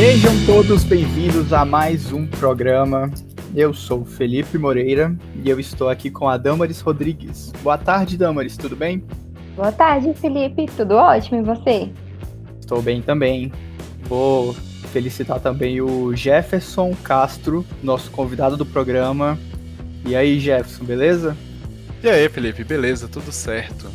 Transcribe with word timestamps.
Sejam 0.00 0.32
todos 0.46 0.82
bem-vindos 0.82 1.52
a 1.52 1.62
mais 1.62 2.10
um 2.10 2.26
programa. 2.26 3.10
Eu 3.54 3.74
sou 3.74 4.02
Felipe 4.02 4.56
Moreira 4.56 5.14
e 5.44 5.50
eu 5.50 5.60
estou 5.60 5.90
aqui 5.90 6.10
com 6.10 6.26
a 6.26 6.38
Damaris 6.38 6.80
Rodrigues. 6.80 7.52
Boa 7.62 7.76
tarde, 7.76 8.16
Damaris, 8.16 8.56
tudo 8.56 8.74
bem? 8.74 9.04
Boa 9.54 9.70
tarde, 9.70 10.14
Felipe. 10.14 10.64
Tudo 10.74 10.94
ótimo 10.94 11.40
e 11.40 11.42
você? 11.42 11.90
Estou 12.58 12.80
bem 12.80 13.02
também. 13.02 13.52
Vou 14.04 14.54
felicitar 14.90 15.38
também 15.38 15.82
o 15.82 16.16
Jefferson 16.16 16.96
Castro, 17.04 17.62
nosso 17.82 18.10
convidado 18.10 18.56
do 18.56 18.64
programa. 18.64 19.38
E 20.06 20.16
aí, 20.16 20.40
Jefferson, 20.40 20.82
beleza? 20.82 21.36
E 22.02 22.08
aí, 22.08 22.26
Felipe, 22.30 22.64
beleza? 22.64 23.06
Tudo 23.06 23.30
certo. 23.30 23.86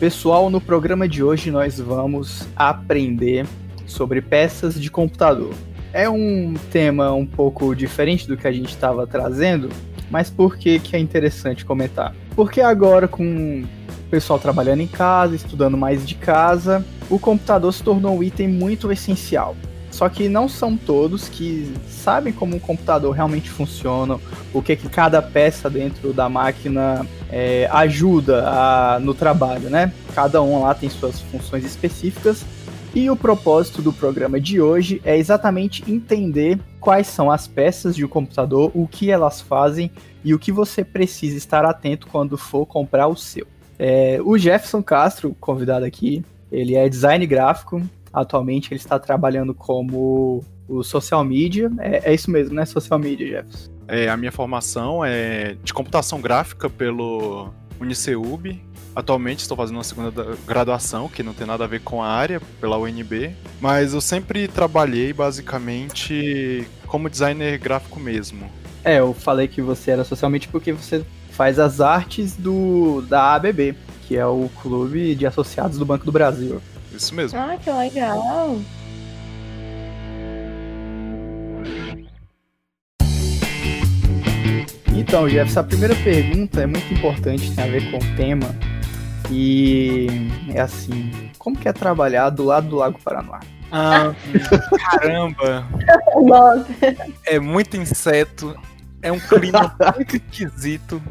Pessoal, 0.00 0.50
no 0.50 0.60
programa 0.60 1.08
de 1.08 1.22
hoje 1.22 1.52
nós 1.52 1.78
vamos 1.78 2.48
aprender 2.56 3.46
sobre 3.86 4.20
peças 4.20 4.80
de 4.80 4.90
computador. 4.90 5.54
É 5.92 6.08
um 6.10 6.54
tema 6.70 7.12
um 7.12 7.24
pouco 7.24 7.74
diferente 7.74 8.28
do 8.28 8.36
que 8.36 8.46
a 8.46 8.52
gente 8.52 8.68
estava 8.68 9.06
trazendo, 9.06 9.70
mas 10.10 10.28
por 10.28 10.56
que, 10.56 10.78
que 10.78 10.94
é 10.94 10.98
interessante 10.98 11.64
comentar? 11.64 12.14
Porque 12.34 12.60
agora, 12.60 13.08
com 13.08 13.64
o 13.64 14.10
pessoal 14.10 14.38
trabalhando 14.38 14.80
em 14.80 14.86
casa, 14.86 15.34
estudando 15.34 15.76
mais 15.76 16.06
de 16.06 16.14
casa, 16.14 16.84
o 17.08 17.18
computador 17.18 17.72
se 17.72 17.82
tornou 17.82 18.18
um 18.18 18.22
item 18.22 18.48
muito 18.48 18.92
essencial. 18.92 19.56
Só 19.90 20.10
que 20.10 20.28
não 20.28 20.46
são 20.46 20.76
todos 20.76 21.26
que 21.26 21.72
sabem 21.88 22.30
como 22.30 22.56
um 22.56 22.58
computador 22.58 23.14
realmente 23.14 23.48
funciona, 23.48 24.18
o 24.52 24.60
que, 24.60 24.76
que 24.76 24.90
cada 24.90 25.22
peça 25.22 25.70
dentro 25.70 26.12
da 26.12 26.28
máquina 26.28 27.06
é, 27.30 27.66
ajuda 27.72 28.44
a, 28.46 29.00
no 29.00 29.14
trabalho, 29.14 29.70
né? 29.70 29.90
Cada 30.14 30.42
um 30.42 30.62
lá 30.62 30.74
tem 30.74 30.90
suas 30.90 31.22
funções 31.22 31.64
específicas 31.64 32.44
e 32.96 33.10
o 33.10 33.14
propósito 33.14 33.82
do 33.82 33.92
programa 33.92 34.40
de 34.40 34.60
hoje 34.60 35.02
é 35.04 35.16
exatamente 35.16 35.84
entender 35.90 36.58
quais 36.80 37.06
são 37.06 37.30
as 37.30 37.46
peças 37.46 37.94
de 37.94 38.04
um 38.04 38.08
computador, 38.08 38.72
o 38.74 38.88
que 38.88 39.10
elas 39.10 39.40
fazem 39.40 39.90
e 40.24 40.34
o 40.34 40.38
que 40.38 40.50
você 40.50 40.82
precisa 40.82 41.36
estar 41.36 41.64
atento 41.64 42.06
quando 42.06 42.38
for 42.38 42.64
comprar 42.64 43.06
o 43.06 43.14
seu. 43.14 43.46
É, 43.78 44.18
o 44.24 44.38
Jefferson 44.38 44.82
Castro, 44.82 45.36
convidado 45.38 45.84
aqui, 45.84 46.24
ele 46.50 46.74
é 46.74 46.88
design 46.88 47.26
gráfico, 47.26 47.82
Atualmente 48.16 48.72
ele 48.72 48.80
está 48.80 48.98
trabalhando 48.98 49.52
como 49.52 50.42
o 50.66 50.82
social 50.82 51.22
media. 51.22 51.70
É, 51.80 52.12
é 52.12 52.14
isso 52.14 52.30
mesmo, 52.30 52.54
né? 52.54 52.64
Social 52.64 52.98
media, 52.98 53.26
Jefferson. 53.26 53.70
É, 53.86 54.08
a 54.08 54.16
minha 54.16 54.32
formação 54.32 55.04
é 55.04 55.54
de 55.62 55.74
computação 55.74 56.18
gráfica 56.18 56.70
pelo 56.70 57.50
Uniceub. 57.78 58.58
Atualmente 58.96 59.40
estou 59.40 59.54
fazendo 59.54 59.76
uma 59.76 59.84
segunda 59.84 60.10
graduação, 60.46 61.06
que 61.06 61.22
não 61.22 61.34
tem 61.34 61.46
nada 61.46 61.64
a 61.64 61.66
ver 61.66 61.82
com 61.82 62.02
a 62.02 62.08
área, 62.08 62.40
pela 62.58 62.78
UNB. 62.78 63.36
Mas 63.60 63.92
eu 63.92 64.00
sempre 64.00 64.48
trabalhei 64.48 65.12
basicamente 65.12 66.66
como 66.86 67.10
designer 67.10 67.58
gráfico 67.58 68.00
mesmo. 68.00 68.50
É, 68.82 69.00
eu 69.00 69.12
falei 69.12 69.48
que 69.48 69.60
você 69.60 69.90
era 69.90 70.02
socialmente 70.02 70.48
porque 70.48 70.72
você 70.72 71.04
faz 71.32 71.58
as 71.58 71.82
artes 71.82 72.36
do 72.36 73.02
da 73.02 73.34
ABB, 73.34 73.76
que 74.08 74.16
é 74.16 74.24
o 74.24 74.48
Clube 74.62 75.14
de 75.14 75.26
Associados 75.26 75.76
do 75.76 75.84
Banco 75.84 76.06
do 76.06 76.12
Brasil. 76.12 76.62
Isso 76.90 77.14
mesmo. 77.14 77.38
Ah, 77.38 77.58
que 77.62 77.70
legal. 77.70 78.58
Então, 84.94 85.28
Jeff, 85.28 85.58
a 85.58 85.62
primeira 85.62 85.94
pergunta 85.96 86.62
é 86.62 86.66
muito 86.66 86.94
importante, 86.94 87.54
tem 87.54 87.62
a 87.62 87.66
ver 87.66 87.90
com 87.90 87.98
o 87.98 88.16
tema. 88.16 88.48
E 89.30 90.06
é 90.54 90.60
assim, 90.60 91.30
como 91.38 91.56
que 91.56 91.68
é 91.68 91.72
trabalhar 91.72 92.30
do 92.30 92.44
lado 92.44 92.68
do 92.68 92.76
Lago 92.76 92.98
Paranoá? 93.02 93.40
Ah, 93.70 94.14
caramba! 94.90 95.66
Nossa. 96.22 96.66
É 97.24 97.38
muito 97.38 97.76
inseto, 97.76 98.56
é 99.02 99.10
um 99.10 99.18
clima 99.18 99.76
muito 99.96 100.16
esquisito. 100.16 101.02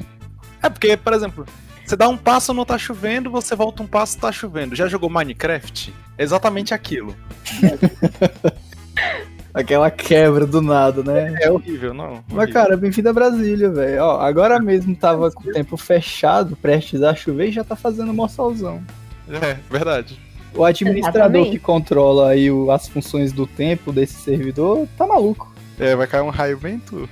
É 0.62 0.70
porque, 0.70 0.96
por 0.98 1.14
exemplo, 1.14 1.46
você 1.86 1.96
dá 1.96 2.10
um 2.10 2.18
passo, 2.18 2.54
não 2.54 2.66
tá 2.66 2.78
chovendo, 2.78 3.30
você 3.30 3.56
volta 3.56 3.84
um 3.84 3.88
passo, 3.88 4.18
tá 4.18 4.32
chovendo. 4.32 4.76
Já 4.76 4.88
jogou 4.88 5.10
Minecraft? 5.10 5.94
É 6.18 6.24
exatamente 6.24 6.74
aquilo. 6.74 7.16
Aquela 9.56 9.90
quebra 9.90 10.46
do 10.46 10.62
nada, 10.62 11.02
né? 11.02 11.34
É 11.40 11.50
horrível, 11.50 11.94
não. 11.94 12.10
Horrível. 12.10 12.24
Mas, 12.28 12.52
cara, 12.52 12.76
bem-vindo 12.76 13.08
a 13.08 13.14
Brasília, 13.14 13.70
velho. 13.70 14.04
Ó, 14.04 14.20
agora 14.20 14.60
mesmo 14.60 14.94
tava 14.94 15.32
com 15.32 15.50
o 15.50 15.54
tempo 15.54 15.78
fechado, 15.78 16.58
prestes 16.58 17.02
a 17.02 17.16
chover 17.16 17.48
e 17.48 17.54
já 17.54 17.64
tá 17.64 17.74
fazendo 17.74 18.14
mó 18.14 18.28
solzão. 18.28 18.84
É, 19.30 19.56
verdade. 19.72 20.20
O 20.54 20.66
administrador 20.66 21.22
Exatamente. 21.22 21.52
que 21.52 21.60
controla 21.60 22.32
aí 22.32 22.52
o, 22.52 22.70
as 22.70 22.90
funções 22.90 23.32
do 23.32 23.48
tempo 23.48 23.94
desse 23.94 24.16
servidor 24.16 24.90
tá 24.98 25.08
maluco. 25.08 25.56
É, 25.80 25.96
vai 25.96 26.06
cair 26.06 26.24
um 26.24 26.30
raio 26.30 26.58
bem 26.58 26.78
tu. 26.78 27.08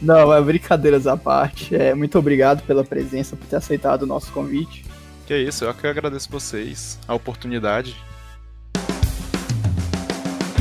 Não, 0.00 0.28
mas 0.28 0.44
brincadeiras 0.44 1.08
à 1.08 1.16
parte. 1.16 1.74
É, 1.74 1.92
muito 1.92 2.16
obrigado 2.20 2.62
pela 2.62 2.84
presença, 2.84 3.34
por 3.34 3.48
ter 3.48 3.56
aceitado 3.56 4.02
o 4.02 4.06
nosso 4.06 4.30
convite. 4.30 4.84
Que 5.26 5.34
é 5.34 5.38
isso, 5.38 5.64
eu 5.64 5.74
que 5.74 5.88
agradeço 5.88 6.30
vocês 6.30 7.00
a 7.08 7.14
oportunidade. 7.14 7.96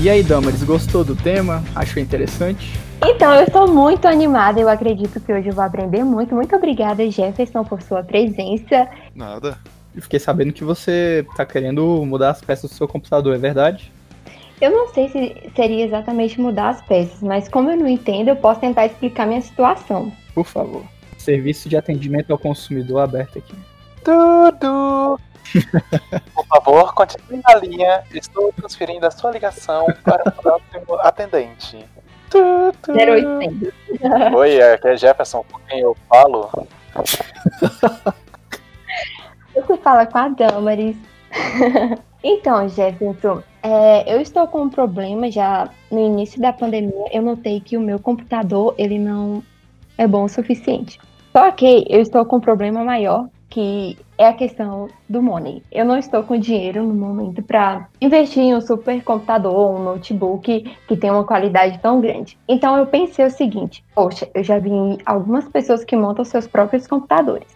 E 0.02 0.10
aí, 0.10 0.24
Damaris, 0.24 0.64
gostou 0.64 1.04
do 1.04 1.16
tema? 1.16 1.64
Achou 1.76 2.02
interessante? 2.02 2.74
Então, 3.04 3.36
eu 3.36 3.44
estou 3.44 3.68
muito 3.68 4.08
animada. 4.08 4.60
Eu 4.60 4.68
acredito 4.68 5.20
que 5.20 5.32
hoje 5.32 5.50
eu 5.50 5.54
vou 5.54 5.64
aprender 5.64 6.04
muito. 6.04 6.34
Muito 6.34 6.56
obrigada, 6.56 7.08
Jefferson, 7.12 7.64
por 7.64 7.84
sua 7.84 8.02
presença. 8.02 8.88
Nada. 9.14 9.60
Eu 9.96 10.02
fiquei 10.02 10.20
sabendo 10.20 10.54
que 10.54 10.64
você 10.64 11.24
está 11.30 11.46
querendo 11.46 12.04
mudar 12.04 12.32
as 12.32 12.42
peças 12.42 12.72
do 12.72 12.76
seu 12.76 12.88
computador, 12.88 13.36
é 13.36 13.38
verdade? 13.38 13.92
Eu 14.60 14.72
não 14.72 14.88
sei 14.88 15.08
se 15.08 15.36
seria 15.56 15.86
exatamente 15.86 16.42
mudar 16.42 16.70
as 16.70 16.82
peças, 16.82 17.22
mas 17.22 17.48
como 17.48 17.70
eu 17.70 17.78
não 17.78 17.88
entendo, 17.88 18.30
eu 18.30 18.36
posso 18.36 18.60
tentar 18.60 18.88
explicar 18.88 19.28
minha 19.28 19.42
situação. 19.42 20.12
Por 20.34 20.48
favor. 20.48 20.82
Serviço 21.20 21.70
de 21.70 21.78
atendimento 21.78 22.32
ao 22.32 22.40
consumidor 22.40 23.02
aberto 23.02 23.38
aqui. 23.38 23.54
Tudo! 24.04 25.20
Por 26.34 26.46
favor, 26.48 26.94
continue 26.94 27.42
na 27.48 27.56
linha. 27.56 28.04
Estou 28.12 28.52
transferindo 28.54 29.06
a 29.06 29.12
sua 29.12 29.32
ligação 29.32 29.88
para 30.04 30.30
o 30.30 30.32
próximo 30.32 30.96
atendente. 31.00 31.86
0800. 32.34 33.74
Oi, 34.36 34.62
aqui 34.62 34.88
é 34.88 34.98
Jefferson, 34.98 35.44
com 35.52 35.60
quem 35.68 35.80
eu 35.80 35.96
falo? 36.08 36.50
Você 39.54 39.78
fala 39.78 40.06
com 40.06 40.18
a 40.18 40.30
Damaris. 40.30 40.96
Então, 42.24 42.70
Jefferson, 42.70 43.42
é, 43.64 44.14
eu 44.14 44.22
estou 44.22 44.48
com 44.48 44.62
um 44.62 44.70
problema 44.70 45.32
já 45.32 45.70
no 45.92 46.00
início 46.00 46.40
da 46.40 46.54
pandemia. 46.54 47.06
Eu 47.12 47.24
notei 47.24 47.60
que 47.60 47.76
o 47.76 47.82
meu 47.82 47.98
computador 47.98 48.76
ele 48.78 49.00
não 49.00 49.44
é 49.98 50.08
bom 50.08 50.26
o 50.26 50.30
suficiente. 50.30 51.00
Só 51.32 51.50
que 51.52 51.86
eu 51.90 52.00
estou 52.00 52.24
com 52.26 52.38
um 52.38 52.42
problema 52.42 52.84
maior, 52.84 53.28
que 53.52 53.98
é 54.18 54.28
a 54.28 54.34
questão 54.34 54.88
do 55.10 55.22
money. 55.22 55.62
Eu 55.70 55.84
não 55.84 55.98
estou 55.98 56.24
com 56.24 56.38
dinheiro 56.38 56.82
no 56.84 56.94
momento 56.94 57.44
para 57.44 57.90
investir 58.00 58.42
em 58.42 58.56
um 58.56 58.62
super 58.62 59.04
computador, 59.04 59.76
um 59.76 59.84
notebook 59.84 60.74
que 60.88 60.98
tem 60.98 61.12
uma 61.12 61.26
qualidade 61.26 61.78
tão 61.80 62.00
grande. 62.00 62.40
Então 62.48 62.78
eu 62.78 62.88
pensei 62.88 63.26
o 63.26 63.30
seguinte: 63.30 63.84
poxa, 63.94 64.28
eu 64.34 64.42
já 64.42 64.58
vi 64.58 64.72
algumas 65.06 65.48
pessoas 65.50 65.84
que 65.84 65.98
montam 65.98 66.24
seus 66.24 66.48
próprios 66.48 66.88
computadores. 66.88 67.48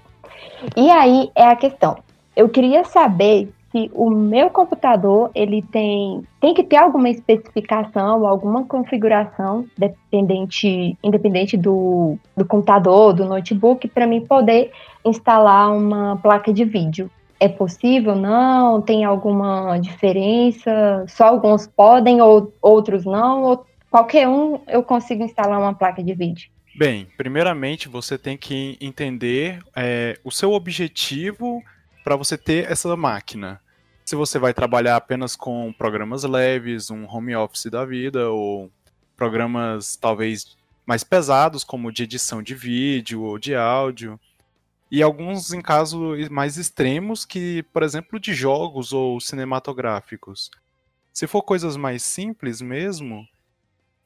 E 0.76 0.90
aí 0.90 1.32
é 1.34 1.48
a 1.48 1.56
questão. 1.56 1.98
Eu 2.36 2.50
queria 2.50 2.84
saber 2.84 3.50
que 3.76 3.92
o 3.94 4.10
meu 4.10 4.50
computador 4.50 5.30
ele 5.36 5.62
tem 5.62 6.24
tem 6.40 6.54
que 6.54 6.64
ter 6.64 6.78
alguma 6.78 7.10
especificação, 7.10 8.26
alguma 8.26 8.64
configuração 8.64 9.66
dependente, 9.78 10.98
independente 11.04 11.58
do, 11.58 12.18
do 12.38 12.46
computador, 12.46 13.12
do 13.12 13.26
notebook, 13.26 13.86
para 13.90 14.08
mim 14.08 14.26
poder 14.26 14.72
instalar 15.04 15.76
uma 15.76 16.16
placa 16.16 16.54
de 16.54 16.64
vídeo. 16.64 17.12
É 17.38 17.50
possível? 17.50 18.16
Não? 18.16 18.82
Tem 18.82 19.04
alguma 19.04 19.78
diferença? 19.78 21.04
Só 21.10 21.26
alguns 21.26 21.68
podem 21.68 22.22
ou 22.22 22.54
outros 22.62 23.04
não? 23.04 23.44
Ou 23.44 23.66
qualquer 23.92 24.26
um 24.26 24.62
eu 24.70 24.84
consigo 24.84 25.22
instalar 25.22 25.60
uma 25.60 25.74
placa 25.74 26.02
de 26.02 26.14
vídeo? 26.14 26.50
Bem, 26.78 27.08
primeiramente 27.18 27.90
você 27.90 28.18
tem 28.18 28.38
que 28.38 28.78
entender 28.80 29.60
é, 29.76 30.18
o 30.24 30.32
seu 30.32 30.54
objetivo 30.54 31.62
para 32.06 32.16
você 32.16 32.38
ter 32.38 32.72
essa 32.72 32.96
máquina 32.96 33.60
se 34.06 34.16
você 34.16 34.38
vai 34.38 34.54
trabalhar 34.54 34.96
apenas 34.96 35.36
com 35.36 35.74
programas 35.74 36.24
leves, 36.24 36.92
um 36.92 37.06
home 37.06 37.36
office 37.36 37.66
da 37.66 37.84
vida, 37.84 38.30
ou 38.30 38.72
programas 39.18 39.96
talvez 39.96 40.56
mais 40.86 41.04
pesados, 41.04 41.64
como 41.64 41.92
de 41.92 42.04
edição 42.04 42.44
de 42.44 42.54
vídeo 42.54 43.24
ou 43.24 43.40
de 43.40 43.56
áudio, 43.56 44.20
e 44.92 45.02
alguns 45.02 45.52
em 45.52 45.62
casos 45.62 46.30
mais 46.30 46.56
extremos, 46.58 47.26
que, 47.26 47.64
por 47.74 47.82
exemplo, 47.82 48.20
de 48.20 48.36
jogos 48.36 48.94
ou 48.94 49.20
cinematográficos. 49.20 50.52
Se 51.12 51.26
for 51.26 51.42
coisas 51.42 51.76
mais 51.76 52.04
simples 52.04 52.62
mesmo, 52.62 53.28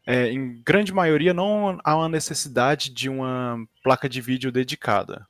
é, 0.08 0.32
em 0.32 0.62
grande 0.64 0.94
maioria 0.94 1.34
não 1.34 1.78
há 1.84 1.96
uma 1.98 2.08
necessidade 2.08 2.90
de 2.90 3.10
uma 3.10 3.68
placa 3.84 4.08
de 4.08 4.22
vídeo 4.22 4.50
dedicada. 4.50 5.28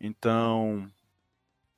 Então, 0.00 0.88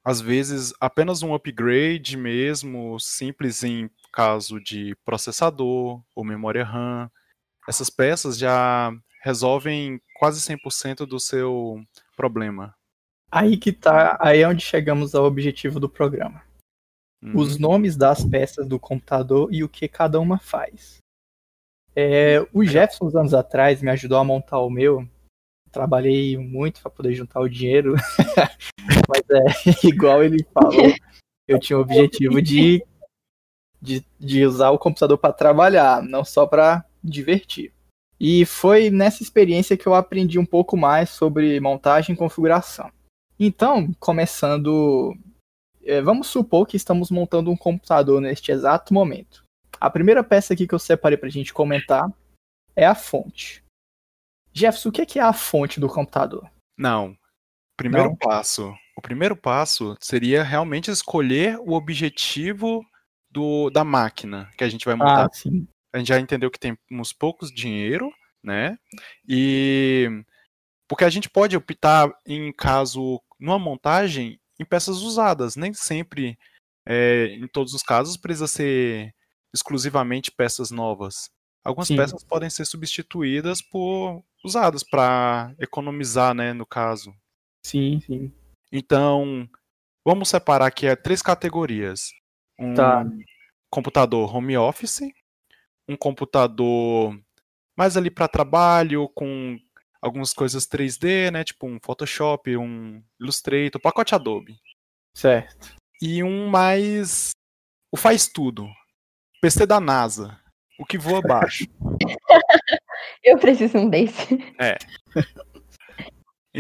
às 0.09 0.23
vezes 0.23 0.73
apenas 0.81 1.23
um 1.23 1.35
upgrade 1.35 2.17
mesmo, 2.17 2.99
simples 2.99 3.63
em 3.63 3.91
caso 4.11 4.59
de 4.59 4.97
processador 5.05 6.03
ou 6.17 6.25
memória 6.25 6.65
RAM. 6.65 7.11
Essas 7.69 7.91
peças 7.91 8.39
já 8.39 8.91
resolvem 9.23 10.01
quase 10.19 10.41
100% 10.41 11.05
do 11.05 11.21
seu 11.21 11.85
problema. 12.17 12.75
Aí 13.31 13.59
que 13.59 13.71
tá, 13.71 14.17
aí 14.19 14.41
é 14.41 14.49
onde 14.49 14.65
chegamos 14.65 15.15
ao 15.15 15.27
objetivo 15.27 15.79
do 15.79 15.91
programa. 15.91 16.43
Uhum. 17.23 17.37
Os 17.37 17.59
nomes 17.59 17.95
das 17.95 18.25
peças 18.25 18.67
do 18.67 18.81
computador 18.81 19.53
e 19.53 19.63
o 19.63 19.69
que 19.69 19.87
cada 19.89 20.19
uma 20.19 20.39
faz. 20.39 21.03
É, 21.95 22.41
o 22.55 22.65
Jefferson, 22.65 23.09
uns 23.09 23.15
anos 23.15 23.35
atrás, 23.35 23.83
me 23.83 23.91
ajudou 23.91 24.17
a 24.17 24.25
montar 24.25 24.61
o 24.61 24.71
meu. 24.71 25.07
Trabalhei 25.71 26.39
muito 26.39 26.81
para 26.81 26.91
poder 26.91 27.13
juntar 27.13 27.41
o 27.41 27.49
dinheiro, 27.49 27.95
mas 29.09 29.23
é 29.31 29.87
igual 29.89 30.23
ele 30.23 30.45
falou, 30.53 30.95
eu 31.47 31.59
tinha 31.59 31.79
o 31.79 31.83
objetivo 31.83 32.43
de, 32.43 32.85
de, 33.81 34.05
de 34.21 34.45
usar 34.45 34.71
o 34.71 34.79
computador 34.79 35.17
para 35.17 35.33
trabalhar, 35.33 36.03
não 36.03 36.25
só 36.25 36.47
para 36.47 36.85
divertir. 37.03 37.73
E 38.21 38.45
foi 38.45 38.91
nessa 38.91 39.23
experiência 39.23 39.77
que 39.77 39.87
eu 39.87 39.95
aprendi 39.95 40.39
um 40.39 40.45
pouco 40.45 40.77
mais 40.77 41.11
sobre 41.11 41.59
montagem 41.61 42.15
e 42.15 42.19
configuração. 42.19 42.91
Então, 43.39 43.93
começando, 44.01 45.17
é, 45.85 46.03
vamos 46.03 46.27
supor 46.27 46.67
que 46.67 46.77
estamos 46.77 47.11
montando 47.11 47.51
um 47.51 47.57
computador 47.57 48.21
neste 48.21 48.51
exato 48.51 48.93
momento. 48.93 49.45
A 49.81 49.89
primeira 49.89 50.25
peça 50.25 50.53
aqui 50.53 50.67
que 50.67 50.75
eu 50.75 50.79
separei 50.79 51.17
para 51.17 51.29
a 51.29 51.33
gente 51.33 51.55
comentar 51.55 52.13
é 52.75 52.85
a 52.85 52.97
fonte. 52.97 53.63
Jefferson, 54.53 54.89
o 54.89 54.93
que 54.93 55.19
é 55.19 55.23
a 55.23 55.33
fonte 55.33 55.79
do 55.79 55.89
computador? 55.89 56.51
Não. 56.77 57.17
Primeiro 57.77 58.09
Não. 58.09 58.17
passo. 58.17 58.75
O 58.99 59.03
primeiro 59.03 59.37
passo 59.37 59.97
seria 60.01 60.43
realmente 60.43 60.91
escolher 60.91 61.57
o 61.61 61.73
objetivo 61.73 62.85
do, 63.31 63.71
da 63.71 63.85
máquina 63.85 64.51
que 64.59 64.65
a 64.65 64.69
gente 64.69 64.85
vai 64.85 64.97
montar. 64.97 65.27
Ah, 65.27 65.31
sim 65.33 65.69
a 65.93 65.99
gente 65.99 66.09
já 66.09 66.21
entendeu 66.21 66.51
que 66.51 66.59
temos 66.59 67.13
poucos 67.13 67.51
dinheiro, 67.51 68.13
né? 68.43 68.79
E 69.27 70.09
porque 70.89 71.05
a 71.05 71.11
gente 71.11 71.29
pode 71.29 71.57
optar 71.57 72.11
em 72.27 72.53
caso 72.53 73.21
numa 73.39 73.59
montagem 73.59 74.41
em 74.59 74.65
peças 74.65 74.99
usadas, 74.99 75.57
nem 75.57 75.73
sempre 75.73 76.39
é, 76.87 77.27
em 77.35 77.47
todos 77.47 77.75
os 77.75 77.83
casos 77.83 78.17
precisa 78.17 78.47
ser 78.47 79.15
exclusivamente 79.53 80.33
peças 80.33 80.71
novas. 80.71 81.31
Algumas 81.65 81.89
sim. 81.89 81.97
peças 81.97 82.25
podem 82.25 82.49
ser 82.49 82.65
substituídas 82.65 83.61
por 83.61 84.23
usadas 84.45 84.83
para 84.83 85.55
economizar, 85.59 86.35
né, 86.35 86.53
no 86.53 86.65
caso. 86.65 87.13
Sim, 87.63 88.01
sim. 88.01 88.33
Então, 88.73 89.49
vamos 90.05 90.29
separar 90.29 90.67
aqui 90.67 90.95
três 90.97 91.23
categorias. 91.23 92.11
Um 92.59 92.75
tá. 92.75 93.05
computador 93.71 94.35
home 94.35 94.57
office, 94.57 95.01
um 95.89 95.97
computador 95.97 97.19
mais 97.77 97.97
ali 97.97 98.11
para 98.11 98.27
trabalho, 98.27 99.09
com 99.11 99.59
algumas 100.03 100.33
coisas 100.33 100.67
3D, 100.67 101.31
né? 101.31 101.45
Tipo 101.45 101.67
um 101.67 101.79
Photoshop, 101.81 102.57
um 102.57 103.03
Illustrator, 103.21 103.81
pacote 103.81 104.15
Adobe. 104.15 104.59
Certo. 105.15 105.77
E 106.03 106.23
um 106.23 106.49
mais. 106.49 107.31
O 107.93 107.97
faz 107.97 108.29
tudo. 108.29 108.69
PC 109.41 109.67
da 109.67 109.81
NASA. 109.81 110.39
O 110.79 110.85
que 110.85 110.99
voa 110.99 111.21
baixo. 111.21 111.65
Eu 113.23 113.39
preciso 113.39 113.79
um 113.79 113.89
desse. 113.89 114.35
É. 114.61 114.77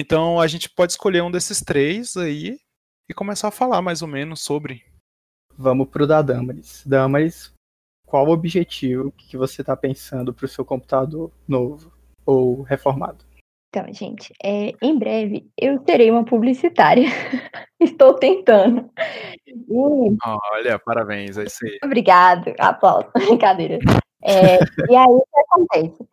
Então 0.01 0.39
a 0.39 0.47
gente 0.47 0.71
pode 0.71 0.93
escolher 0.93 1.25
um 1.25 1.31
desses 1.31 1.61
três 1.61 2.17
aí 2.17 2.61
e 3.11 3.13
começar 3.13 3.49
a 3.49 3.51
falar 3.51 3.83
mais 3.83 4.01
ou 4.01 4.07
menos 4.07 4.41
sobre. 4.41 4.85
Vamos 5.57 5.89
pro 5.89 6.07
da 6.07 6.23
Damaris. 6.23 6.85
Damaris, 6.87 7.53
qual 8.07 8.29
o 8.29 8.31
objetivo 8.31 9.11
que 9.11 9.37
você 9.37 9.61
está 9.61 9.77
pensando 9.77 10.33
para 10.33 10.45
o 10.45 10.49
seu 10.49 10.65
computador 10.65 11.33
novo 11.49 11.93
ou 12.25 12.63
reformado? 12.63 13.25
Então, 13.71 13.93
gente, 13.93 14.33
é, 14.41 14.73
em 14.81 14.97
breve 14.97 15.51
eu 15.59 15.81
terei 15.81 16.13
uma 16.13 16.25
publicitária. 16.25 17.09
Estou 17.81 18.15
tentando. 18.15 18.89
E... 19.49 20.17
Olha, 20.53 20.79
parabéns, 20.79 21.37
é 21.39 21.43
isso 21.43 21.67
aí. 21.67 21.77
Obrigado, 21.83 22.55
aplauso, 22.57 23.11
brincadeira. 23.15 23.81
É, 24.23 24.59
e 24.89 24.97
aí, 24.97 25.07
o 25.07 25.25
que 25.25 25.41
acontece? 25.41 26.09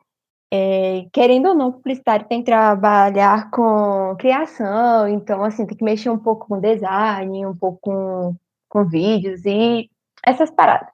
É, 0.57 1.05
querendo 1.11 1.49
ou 1.49 1.55
não, 1.55 1.71
publicitário 1.73 2.27
tem 2.27 2.39
que 2.39 2.45
trabalhar 2.45 3.49
com 3.51 4.15
criação, 4.17 5.07
então, 5.07 5.43
assim, 5.43 5.65
tem 5.65 5.75
que 5.75 5.83
mexer 5.83 6.09
um 6.09 6.17
pouco 6.17 6.47
com 6.47 6.61
design, 6.61 7.45
um 7.45 7.55
pouco 7.55 7.79
com, 7.81 8.35
com 8.69 8.85
vídeos 8.85 9.45
e 9.45 9.89
essas 10.25 10.49
paradas. 10.49 10.89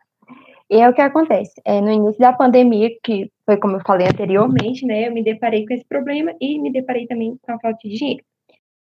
E 0.69 0.77
é 0.77 0.89
o 0.89 0.93
que 0.93 1.01
acontece. 1.01 1.53
É, 1.63 1.79
no 1.79 1.91
início 1.91 2.19
da 2.19 2.33
pandemia, 2.33 2.89
que 3.03 3.31
foi 3.45 3.57
como 3.57 3.75
eu 3.75 3.81
falei 3.85 4.07
anteriormente, 4.07 4.85
né, 4.85 5.07
eu 5.07 5.13
me 5.13 5.23
deparei 5.23 5.65
com 5.67 5.73
esse 5.73 5.85
problema 5.85 6.33
e 6.41 6.59
me 6.59 6.71
deparei 6.71 7.05
também 7.05 7.37
com 7.41 7.51
a 7.51 7.59
falta 7.59 7.77
de 7.83 7.95
dinheiro. 7.95 8.23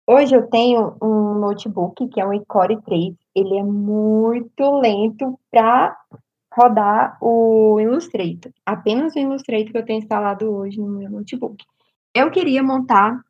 Hoje 0.06 0.34
eu 0.34 0.48
tenho 0.48 0.96
um 1.00 1.34
notebook 1.38 2.08
que 2.08 2.20
é 2.20 2.26
um 2.26 2.34
iCore 2.34 2.82
3. 2.82 3.14
Ele 3.34 3.58
é 3.58 3.62
muito 3.62 4.80
lento 4.80 5.38
para 5.50 5.96
rodar 6.54 7.18
o 7.20 7.80
Illustrator. 7.80 8.52
Apenas 8.64 9.14
o 9.14 9.18
Illustrator 9.18 9.72
que 9.72 9.78
eu 9.78 9.84
tenho 9.84 9.98
instalado 9.98 10.50
hoje 10.50 10.78
no 10.78 10.88
meu 10.88 11.10
notebook. 11.10 11.64
Eu 12.14 12.30
queria 12.30 12.62
montar 12.62 13.20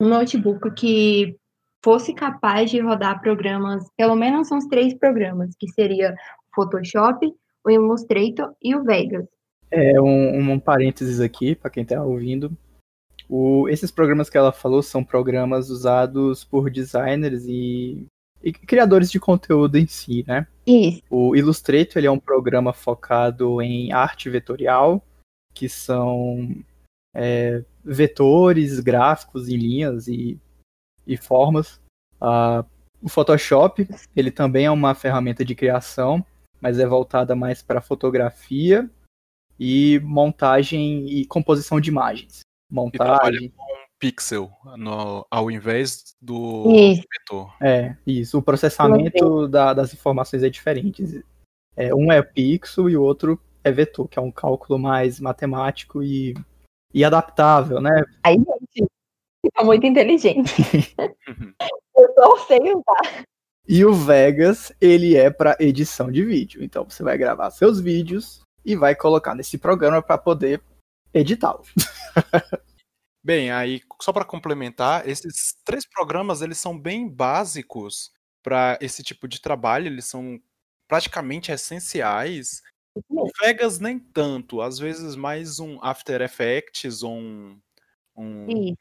um 0.00 0.08
notebook 0.08 0.70
que 0.72 1.36
fosse 1.84 2.14
capaz 2.14 2.70
de 2.70 2.80
rodar 2.80 3.20
programas, 3.20 3.84
pelo 3.96 4.16
menos 4.16 4.50
uns 4.50 4.66
três 4.66 4.94
programas, 4.94 5.54
que 5.58 5.68
seria 5.68 6.14
Photoshop, 6.54 7.30
o 7.64 7.70
Illustrator 7.70 8.54
e 8.62 8.74
o 8.74 8.82
Vegas. 8.82 9.26
É, 9.70 10.00
um, 10.00 10.52
um 10.52 10.58
parênteses 10.58 11.20
aqui, 11.20 11.54
para 11.54 11.70
quem 11.70 11.82
está 11.82 12.02
ouvindo. 12.02 12.56
O, 13.28 13.68
esses 13.68 13.90
programas 13.90 14.30
que 14.30 14.38
ela 14.38 14.52
falou 14.52 14.82
são 14.82 15.04
programas 15.04 15.68
usados 15.68 16.44
por 16.44 16.70
designers 16.70 17.44
e, 17.46 18.06
e, 18.42 18.52
criadores 18.52 19.10
de 19.10 19.18
conteúdo 19.18 19.76
em 19.76 19.86
si, 19.86 20.24
né? 20.26 20.46
Isso. 20.66 21.02
O 21.10 21.34
Illustrator 21.34 21.96
ele 21.96 22.06
é 22.06 22.10
um 22.10 22.18
programa 22.18 22.72
focado 22.72 23.60
em 23.62 23.92
arte 23.92 24.28
vetorial, 24.28 25.04
que 25.54 25.68
são 25.68 26.54
é, 27.14 27.64
vetores 27.84 28.80
gráficos 28.80 29.48
em 29.48 29.56
linhas 29.56 30.08
e, 30.08 30.38
e 31.06 31.16
formas. 31.16 31.80
Uh, 32.20 32.64
o 33.00 33.08
Photoshop 33.08 33.88
ele 34.14 34.30
também 34.30 34.66
é 34.66 34.70
uma 34.70 34.94
ferramenta 34.94 35.44
de 35.44 35.54
criação 35.54 36.24
mas 36.60 36.78
é 36.78 36.86
voltada 36.86 37.34
mais 37.34 37.62
para 37.62 37.80
fotografia 37.80 38.88
e 39.58 40.00
montagem 40.00 41.08
e 41.08 41.24
composição 41.26 41.80
de 41.80 41.90
imagens. 41.90 42.40
Montagem. 42.70 43.50
com 43.50 43.77
pixel 43.98 44.50
no, 44.76 45.26
ao 45.30 45.50
invés 45.50 46.14
do 46.20 46.70
isso. 46.72 47.02
vetor. 47.18 47.54
É, 47.60 47.96
isso. 48.06 48.38
O 48.38 48.42
processamento 48.42 49.48
da, 49.48 49.74
das 49.74 49.92
informações 49.92 50.42
é 50.42 50.48
diferente. 50.48 51.24
É, 51.76 51.94
um 51.94 52.10
é 52.12 52.22
pixel 52.22 52.88
e 52.88 52.96
o 52.96 53.02
outro 53.02 53.40
é 53.62 53.70
vetor, 53.70 54.08
que 54.08 54.18
é 54.18 54.22
um 54.22 54.30
cálculo 54.30 54.78
mais 54.78 55.20
matemático 55.20 56.02
e, 56.02 56.34
e 56.92 57.04
adaptável, 57.04 57.80
né? 57.80 58.04
Aí, 58.22 58.36
gente, 58.36 58.90
fica 59.44 59.64
muito 59.64 59.86
inteligente. 59.86 60.54
Eu 61.96 62.14
só 62.14 62.36
sei 62.46 62.60
usar. 62.72 63.24
E 63.66 63.84
o 63.84 63.92
Vegas, 63.92 64.72
ele 64.80 65.16
é 65.16 65.28
para 65.30 65.56
edição 65.60 66.10
de 66.10 66.24
vídeo. 66.24 66.64
Então 66.64 66.84
você 66.84 67.02
vai 67.02 67.18
gravar 67.18 67.50
seus 67.50 67.80
vídeos 67.80 68.40
e 68.64 68.74
vai 68.74 68.94
colocar 68.94 69.34
nesse 69.34 69.58
programa 69.58 70.00
para 70.00 70.16
poder 70.16 70.62
editá-lo. 71.12 71.62
Bem, 73.22 73.50
aí 73.50 73.82
só 74.00 74.12
para 74.12 74.24
complementar, 74.24 75.08
esses 75.08 75.54
três 75.64 75.86
programas 75.86 76.40
eles 76.40 76.58
são 76.58 76.78
bem 76.78 77.08
básicos 77.08 78.12
para 78.42 78.78
esse 78.80 79.02
tipo 79.02 79.26
de 79.26 79.40
trabalho, 79.40 79.86
eles 79.86 80.06
são 80.06 80.40
praticamente 80.86 81.52
essenciais. 81.52 82.62
O 83.08 83.28
Vegas 83.40 83.78
nem 83.78 83.98
tanto, 83.98 84.60
às 84.60 84.78
vezes 84.78 85.14
mais 85.14 85.60
um 85.60 85.78
After 85.82 86.20
Effects 86.22 87.02
ou 87.02 87.12
um, 87.12 87.60
um... 88.16 88.74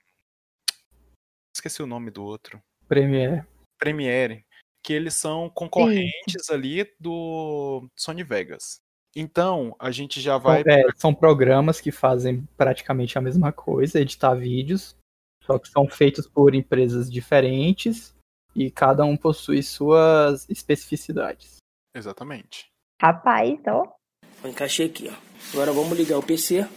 esqueci 1.56 1.84
o 1.84 1.88
nome 1.88 2.10
do 2.10 2.24
outro. 2.24 2.62
Premiere. 2.88 3.46
Premiere 3.78 4.46
que 4.88 4.94
eles 4.94 5.16
são 5.16 5.50
concorrentes 5.50 6.46
Sim. 6.46 6.54
ali 6.54 6.96
do 6.98 7.90
Sony 7.94 8.24
Vegas. 8.24 8.82
Então, 9.16 9.76
a 9.80 9.90
gente 9.90 10.22
já 10.22 10.38
vai. 10.38 10.62
É, 10.68 10.84
são 10.96 11.14
programas 11.14 11.82
que 11.82 11.92
fazem 11.92 12.48
praticamente 12.56 13.18
a 13.18 13.22
mesma 13.22 13.52
coisa, 13.52 14.00
editar 14.00 14.36
vídeos, 14.36 14.96
só 15.44 15.58
que 15.58 15.68
são 15.70 15.88
feitos 15.88 16.28
por 16.28 16.54
empresas 16.54 17.12
diferentes 17.12 18.16
e 18.56 18.70
cada 18.70 19.06
um 19.06 19.18
possui 19.18 19.64
suas 19.64 20.48
especificidades. 20.50 21.58
Exatamente. 21.96 22.68
Rapaz, 23.02 23.60
ó. 23.68 23.84
Encaixei 24.46 24.88
aqui, 24.88 25.10
ó. 25.10 25.16
Agora 25.54 25.72
vamos 25.72 25.98
ligar 25.98 26.18
o 26.18 26.24
PC. 26.24 26.68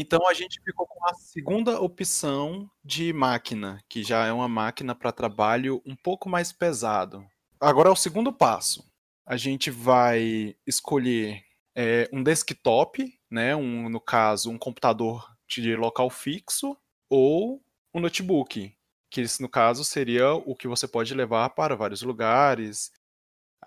Então 0.00 0.28
a 0.28 0.34
gente 0.34 0.60
ficou 0.62 0.86
com 0.86 1.06
a 1.06 1.14
segunda 1.14 1.80
opção 1.80 2.70
de 2.84 3.12
máquina, 3.12 3.82
que 3.88 4.04
já 4.04 4.26
é 4.26 4.32
uma 4.32 4.48
máquina 4.48 4.94
para 4.94 5.10
trabalho 5.10 5.82
um 5.84 5.96
pouco 5.96 6.28
mais 6.28 6.52
pesado. 6.52 7.26
Agora 7.60 7.88
é 7.88 7.92
o 7.92 7.96
segundo 7.96 8.32
passo. 8.32 8.88
A 9.26 9.36
gente 9.36 9.70
vai 9.70 10.54
escolher 10.64 11.42
é, 11.74 12.08
um 12.12 12.22
desktop, 12.22 13.12
né? 13.30 13.56
Um, 13.56 13.88
no 13.88 14.00
caso, 14.00 14.50
um 14.50 14.58
computador 14.58 15.28
de 15.48 15.74
local 15.74 16.08
fixo, 16.10 16.76
ou 17.10 17.60
um 17.92 18.00
notebook, 18.00 18.72
que 19.10 19.24
no 19.40 19.48
caso 19.48 19.84
seria 19.84 20.32
o 20.32 20.54
que 20.54 20.68
você 20.68 20.86
pode 20.86 21.12
levar 21.14 21.50
para 21.50 21.74
vários 21.74 22.02
lugares. 22.02 22.92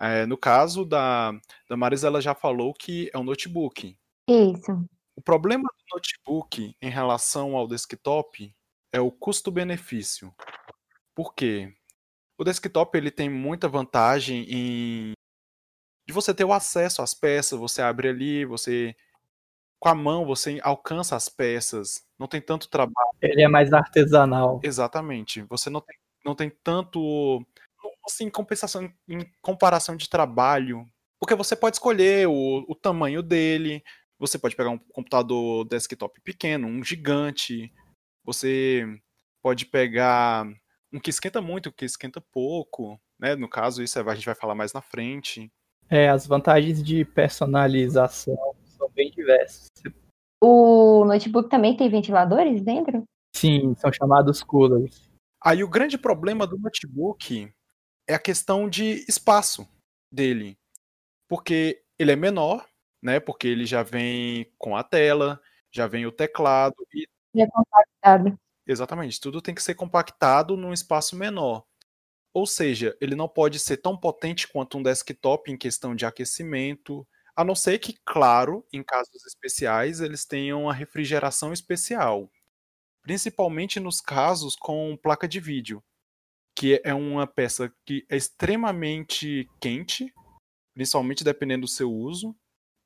É, 0.00 0.24
no 0.24 0.38
caso 0.38 0.84
da, 0.84 1.32
da 1.68 1.76
Marisa, 1.76 2.06
ela 2.06 2.20
já 2.20 2.34
falou 2.34 2.72
que 2.72 3.10
é 3.12 3.18
um 3.18 3.24
notebook. 3.24 3.96
Isso. 4.28 4.88
O 5.16 5.22
problema 5.22 5.64
do 5.64 5.96
notebook 5.96 6.74
em 6.80 6.90
relação 6.90 7.56
ao 7.56 7.68
desktop 7.68 8.54
é 8.92 9.00
o 9.00 9.10
custo-benefício. 9.10 10.34
Por 11.14 11.34
quê? 11.34 11.74
O 12.38 12.44
desktop 12.44 12.96
ele 12.96 13.10
tem 13.10 13.28
muita 13.28 13.68
vantagem 13.68 14.46
em 14.48 15.12
de 16.06 16.12
você 16.12 16.34
ter 16.34 16.44
o 16.44 16.52
acesso 16.52 17.00
às 17.00 17.14
peças, 17.14 17.58
você 17.58 17.80
abre 17.80 18.08
ali, 18.08 18.44
você 18.44 18.94
com 19.78 19.88
a 19.88 19.94
mão 19.94 20.24
você 20.24 20.58
alcança 20.62 21.16
as 21.16 21.28
peças, 21.28 22.04
não 22.18 22.26
tem 22.26 22.40
tanto 22.40 22.68
trabalho. 22.68 23.10
Ele 23.20 23.42
é 23.42 23.48
mais 23.48 23.72
artesanal. 23.72 24.60
Exatamente. 24.62 25.42
Você 25.42 25.70
não 25.70 25.80
tem, 25.80 25.96
não 26.24 26.34
tem 26.34 26.50
tanto 26.62 27.44
assim, 28.04 28.30
compensação 28.30 28.92
em 29.08 29.30
comparação 29.40 29.96
de 29.96 30.08
trabalho, 30.08 30.88
porque 31.20 31.34
você 31.34 31.54
pode 31.54 31.76
escolher 31.76 32.26
o, 32.28 32.64
o 32.68 32.74
tamanho 32.74 33.22
dele, 33.22 33.82
você 34.22 34.38
pode 34.38 34.54
pegar 34.54 34.70
um 34.70 34.78
computador 34.78 35.64
desktop 35.64 36.20
pequeno, 36.20 36.68
um 36.68 36.84
gigante, 36.84 37.72
você 38.24 38.86
pode 39.42 39.66
pegar 39.66 40.46
um 40.92 41.00
que 41.00 41.10
esquenta 41.10 41.42
muito, 41.42 41.70
um 41.70 41.72
que 41.72 41.84
esquenta 41.84 42.20
pouco, 42.20 43.00
né? 43.18 43.34
No 43.34 43.48
caso, 43.48 43.82
isso 43.82 43.98
a 43.98 44.14
gente 44.14 44.24
vai 44.24 44.36
falar 44.36 44.54
mais 44.54 44.72
na 44.72 44.80
frente. 44.80 45.50
É, 45.90 46.08
as 46.08 46.24
vantagens 46.24 46.80
de 46.84 47.04
personalização 47.04 48.54
são 48.64 48.88
bem 48.90 49.10
diversas. 49.10 49.66
O 50.40 51.04
notebook 51.04 51.50
também 51.50 51.76
tem 51.76 51.90
ventiladores 51.90 52.62
dentro? 52.62 53.02
Sim, 53.34 53.74
são 53.74 53.92
chamados 53.92 54.40
coolers. 54.40 55.10
Aí 55.44 55.64
o 55.64 55.68
grande 55.68 55.98
problema 55.98 56.46
do 56.46 56.56
notebook 56.56 57.52
é 58.08 58.14
a 58.14 58.20
questão 58.20 58.68
de 58.68 59.04
espaço 59.08 59.66
dele. 60.12 60.56
Porque 61.28 61.82
ele 61.98 62.12
é 62.12 62.16
menor, 62.16 62.64
né? 63.02 63.18
Porque 63.20 63.48
ele 63.48 63.66
já 63.66 63.82
vem 63.82 64.50
com 64.56 64.76
a 64.76 64.82
tela, 64.84 65.40
já 65.70 65.86
vem 65.86 66.06
o 66.06 66.12
teclado 66.12 66.76
e. 66.94 67.06
É 67.34 67.46
compactado. 67.46 68.38
Exatamente, 68.66 69.20
tudo 69.20 69.42
tem 69.42 69.54
que 69.54 69.62
ser 69.62 69.74
compactado 69.74 70.56
num 70.56 70.72
espaço 70.72 71.16
menor. 71.16 71.64
Ou 72.34 72.46
seja, 72.46 72.96
ele 73.00 73.14
não 73.14 73.28
pode 73.28 73.58
ser 73.58 73.78
tão 73.78 73.96
potente 73.96 74.48
quanto 74.48 74.78
um 74.78 74.82
desktop 74.82 75.50
em 75.50 75.56
questão 75.56 75.94
de 75.94 76.06
aquecimento, 76.06 77.06
a 77.34 77.44
não 77.44 77.54
ser 77.54 77.78
que, 77.78 77.98
claro, 78.04 78.66
em 78.72 78.82
casos 78.82 79.24
especiais, 79.26 80.00
eles 80.00 80.24
tenham 80.24 80.68
a 80.68 80.72
refrigeração 80.72 81.52
especial. 81.52 82.30
Principalmente 83.02 83.80
nos 83.80 84.00
casos 84.00 84.54
com 84.54 84.96
placa 84.96 85.26
de 85.26 85.40
vídeo, 85.40 85.82
que 86.56 86.80
é 86.84 86.94
uma 86.94 87.26
peça 87.26 87.72
que 87.84 88.06
é 88.08 88.16
extremamente 88.16 89.48
quente, 89.60 90.12
principalmente 90.74 91.24
dependendo 91.24 91.62
do 91.62 91.68
seu 91.68 91.92
uso, 91.92 92.34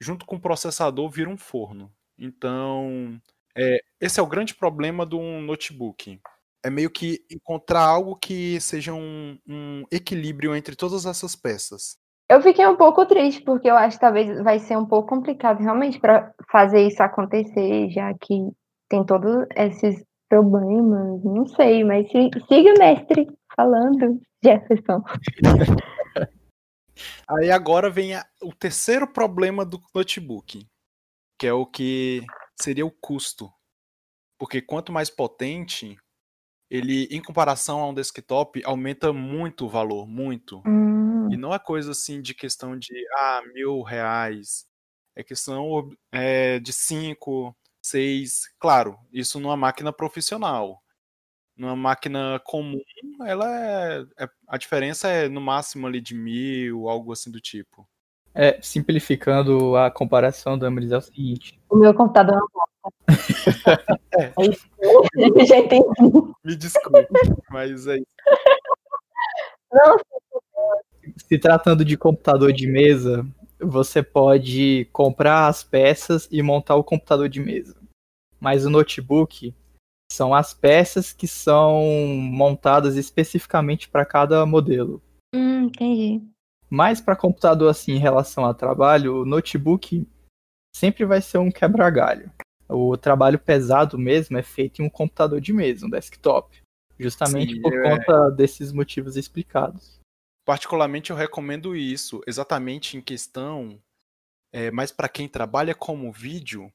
junto 0.01 0.27
com 0.27 0.37
o 0.37 0.41
processador 0.41 1.09
vira 1.11 1.31
um 1.31 1.37
forno. 1.37 1.93
Então, 2.19 3.21
é, 3.57 3.81
esse 4.01 4.21
é 4.21 4.23
o 4.23 4.27
grande 4.27 4.55
problema 4.55 5.07
de 5.07 5.15
um 5.15 5.41
notebook 5.41 6.21
é 6.67 6.71
meio 6.71 6.91
que 6.91 7.21
encontrar 7.31 7.85
algo 7.85 8.17
que 8.17 8.61
seja 8.61 8.93
um, 8.93 9.39
um 9.49 9.85
equilíbrio 9.91 10.55
entre 10.57 10.75
todas 10.75 11.07
essas 11.07 11.37
peças. 11.37 11.97
Eu 12.29 12.43
fiquei 12.43 12.67
um 12.67 12.75
pouco 12.75 13.07
triste, 13.07 13.41
porque 13.43 13.71
eu 13.71 13.77
acho 13.77 13.97
que 13.97 14.01
talvez 14.01 14.43
vai 14.43 14.59
ser 14.59 14.77
um 14.77 14.85
pouco 14.85 15.09
complicado 15.09 15.61
realmente 15.61 16.01
para 16.01 16.33
fazer 16.51 16.85
isso 16.85 17.01
acontecer, 17.01 17.89
já 17.91 18.13
que 18.15 18.51
tem 18.89 19.05
todos 19.05 19.47
esses 19.55 20.03
problemas. 20.29 21.23
Não 21.23 21.47
sei, 21.47 21.85
mas 21.85 22.09
siga 22.11 22.75
o 22.75 22.79
mestre 22.81 23.29
falando, 23.55 24.21
Jefferson. 24.43 25.05
Aí 27.29 27.51
agora 27.51 27.91
vem 27.91 28.15
a, 28.15 28.25
o 28.43 28.55
terceiro 28.55 29.07
problema 29.07 29.65
do 29.65 29.81
notebook, 29.95 30.67
que 31.39 31.47
é 31.47 31.53
o 31.53 31.67
que 31.67 32.23
seria 32.61 32.87
o 32.87 32.91
custo. 32.91 33.53
Porque 34.39 34.61
quanto 34.61 34.93
mais 34.93 35.09
potente, 35.09 35.97
ele, 36.71 37.05
em 37.11 37.23
comparação 37.23 37.81
a 37.81 37.89
um 37.89 37.95
desktop, 37.95 38.63
aumenta 38.65 39.13
muito 39.13 39.67
o 39.67 39.69
valor, 39.69 40.07
muito. 40.07 40.63
Hum. 40.67 41.29
E 41.33 41.37
não 41.37 41.55
é 41.55 41.59
coisa 41.59 41.93
assim 41.93 42.21
de 42.21 42.35
questão 42.35 42.79
de, 42.79 42.93
ah, 43.17 43.43
mil 43.55 43.83
reais. 43.83 44.67
É 45.15 45.25
questão 45.25 45.89
é, 46.13 46.59
de 46.59 46.73
cinco, 46.73 47.57
seis. 47.83 48.43
Claro, 48.59 48.99
isso 49.13 49.41
numa 49.41 49.57
máquina 49.57 49.93
profissional. 49.93 50.83
Numa 51.57 51.75
máquina 51.75 52.41
comum, 52.45 52.81
ela 53.25 53.47
é, 53.49 54.05
é 54.19 54.29
a 54.47 54.59
diferença 54.59 55.09
é 55.09 55.29
no 55.29 55.41
máximo 55.41 55.87
ali 55.87 56.01
de 56.01 56.15
mil, 56.15 56.89
algo 56.89 57.13
assim 57.13 57.31
do 57.31 57.41
tipo. 57.41 57.89
É, 58.35 58.59
simplificando 58.61 59.75
a 59.77 59.91
comparação, 59.91 60.59
Damaris, 60.59 60.93
é 60.93 60.99
o 60.99 61.01
seguinte. 61.01 61.59
O 61.71 61.77
meu 61.77 61.95
computador 61.95 62.37
é 62.37 62.39
uma 62.39 62.67
é. 64.19 64.25
é 64.25 64.47
isso. 64.47 64.67
Já 65.47 65.59
entendi. 65.59 65.87
Me 66.45 66.55
desculpe, 66.55 67.09
mas 67.51 67.87
é 67.87 67.97
isso. 67.97 68.07
Não, 69.73 69.97
Se 71.17 71.39
tratando 71.39 71.85
de 71.85 71.97
computador 71.97 72.53
de 72.53 72.67
mesa, 72.67 73.27
você 73.59 74.03
pode 74.03 74.87
comprar 74.93 75.49
as 75.49 75.65
peças 75.65 76.29
e 76.31 76.43
montar 76.43 76.77
o 76.77 76.85
computador 76.85 77.29
de 77.29 77.41
mesa. 77.41 77.75
Mas 78.39 78.67
o 78.67 78.71
notebook 78.71 79.55
são 80.11 80.35
as 80.35 80.55
peças 80.55 81.13
que 81.13 81.27
são 81.29 81.83
montadas 82.17 82.97
especificamente 82.97 83.89
para 83.89 84.05
cada 84.05 84.45
modelo. 84.47 85.03
Hum, 85.35 85.65
entendi. 85.65 86.23
Mas 86.69 87.01
para 87.01 87.17
computador 87.17 87.71
assim 87.71 87.93
em 87.93 87.99
relação 87.99 88.45
a 88.45 88.55
trabalho, 88.55 89.23
o 89.23 89.25
notebook 89.25 90.07
sempre 90.75 91.05
vai 91.05 91.21
ser 91.21 91.39
um 91.39 91.51
quebra-galho. 91.51 92.31
O 92.69 92.97
trabalho 92.97 93.39
pesado 93.39 93.97
mesmo 93.99 94.37
é 94.37 94.43
feito 94.43 94.83
em 94.83 94.87
um 94.87 94.91
computador 94.91 95.41
de 95.41 95.53
mesa, 95.53 95.87
um 95.87 95.91
desktop. 95.91 96.61
Justamente 96.99 97.55
Sim, 97.55 97.63
por 97.63 97.73
é... 97.73 97.83
conta 97.83 98.31
desses 98.31 98.73
motivos 98.73 99.17
explicados. 99.17 100.01
Particularmente 100.45 101.11
eu 101.11 101.17
recomendo 101.17 101.75
isso, 101.75 102.21
exatamente 102.27 102.97
em 102.97 103.01
questão, 103.01 103.81
é, 104.53 104.71
mas 104.71 104.93
para 104.93 105.09
quem 105.09 105.29
trabalha 105.29 105.75
como 105.75 106.13
vídeo, 106.13 106.73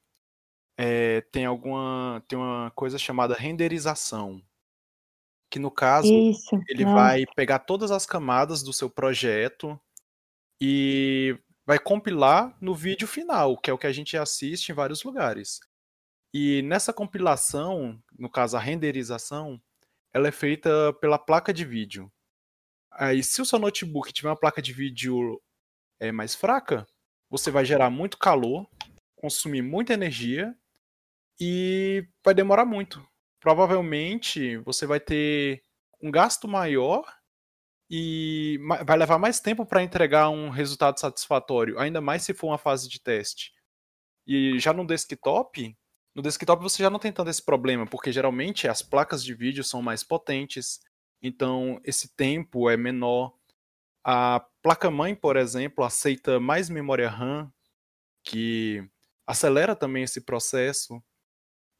é, 0.76 1.20
tem 1.32 1.44
alguma 1.44 2.22
tem 2.28 2.38
uma 2.38 2.70
coisa 2.74 2.98
chamada 2.98 3.34
renderização, 3.34 4.42
que 5.50 5.58
no 5.58 5.70
caso 5.70 6.12
isso, 6.12 6.58
ele 6.68 6.84
vai 6.84 7.24
pegar 7.36 7.60
todas 7.60 7.90
as 7.90 8.06
camadas 8.06 8.62
do 8.62 8.72
seu 8.72 8.88
projeto 8.88 9.78
e 10.60 11.38
vai 11.66 11.78
compilar 11.78 12.56
no 12.60 12.74
vídeo 12.74 13.06
final, 13.06 13.56
que 13.58 13.70
é 13.70 13.72
o 13.72 13.78
que 13.78 13.86
a 13.86 13.92
gente 13.92 14.16
assiste 14.16 14.70
em 14.70 14.74
vários 14.74 15.04
lugares. 15.04 15.60
E 16.34 16.62
nessa 16.62 16.92
compilação, 16.92 18.02
no 18.18 18.30
caso 18.30 18.56
a 18.56 18.60
renderização, 18.60 19.60
ela 20.12 20.28
é 20.28 20.32
feita 20.32 20.92
pela 20.94 21.18
placa 21.18 21.52
de 21.52 21.64
vídeo. 21.64 22.10
Aí, 22.90 23.22
se 23.22 23.40
o 23.40 23.44
seu 23.44 23.58
notebook 23.58 24.12
tiver 24.12 24.28
uma 24.28 24.36
placa 24.36 24.60
de 24.62 24.72
vídeo 24.72 25.40
é, 26.00 26.10
mais 26.12 26.34
fraca, 26.34 26.86
você 27.30 27.50
vai 27.50 27.64
gerar 27.64 27.90
muito 27.90 28.18
calor, 28.18 28.66
consumir 29.16 29.62
muita 29.62 29.94
energia 29.94 30.54
e 31.44 32.06
vai 32.24 32.32
demorar 32.34 32.64
muito. 32.64 33.04
Provavelmente 33.40 34.58
você 34.58 34.86
vai 34.86 35.00
ter 35.00 35.60
um 36.00 36.08
gasto 36.08 36.46
maior 36.46 37.04
e 37.90 38.60
vai 38.86 38.96
levar 38.96 39.18
mais 39.18 39.40
tempo 39.40 39.66
para 39.66 39.82
entregar 39.82 40.28
um 40.30 40.50
resultado 40.50 41.00
satisfatório, 41.00 41.80
ainda 41.80 42.00
mais 42.00 42.22
se 42.22 42.32
for 42.32 42.46
uma 42.46 42.58
fase 42.58 42.88
de 42.88 43.00
teste. 43.00 43.52
E 44.24 44.56
já 44.60 44.72
no 44.72 44.86
desktop, 44.86 45.76
no 46.14 46.22
desktop 46.22 46.62
você 46.62 46.80
já 46.80 46.88
não 46.88 47.00
tem 47.00 47.12
tanto 47.12 47.28
esse 47.28 47.44
problema, 47.44 47.88
porque 47.88 48.12
geralmente 48.12 48.68
as 48.68 48.80
placas 48.80 49.24
de 49.24 49.34
vídeo 49.34 49.64
são 49.64 49.82
mais 49.82 50.04
potentes, 50.04 50.78
então 51.20 51.80
esse 51.82 52.14
tempo 52.14 52.70
é 52.70 52.76
menor. 52.76 53.34
A 54.04 54.46
placa-mãe, 54.62 55.12
por 55.12 55.36
exemplo, 55.36 55.82
aceita 55.84 56.38
mais 56.38 56.70
memória 56.70 57.10
RAM, 57.10 57.52
que 58.22 58.88
acelera 59.26 59.74
também 59.74 60.04
esse 60.04 60.20
processo. 60.20 61.02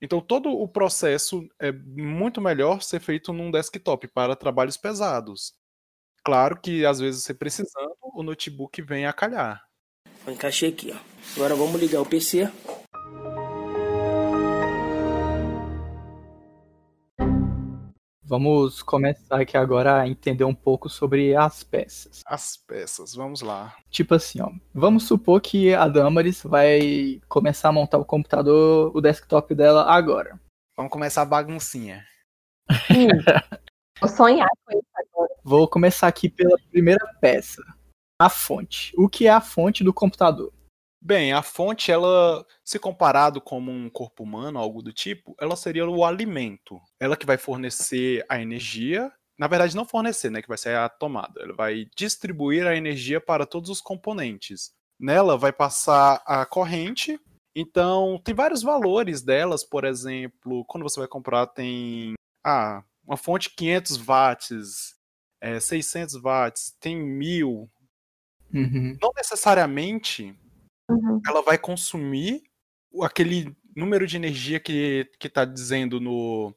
Então 0.03 0.21
todo 0.21 0.51
o 0.51 0.67
processo 0.67 1.49
é 1.61 1.71
muito 1.71 2.41
melhor 2.41 2.83
ser 2.83 3.01
feito 3.01 3.33
num 3.33 3.53
desktop 3.53 4.09
para 4.09 4.35
trabalhos 4.35 4.77
pesados. 4.77 5.55
Claro 6.25 6.61
que 6.61 6.85
às 6.85 6.99
vezes 6.99 7.23
você 7.23 7.33
precisando, 7.33 7.95
o 8.03 8.23
notebook 8.25 8.83
vem 8.83 9.07
a 9.07 9.13
calhar. 9.13 9.63
Encaixei 10.27 10.71
aqui, 10.71 10.93
ó. 10.93 10.99
Agora 11.37 11.55
vamos 11.55 11.81
ligar 11.81 12.01
o 12.01 12.07
PC 12.07 12.51
Vamos 18.33 18.83
começar 18.83 19.43
aqui 19.43 19.59
agora 19.59 20.01
a 20.01 20.09
entender 20.09 20.45
um 20.45 20.55
pouco 20.55 20.89
sobre 20.89 21.37
as 21.37 21.63
peças. 21.63 22.23
As 22.25 22.57
peças, 22.57 23.15
vamos 23.15 23.43
lá. 23.43 23.77
Tipo 23.91 24.15
assim, 24.15 24.41
ó. 24.41 24.51
Vamos 24.73 25.07
supor 25.07 25.39
que 25.43 25.75
a 25.75 25.87
Damaris 25.87 26.43
vai 26.43 27.21
começar 27.29 27.69
a 27.69 27.73
montar 27.73 27.99
o 27.99 28.07
computador, 28.07 28.91
o 28.97 29.03
desktop 29.03 29.55
dela 29.55 29.85
agora. 29.85 30.41
Vamos 30.75 30.91
começar 30.91 31.21
a 31.21 31.27
baguncinha. 31.27 32.07
Vou 34.01 34.09
sonhar 34.09 34.49
com 34.65 34.79
isso 34.79 34.89
agora. 34.95 35.35
Vou 35.45 35.69
começar 35.69 36.09
aqui 36.09 36.31
pela 36.31 36.57
primeira 36.71 37.07
peça. 37.21 37.63
A 38.19 38.31
fonte. 38.31 38.95
O 38.97 39.11
que 39.11 39.27
é 39.27 39.31
a 39.31 39.43
fonte 39.43 39.85
do 39.85 39.93
computador? 39.93 40.51
Bem, 41.05 41.33
a 41.33 41.43
fonte, 41.43 41.91
ela, 41.91 42.47
se 42.65 42.79
comparado 42.79 43.41
como 43.41 43.73
um 43.73 43.91
corpo 43.91 44.23
humano, 44.23 44.61
algo 44.61 44.81
do 44.81 44.93
tipo, 44.93 45.35
ela 45.41 45.57
seria 45.57 45.85
o 45.85 46.05
alimento. 46.05 46.81
Ela 47.01 47.17
que 47.17 47.27
vai 47.27 47.37
fornecer 47.37 48.25
a 48.29 48.41
energia, 48.41 49.13
na 49.37 49.49
verdade 49.49 49.75
não 49.75 49.85
fornecer, 49.85 50.31
né, 50.31 50.41
que 50.41 50.47
vai 50.47 50.57
ser 50.57 50.77
a 50.77 50.89
tomada. 50.89 51.43
Ela 51.43 51.55
vai 51.55 51.87
distribuir 51.97 52.69
a 52.69 52.77
energia 52.77 53.21
para 53.21 53.45
todos 53.45 53.69
os 53.69 53.81
componentes. 53.81 54.71
Nela 54.97 55.37
vai 55.37 55.53
passar 55.53 56.23
a 56.25 56.47
corrente. 56.47 57.19
Então, 57.53 58.21
tem 58.23 58.33
vários 58.33 58.63
valores 58.63 59.23
delas, 59.23 59.65
por 59.65 59.85
exemplo, 59.85 60.65
quando 60.67 60.85
você 60.85 61.01
vai 61.01 61.09
comprar 61.09 61.49
tem 61.49 62.15
ah, 62.45 62.85
uma 63.05 63.17
fonte 63.17 63.51
500 63.51 63.97
watts, 63.97 64.95
é, 65.41 65.59
600 65.59 66.15
watts, 66.15 66.77
tem 66.79 66.97
1000. 66.97 67.69
Uhum. 68.55 68.97
Não 69.03 69.11
necessariamente 69.17 70.33
Uhum. 70.89 71.21
ela 71.27 71.43
vai 71.43 71.57
consumir 71.57 72.43
aquele 73.03 73.57
número 73.75 74.07
de 74.07 74.17
energia 74.17 74.61
que 74.61 75.09
está 75.23 75.45
dizendo 75.45 76.01
no, 76.01 76.55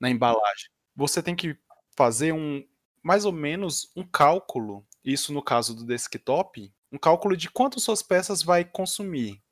na 0.00 0.10
embalagem. 0.10 0.70
Você 0.94 1.22
tem 1.22 1.34
que 1.34 1.56
fazer 1.96 2.32
um 2.32 2.64
mais 3.02 3.24
ou 3.24 3.32
menos 3.32 3.90
um 3.96 4.04
cálculo, 4.04 4.86
isso 5.04 5.32
no 5.32 5.42
caso 5.42 5.74
do 5.74 5.84
desktop, 5.84 6.72
um 6.92 6.98
cálculo 6.98 7.36
de 7.36 7.50
quanto 7.50 7.80
suas 7.80 8.02
peças 8.02 8.42
vai 8.42 8.64
consumir. 8.64 9.42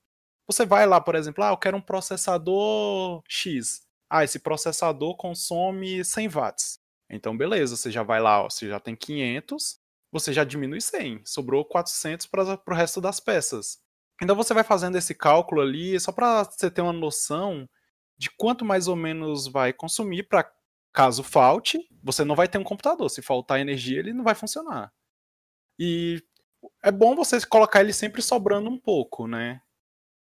Você 0.47 0.64
vai 0.64 0.87
lá, 0.87 1.00
por 1.00 1.14
exemplo, 1.14 1.42
ah, 1.42 1.50
eu 1.50 1.56
quero 1.56 1.76
um 1.76 1.80
processador 1.80 3.23
X. 3.28 3.83
Ah, 4.09 4.25
esse 4.25 4.38
processador 4.38 5.16
consome 5.16 6.04
100 6.04 6.28
watts. 6.28 6.78
Então, 7.11 7.37
beleza, 7.37 7.76
você 7.76 7.90
já 7.90 8.02
vai 8.02 8.21
lá, 8.21 8.45
ó, 8.45 8.50
você 8.50 8.68
já 8.68 8.78
tem 8.78 8.95
500, 8.95 9.78
você 10.12 10.33
já 10.33 10.45
diminui 10.45 10.80
100, 10.80 11.23
sobrou 11.25 11.64
400 11.64 12.26
para 12.26 12.61
o 12.66 12.75
resto 12.75 13.00
das 13.00 13.21
peças. 13.21 13.78
Então 14.23 14.35
você 14.35 14.54
vai 14.54 14.64
fazendo 14.64 14.96
esse 14.96 15.14
cálculo 15.14 15.61
ali, 15.61 15.99
só 16.00 16.11
para 16.12 16.44
você 16.44 16.70
ter 16.70 16.80
uma 16.80 16.92
noção 16.92 17.68
de 18.16 18.30
quanto 18.30 18.64
mais 18.64 18.88
ou 18.88 18.96
menos 18.96 19.46
vai 19.46 19.73
consumir 19.73 20.23
para 20.25 20.50
caso 20.92 21.23
falte, 21.23 21.87
você 22.02 22.25
não 22.25 22.35
vai 22.35 22.49
ter 22.49 22.56
um 22.56 22.64
computador. 22.64 23.11
Se 23.11 23.20
faltar 23.20 23.61
energia, 23.61 23.99
ele 23.99 24.14
não 24.14 24.25
vai 24.25 24.35
funcionar. 24.35 24.90
E 25.78 26.23
é 26.82 26.90
bom 26.90 27.14
você 27.14 27.44
colocar 27.46 27.80
ele 27.80 27.92
sempre 27.92 28.23
sobrando 28.23 28.70
um 28.70 28.78
pouco, 28.78 29.26
né? 29.26 29.61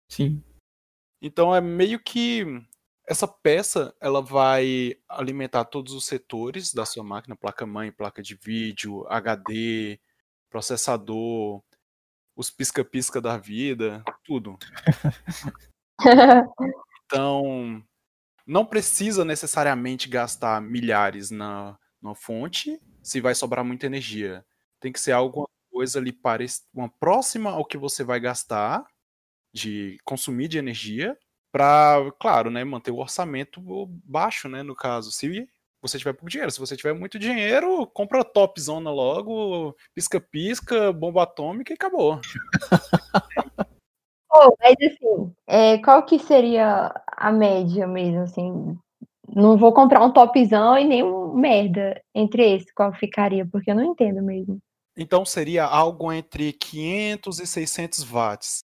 Sim. 0.10 0.44
Então 1.22 1.56
é 1.56 1.62
meio 1.62 2.00
que 2.00 2.44
essa 3.08 3.28
peça 3.28 3.96
ela 4.02 4.22
vai 4.22 4.96
alimentar 5.08 5.66
todos 5.66 5.94
os 5.94 6.06
setores 6.06 6.74
da 6.74 6.86
sua 6.86 7.04
máquina, 7.04 7.36
placa-mãe, 7.36 7.92
placa 7.92 8.22
de 8.24 8.36
vídeo, 8.36 9.06
HD, 9.08 10.00
processador, 10.50 11.62
os 12.36 12.50
pisca-pisca 12.50 13.22
da 13.22 13.38
vida, 13.38 14.04
tudo. 14.24 14.58
Então, 17.06 17.84
não 18.46 18.66
precisa 18.66 19.24
necessariamente 19.24 20.10
gastar 20.10 20.60
milhares 20.62 21.30
na, 21.30 21.78
na 22.02 22.16
fonte 22.16 22.82
se 23.04 23.22
vai 23.22 23.36
sobrar 23.36 23.64
muita 23.64 23.86
energia. 23.86 24.44
Tem 24.80 24.92
que 24.92 25.00
ser 25.00 25.12
alguma 25.12 25.48
coisa 25.72 26.00
ali 26.00 26.12
parec- 26.12 26.64
uma 26.74 26.90
próxima 26.90 27.52
ao 27.52 27.66
que 27.66 27.78
você 27.78 28.04
vai 28.04 28.20
gastar 28.20 28.84
de 29.54 30.00
consumir 30.04 30.48
de 30.48 30.58
energia 30.58 31.16
para, 31.52 32.12
claro, 32.20 32.50
né, 32.50 32.64
manter 32.64 32.90
o 32.90 32.98
orçamento 32.98 33.62
baixo, 34.04 34.50
né, 34.50 34.64
no 34.64 34.76
caso. 34.76 35.12
Se 35.12 35.48
você 35.84 35.98
tiver 35.98 36.14
pouco 36.14 36.30
dinheiro, 36.30 36.50
se 36.50 36.60
você 36.60 36.78
tiver 36.78 36.94
muito 36.94 37.20
dinheiro, 37.20 37.86
compra 37.88 38.24
top 38.24 38.60
zona 38.60 38.90
logo, 38.90 39.76
pisca-pisca, 39.94 40.94
bomba 40.94 41.24
atômica 41.24 41.74
e 41.74 41.76
acabou. 41.76 42.22
Pô, 44.30 44.56
mas 44.64 44.76
assim, 44.82 45.34
é, 45.46 45.78
qual 45.80 46.06
que 46.06 46.18
seria 46.18 46.90
a 47.06 47.32
média 47.34 47.86
mesmo, 47.86 48.22
assim? 48.22 48.78
Não 49.36 49.58
vou 49.58 49.74
comprar 49.74 50.04
um 50.04 50.12
topzão 50.12 50.78
e 50.78 50.86
nem 50.86 51.04
um 51.04 51.34
merda 51.34 52.02
entre 52.16 52.56
esse, 52.56 52.74
qual 52.74 52.94
ficaria? 52.94 53.46
Porque 53.46 53.70
eu 53.70 53.76
não 53.76 53.84
entendo 53.84 54.24
mesmo. 54.24 54.60
Então 54.98 55.26
seria 55.26 55.66
algo 55.66 56.14
entre 56.14 56.54
500 56.54 57.40
e 57.40 57.48
600 57.48 58.04
watts. 58.04 58.64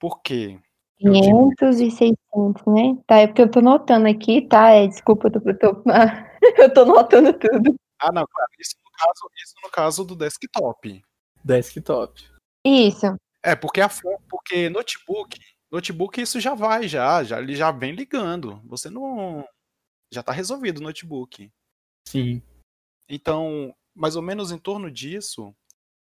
Por 0.00 0.20
quê? 0.20 0.58
500 0.98 1.80
e 1.80 1.90
600, 1.90 2.66
né? 2.66 2.98
Tá, 3.06 3.18
é 3.18 3.26
porque 3.26 3.42
eu 3.42 3.50
tô 3.50 3.60
notando 3.60 4.08
aqui, 4.08 4.42
tá? 4.42 4.70
É, 4.70 4.88
desculpa, 4.88 5.28
eu 5.28 5.32
tô, 5.32 5.54
tô, 5.54 5.82
eu 6.58 6.72
tô 6.72 6.84
notando 6.84 7.32
tudo. 7.32 7.74
Ah, 7.98 8.12
não, 8.12 8.26
claro, 8.26 8.50
isso 8.58 8.76
no 8.82 8.90
caso, 8.92 9.30
isso 9.36 9.54
no 9.62 9.70
caso 9.70 10.04
do 10.04 10.16
desktop. 10.16 11.02
Desktop. 11.44 12.30
Isso. 12.64 13.06
É, 13.42 13.54
porque 13.54 13.80
a 13.80 13.88
porque 14.28 14.68
notebook, 14.68 15.38
notebook 15.70 16.20
isso 16.20 16.40
já 16.40 16.54
vai 16.54 16.86
já, 16.88 17.22
já 17.24 17.40
ele 17.40 17.54
já 17.54 17.70
vem 17.70 17.92
ligando. 17.92 18.60
Você 18.66 18.90
não 18.90 19.46
já 20.12 20.22
tá 20.22 20.32
resolvido 20.32 20.78
o 20.78 20.82
notebook. 20.82 21.50
Sim. 22.06 22.42
Então, 23.08 23.74
mais 23.94 24.16
ou 24.16 24.22
menos 24.22 24.50
em 24.50 24.58
torno 24.58 24.90
disso, 24.90 25.54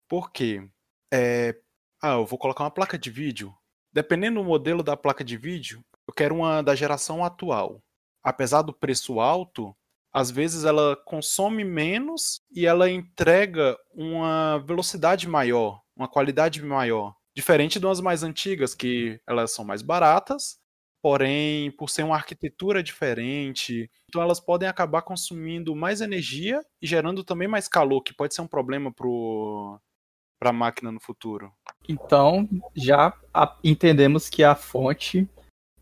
porque 0.07 0.69
é, 1.11 1.59
ah, 2.01 2.13
eu 2.13 2.25
vou 2.25 2.37
colocar 2.37 2.63
uma 2.63 2.71
placa 2.71 2.97
de 2.97 3.09
vídeo. 3.09 3.55
Dependendo 3.91 4.41
do 4.41 4.45
modelo 4.45 4.83
da 4.83 4.95
placa 4.95 5.23
de 5.23 5.37
vídeo, 5.37 5.83
eu 6.07 6.13
quero 6.13 6.35
uma 6.35 6.61
da 6.61 6.75
geração 6.75 7.23
atual. 7.23 7.81
Apesar 8.23 8.61
do 8.61 8.73
preço 8.73 9.19
alto, 9.19 9.75
às 10.13 10.31
vezes 10.31 10.63
ela 10.63 10.95
consome 11.05 11.63
menos 11.63 12.41
e 12.51 12.65
ela 12.65 12.89
entrega 12.89 13.77
uma 13.93 14.57
velocidade 14.59 15.27
maior, 15.27 15.81
uma 15.95 16.07
qualidade 16.07 16.63
maior. 16.63 17.15
Diferente 17.35 17.79
de 17.79 17.85
umas 17.85 18.01
mais 18.01 18.23
antigas, 18.23 18.73
que 18.73 19.19
elas 19.27 19.51
são 19.51 19.63
mais 19.63 19.81
baratas, 19.81 20.57
porém, 21.01 21.69
por 21.71 21.89
ser 21.89 22.03
uma 22.03 22.15
arquitetura 22.15 22.81
diferente, 22.81 23.89
então 24.09 24.21
elas 24.21 24.39
podem 24.39 24.67
acabar 24.67 25.03
consumindo 25.03 25.75
mais 25.75 26.01
energia 26.01 26.65
e 26.81 26.87
gerando 26.87 27.23
também 27.23 27.47
mais 27.47 27.67
calor, 27.67 28.01
que 28.01 28.13
pode 28.13 28.33
ser 28.33 28.41
um 28.41 28.47
problema 28.47 28.91
para 28.91 30.49
a 30.49 30.53
máquina 30.53 30.91
no 30.91 30.99
futuro. 30.99 31.53
Então, 31.87 32.49
já 32.75 33.13
entendemos 33.63 34.27
que 34.29 34.43
a 34.43 34.55
fonte 34.55 35.29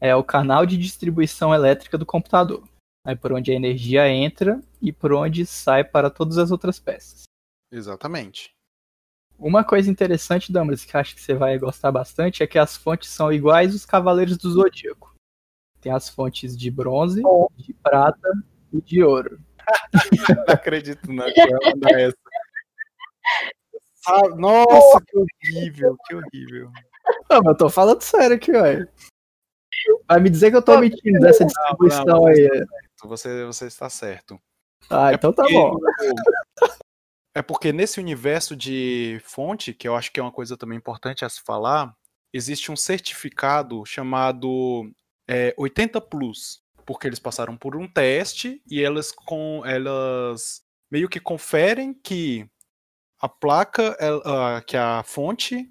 é 0.01 0.13
o 0.13 0.23
canal 0.23 0.65
de 0.65 0.77
distribuição 0.77 1.53
elétrica 1.53 1.97
do 1.97 2.05
computador. 2.05 2.67
É 3.05 3.15
por 3.15 3.31
onde 3.31 3.51
a 3.51 3.55
energia 3.55 4.09
entra 4.09 4.59
e 4.81 4.91
por 4.91 5.13
onde 5.13 5.45
sai 5.45 5.83
para 5.83 6.09
todas 6.09 6.37
as 6.37 6.49
outras 6.49 6.79
peças. 6.79 7.23
Exatamente. 7.71 8.55
Uma 9.37 9.63
coisa 9.63 9.91
interessante, 9.91 10.51
Damaris, 10.51 10.85
que 10.85 10.95
eu 10.95 10.99
acho 10.99 11.13
que 11.13 11.21
você 11.21 11.33
vai 11.33 11.57
gostar 11.59 11.91
bastante, 11.91 12.41
é 12.41 12.47
que 12.47 12.57
as 12.57 12.75
fontes 12.75 13.09
são 13.09 13.31
iguais 13.31 13.75
os 13.75 13.85
Cavaleiros 13.85 14.37
do 14.37 14.49
Zodíaco. 14.49 15.13
Tem 15.81 15.91
as 15.91 16.09
fontes 16.09 16.57
de 16.57 16.71
bronze, 16.71 17.21
de 17.57 17.73
prata 17.73 18.31
e 18.73 18.81
de 18.81 19.03
ouro. 19.03 19.39
Não 20.29 20.43
acredito 20.47 21.11
não 21.11 21.25
que 21.31 21.45
mandar 21.71 21.99
essa. 21.99 22.17
Ah, 24.07 24.29
Nossa, 24.35 25.03
que 25.03 25.17
horrível, 25.17 25.97
que 26.05 26.13
horrível. 26.13 26.69
Não, 27.27 27.37
mas 27.39 27.47
eu 27.47 27.57
tô 27.57 27.69
falando 27.69 28.03
sério 28.03 28.35
aqui, 28.35 28.51
velho. 28.51 28.87
Vai 30.07 30.19
me 30.19 30.29
dizer 30.29 30.51
que 30.51 30.57
eu 30.57 30.61
tô 30.61 30.77
mentindo 30.77 31.19
dessa 31.19 31.43
distribuição 31.43 32.05
não, 32.05 32.27
aí. 32.27 32.47
Você, 33.05 33.45
você 33.45 33.67
está 33.67 33.89
certo. 33.89 34.39
Ah, 34.89 35.13
então 35.13 35.33
tá 35.33 35.43
porque- 35.43 35.53
bom. 35.53 35.77
É 37.33 37.41
porque 37.41 37.73
nesse 37.73 37.99
universo 37.99 38.55
de 38.55 39.19
fonte, 39.23 39.73
que 39.73 39.87
eu 39.87 39.95
acho 39.95 40.11
que 40.11 40.19
é 40.19 40.23
uma 40.23 40.31
coisa 40.31 40.55
também 40.55 40.77
importante 40.77 41.25
a 41.25 41.29
se 41.29 41.41
falar, 41.41 41.93
existe 42.33 42.71
um 42.71 42.75
certificado 42.77 43.85
chamado 43.85 44.89
é, 45.27 45.53
80 45.57 45.99
Plus, 45.99 46.61
porque 46.85 47.07
eles 47.07 47.19
passaram 47.19 47.57
por 47.57 47.75
um 47.75 47.87
teste 47.91 48.61
e 48.69 48.81
elas 48.81 49.11
com 49.11 49.63
elas 49.65 50.61
meio 50.89 51.09
que 51.09 51.19
conferem 51.19 51.93
que 51.93 52.47
a 53.19 53.27
placa, 53.27 53.97
ela- 53.99 54.57
ah, 54.57 54.61
que 54.61 54.77
a 54.77 55.03
fonte, 55.03 55.69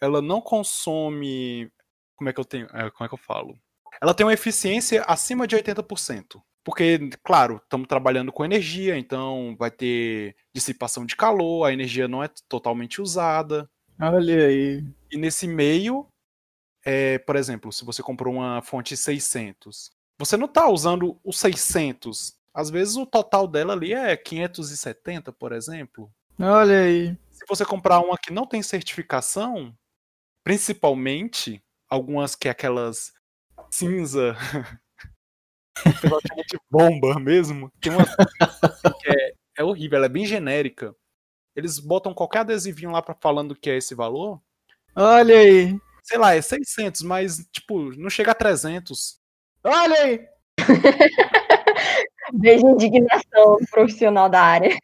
ela 0.00 0.20
não 0.22 0.40
consome, 0.40 1.72
como 2.14 2.28
é 2.28 2.32
que 2.32 2.38
eu 2.38 2.44
tenho, 2.44 2.66
é, 2.66 2.90
como 2.90 3.04
é 3.04 3.08
que 3.08 3.14
eu 3.14 3.18
falo? 3.18 3.58
Ela 4.00 4.14
tem 4.14 4.24
uma 4.26 4.32
eficiência 4.34 5.02
acima 5.04 5.46
de 5.46 5.56
80%. 5.56 6.40
Porque, 6.64 6.98
claro, 7.22 7.60
estamos 7.62 7.86
trabalhando 7.86 8.32
com 8.32 8.44
energia, 8.44 8.96
então 8.96 9.54
vai 9.58 9.70
ter 9.70 10.34
dissipação 10.54 11.04
de 11.04 11.14
calor, 11.14 11.66
a 11.66 11.72
energia 11.72 12.08
não 12.08 12.24
é 12.24 12.30
totalmente 12.48 13.02
usada. 13.02 13.68
Olha 14.00 14.46
aí. 14.46 14.82
E 15.12 15.18
nesse 15.18 15.46
meio, 15.46 16.06
é, 16.84 17.18
por 17.18 17.36
exemplo, 17.36 17.70
se 17.70 17.84
você 17.84 18.02
comprou 18.02 18.34
uma 18.34 18.62
fonte 18.62 18.96
600, 18.96 19.90
você 20.18 20.36
não 20.36 20.46
está 20.46 20.68
usando 20.68 21.18
os 21.24 21.38
600 21.38 22.34
Às 22.52 22.70
vezes 22.70 22.96
o 22.96 23.04
total 23.04 23.46
dela 23.46 23.72
ali 23.74 23.92
é 23.92 24.16
570, 24.16 25.32
por 25.32 25.52
exemplo. 25.52 26.10
Olha 26.38 26.80
aí. 26.80 27.16
Se 27.30 27.44
você 27.48 27.64
comprar 27.64 28.00
uma 28.00 28.16
que 28.16 28.32
não 28.32 28.46
tem 28.46 28.62
certificação, 28.62 29.76
principalmente 30.42 31.62
algumas 31.88 32.34
que 32.34 32.48
é 32.48 32.50
aquelas 32.52 33.12
cinza, 33.70 34.36
de 36.46 36.58
bomba 36.70 37.18
mesmo, 37.18 37.70
tem 37.80 37.92
uma 37.92 38.04
que 38.04 39.10
é, 39.10 39.32
é 39.58 39.64
horrível, 39.64 39.96
ela 39.96 40.06
é 40.06 40.10
bem 40.10 40.26
genérica. 40.26 40.94
Eles 41.56 41.78
botam 41.78 42.12
qualquer 42.14 42.40
adesivinho 42.40 42.90
lá 42.90 43.00
para 43.00 43.14
falando 43.14 43.54
que 43.54 43.70
é 43.70 43.76
esse 43.76 43.94
valor. 43.94 44.40
Olha 44.94 45.36
aí. 45.36 45.78
Sei 46.02 46.18
lá, 46.18 46.34
é 46.34 46.42
600, 46.42 47.02
mas 47.02 47.46
tipo, 47.52 47.90
não 47.96 48.10
chega 48.10 48.32
a 48.32 48.34
300. 48.34 49.18
Olha 49.62 49.94
aí. 49.94 50.28
Veja 52.34 52.66
indignação 52.66 53.58
profissional 53.70 54.28
da 54.28 54.40
área. 54.40 54.76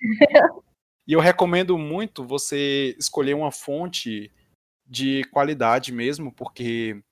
E 1.06 1.12
eu 1.12 1.20
recomendo 1.20 1.76
muito 1.76 2.24
você 2.24 2.94
escolher 2.98 3.34
uma 3.34 3.50
fonte 3.50 4.30
de 4.86 5.24
qualidade 5.32 5.92
mesmo, 5.92 6.32
porque 6.32 7.02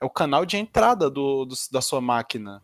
é 0.00 0.04
o 0.04 0.10
canal 0.10 0.46
de 0.46 0.56
entrada 0.56 1.10
do, 1.10 1.44
do, 1.44 1.54
da 1.72 1.80
sua 1.80 2.00
máquina. 2.00 2.62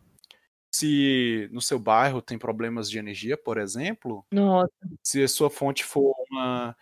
Se 0.77 1.49
no 1.51 1.59
seu 1.59 1.79
bairro 1.79 2.21
tem 2.21 2.37
problemas 2.37 2.87
de 2.87 2.99
energia, 2.99 3.35
por 3.35 3.57
exemplo, 3.57 4.23
Nossa. 4.31 4.69
se 5.01 5.23
a 5.23 5.27
sua 5.27 5.49
fonte 5.49 5.83
for 5.83 6.13
uma. 6.29 6.75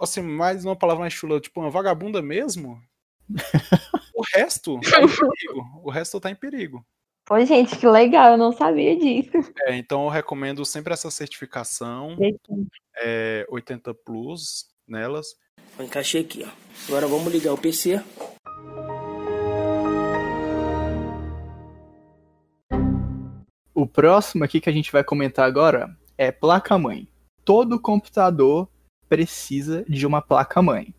Assim, 0.00 0.22
mais 0.22 0.64
uma 0.64 0.74
palavra 0.74 1.02
mais 1.02 1.12
chula, 1.12 1.38
tipo 1.38 1.60
uma 1.60 1.70
vagabunda 1.70 2.22
mesmo, 2.22 2.80
o 4.14 4.22
resto 4.34 4.80
tá 4.88 5.02
em 5.02 5.08
perigo. 5.08 5.80
O 5.84 5.90
resto 5.90 6.20
tá 6.20 6.30
em 6.30 6.34
perigo. 6.34 6.86
Pô, 7.26 7.44
gente, 7.44 7.76
que 7.76 7.86
legal, 7.86 8.32
eu 8.32 8.38
não 8.38 8.52
sabia 8.52 8.96
disso. 8.96 9.52
É, 9.64 9.76
então 9.76 10.04
eu 10.04 10.08
recomendo 10.08 10.64
sempre 10.64 10.94
essa 10.94 11.10
certificação 11.10 12.16
é, 12.96 13.44
80 13.50 13.92
Plus 13.92 14.66
nelas. 14.86 15.34
Eu 15.78 15.84
encaixei 15.84 16.22
aqui, 16.22 16.42
ó. 16.42 16.50
Agora 16.88 17.06
vamos 17.06 17.30
ligar 17.30 17.52
o 17.52 17.58
PC. 17.58 18.02
O 23.78 23.86
próximo 23.86 24.42
aqui 24.42 24.58
que 24.58 24.70
a 24.70 24.72
gente 24.72 24.90
vai 24.90 25.04
comentar 25.04 25.46
agora 25.46 25.94
é 26.16 26.32
placa-mãe. 26.32 27.06
Todo 27.44 27.78
computador 27.78 28.70
precisa 29.06 29.84
de 29.86 30.06
uma 30.06 30.22
placa-mãe. 30.22 30.94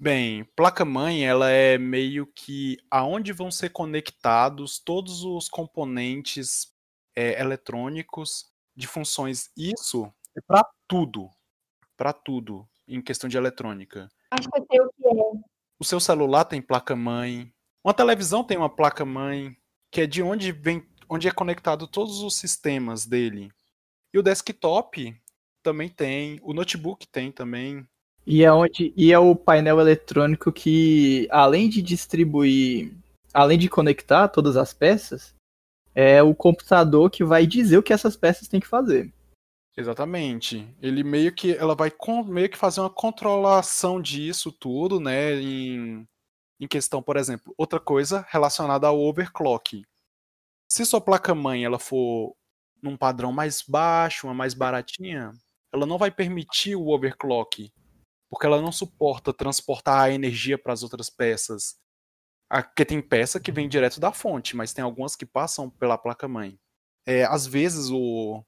Bem, 0.00 0.44
placa-mãe, 0.56 1.26
ela 1.26 1.50
é 1.50 1.76
meio 1.76 2.26
que 2.26 2.78
aonde 2.90 3.34
vão 3.34 3.50
ser 3.50 3.68
conectados 3.68 4.78
todos 4.78 5.24
os 5.24 5.46
componentes 5.46 6.72
é, 7.14 7.38
eletrônicos 7.38 8.50
de 8.74 8.86
funções. 8.86 9.50
Isso 9.54 10.10
é 10.34 10.40
para 10.40 10.66
tudo, 10.88 11.28
para 11.98 12.14
tudo 12.14 12.66
em 12.88 13.02
questão 13.02 13.28
de 13.28 13.36
eletrônica. 13.36 14.08
Acho 14.30 14.48
que 14.50 14.58
eu 14.58 14.66
sei 14.70 14.80
o 14.80 14.90
que 14.90 15.06
é. 15.06 15.40
O 15.78 15.84
seu 15.84 16.00
celular 16.00 16.46
tem 16.46 16.62
placa-mãe, 16.62 17.52
uma 17.84 17.92
televisão 17.92 18.42
tem 18.42 18.56
uma 18.56 18.74
placa-mãe, 18.74 19.54
que 19.90 20.00
é 20.00 20.06
de 20.06 20.22
onde 20.22 20.50
vem, 20.50 20.86
onde 21.10 21.26
é 21.26 21.32
conectado 21.32 21.88
todos 21.88 22.22
os 22.22 22.36
sistemas 22.36 23.04
dele. 23.04 23.50
E 24.14 24.18
o 24.18 24.22
desktop 24.22 25.14
também 25.62 25.88
tem, 25.88 26.38
o 26.42 26.54
notebook 26.54 27.06
tem 27.08 27.32
também. 27.32 27.84
E 28.24 28.44
é 28.44 28.52
onde 28.52 28.94
e 28.96 29.12
é 29.12 29.18
o 29.18 29.34
painel 29.34 29.80
eletrônico 29.80 30.52
que, 30.52 31.26
além 31.30 31.68
de 31.68 31.82
distribuir, 31.82 32.92
além 33.34 33.58
de 33.58 33.68
conectar 33.68 34.28
todas 34.28 34.56
as 34.56 34.72
peças, 34.72 35.34
é 35.94 36.22
o 36.22 36.34
computador 36.34 37.10
que 37.10 37.24
vai 37.24 37.44
dizer 37.44 37.78
o 37.78 37.82
que 37.82 37.92
essas 37.92 38.16
peças 38.16 38.46
têm 38.46 38.60
que 38.60 38.68
fazer. 38.68 39.12
Exatamente. 39.76 40.68
Ele 40.80 41.02
meio 41.02 41.34
que 41.34 41.54
ela 41.54 41.74
vai 41.74 41.92
meio 42.26 42.48
que 42.48 42.56
fazer 42.56 42.80
uma 42.80 42.90
controlação 42.90 44.00
disso 44.00 44.52
tudo, 44.52 45.00
né, 45.00 45.34
em, 45.34 46.06
em 46.60 46.68
questão, 46.68 47.02
por 47.02 47.16
exemplo, 47.16 47.54
outra 47.56 47.80
coisa 47.80 48.24
relacionada 48.28 48.86
ao 48.86 49.00
overclock. 49.00 49.84
Se 50.70 50.86
sua 50.86 51.00
placa-mãe 51.00 51.64
ela 51.64 51.78
for 51.78 52.36
num 52.82 52.96
padrão 52.96 53.32
mais 53.32 53.62
baixo, 53.62 54.26
uma 54.26 54.34
mais 54.34 54.54
baratinha, 54.54 55.32
ela 55.72 55.84
não 55.84 55.98
vai 55.98 56.10
permitir 56.10 56.76
o 56.76 56.88
overclock 56.88 57.72
porque 58.30 58.46
ela 58.46 58.62
não 58.62 58.70
suporta 58.70 59.34
transportar 59.34 60.02
a 60.02 60.12
energia 60.12 60.56
para 60.56 60.72
as 60.72 60.84
outras 60.84 61.10
peças. 61.10 61.76
Porque 62.48 62.84
tem 62.84 63.02
peça 63.02 63.40
que 63.40 63.50
vem 63.50 63.68
direto 63.68 63.98
da 63.98 64.12
fonte, 64.12 64.56
mas 64.56 64.72
tem 64.72 64.84
algumas 64.84 65.16
que 65.16 65.26
passam 65.26 65.68
pela 65.68 65.98
placa-mãe. 65.98 66.58
É, 67.04 67.24
às 67.24 67.44
vezes 67.44 67.90
o, 67.90 68.44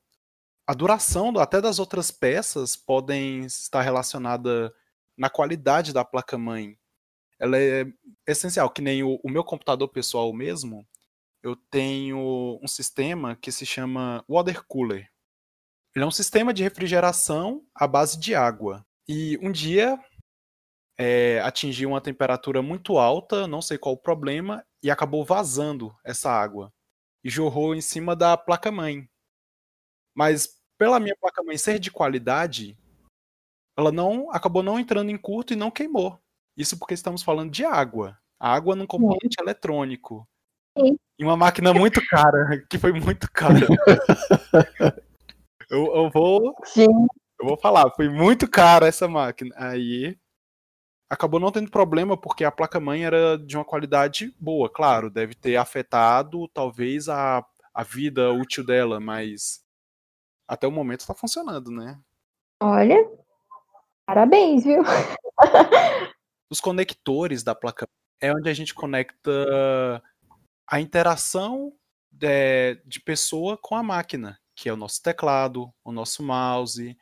a 0.67 0.73
duração 0.73 1.37
até 1.39 1.61
das 1.61 1.81
outras 1.81 2.13
peças 2.13 2.77
podem 2.77 3.41
estar 3.41 3.83
relacionada 3.83 4.73
na 5.17 5.29
qualidade 5.29 5.93
da 5.93 6.05
placa-mãe. 6.05 6.79
Ela 7.41 7.59
é 7.59 7.85
essencial, 8.27 8.71
que 8.71 8.81
nem 8.81 9.03
o, 9.03 9.19
o 9.23 9.31
meu 9.31 9.43
computador 9.43 9.89
pessoal 9.89 10.33
mesmo, 10.33 10.87
eu 11.43 11.57
tenho 11.57 12.59
um 12.63 12.69
sistema 12.69 13.35
que 13.37 13.51
se 13.51 13.67
chama 13.67 14.25
water 14.29 14.65
cooler. 14.67 15.11
Ele 15.95 16.05
é 16.05 16.09
um 16.09 16.13
sistema 16.13 16.55
de 16.55 16.63
refrigeração 16.63 17.67
à 17.75 17.87
base 17.87 18.19
de 18.19 18.35
água. 18.35 18.87
E 19.09 19.39
um 19.43 19.51
dia 19.51 19.99
é, 20.97 21.41
atingiu 21.41 21.91
uma 21.91 22.01
temperatura 22.01 22.63
muito 22.63 22.97
alta, 22.97 23.47
não 23.47 23.61
sei 23.61 23.77
qual 23.77 23.95
o 23.95 24.01
problema, 24.01 24.65
e 24.83 24.91
acabou 24.91 25.25
vazando 25.25 25.95
essa 26.05 26.31
água. 26.31 26.73
E 27.25 27.29
jorrou 27.29 27.75
em 27.75 27.81
cima 27.81 28.17
da 28.17 28.37
placa-mãe. 28.37 29.09
Mas 30.15 30.61
pela 30.79 31.01
minha 31.01 31.17
placa-mãe 31.21 31.59
ser 31.59 31.79
de 31.79 31.91
qualidade, 31.91 32.79
ela 33.77 33.93
não 33.93 34.31
acabou 34.31 34.63
não 34.63 34.79
entrando 34.79 35.11
em 35.11 35.19
curto 35.19 35.53
e 35.53 35.57
não 35.57 35.71
queimou. 35.71 36.19
Isso 36.57 36.79
porque 36.79 36.95
estamos 36.95 37.23
falando 37.23 37.51
de 37.51 37.65
água. 37.65 38.19
A 38.39 38.53
água 38.53 38.75
num 38.75 38.87
componente 38.87 39.37
Sim. 39.39 39.43
eletrônico. 39.43 40.29
Sim. 40.79 40.97
E 41.19 41.25
uma 41.25 41.37
máquina 41.37 41.73
muito 41.73 42.01
cara, 42.09 42.65
que 42.69 42.79
foi 42.79 42.93
muito 42.93 43.31
cara. 43.31 43.67
eu, 45.71 45.95
eu 45.95 46.11
vou 46.11 46.55
Sim. 46.65 47.07
Eu 47.43 47.49
vou 47.49 47.57
falar, 47.57 47.91
foi 47.97 48.09
muito 48.09 48.49
cara 48.49 48.87
essa 48.87 49.09
máquina. 49.09 49.53
Aí 49.59 50.17
acabou 51.11 51.41
não 51.41 51.51
tendo 51.51 51.71
problema 51.71 52.17
porque 52.17 52.45
a 52.45 52.53
placa-mãe 52.53 53.05
era 53.05 53.37
de 53.37 53.57
uma 53.57 53.65
qualidade 53.65 54.33
boa, 54.39 54.71
claro, 54.71 55.11
deve 55.11 55.35
ter 55.35 55.57
afetado 55.57 56.49
talvez 56.55 57.09
a, 57.09 57.45
a 57.75 57.83
vida 57.83 58.33
útil 58.33 58.65
dela, 58.65 59.01
mas 59.01 59.63
até 60.47 60.69
o 60.69 60.73
momento 60.73 61.01
está 61.01 61.15
funcionando, 61.15 61.71
né? 61.73 62.01
Olha, 62.63 63.11
parabéns, 64.07 64.63
viu? 64.63 64.83
Os 66.49 66.61
conectores 66.61 67.43
da 67.43 67.57
placa 67.57 67.89
é 68.21 68.33
onde 68.33 68.49
a 68.49 68.55
gente 68.55 68.73
conecta 68.73 70.01
a 70.73 70.81
interação 70.81 71.71
de, 72.11 72.77
de 72.87 72.99
pessoa 72.99 73.59
com 73.59 73.77
a 73.77 73.83
máquina, 73.83 74.41
que 74.55 74.71
é 74.71 74.73
o 74.73 74.77
nosso 74.77 75.03
teclado, 75.03 75.71
o 75.85 75.93
nosso 75.93 76.23
mouse, 76.23 76.97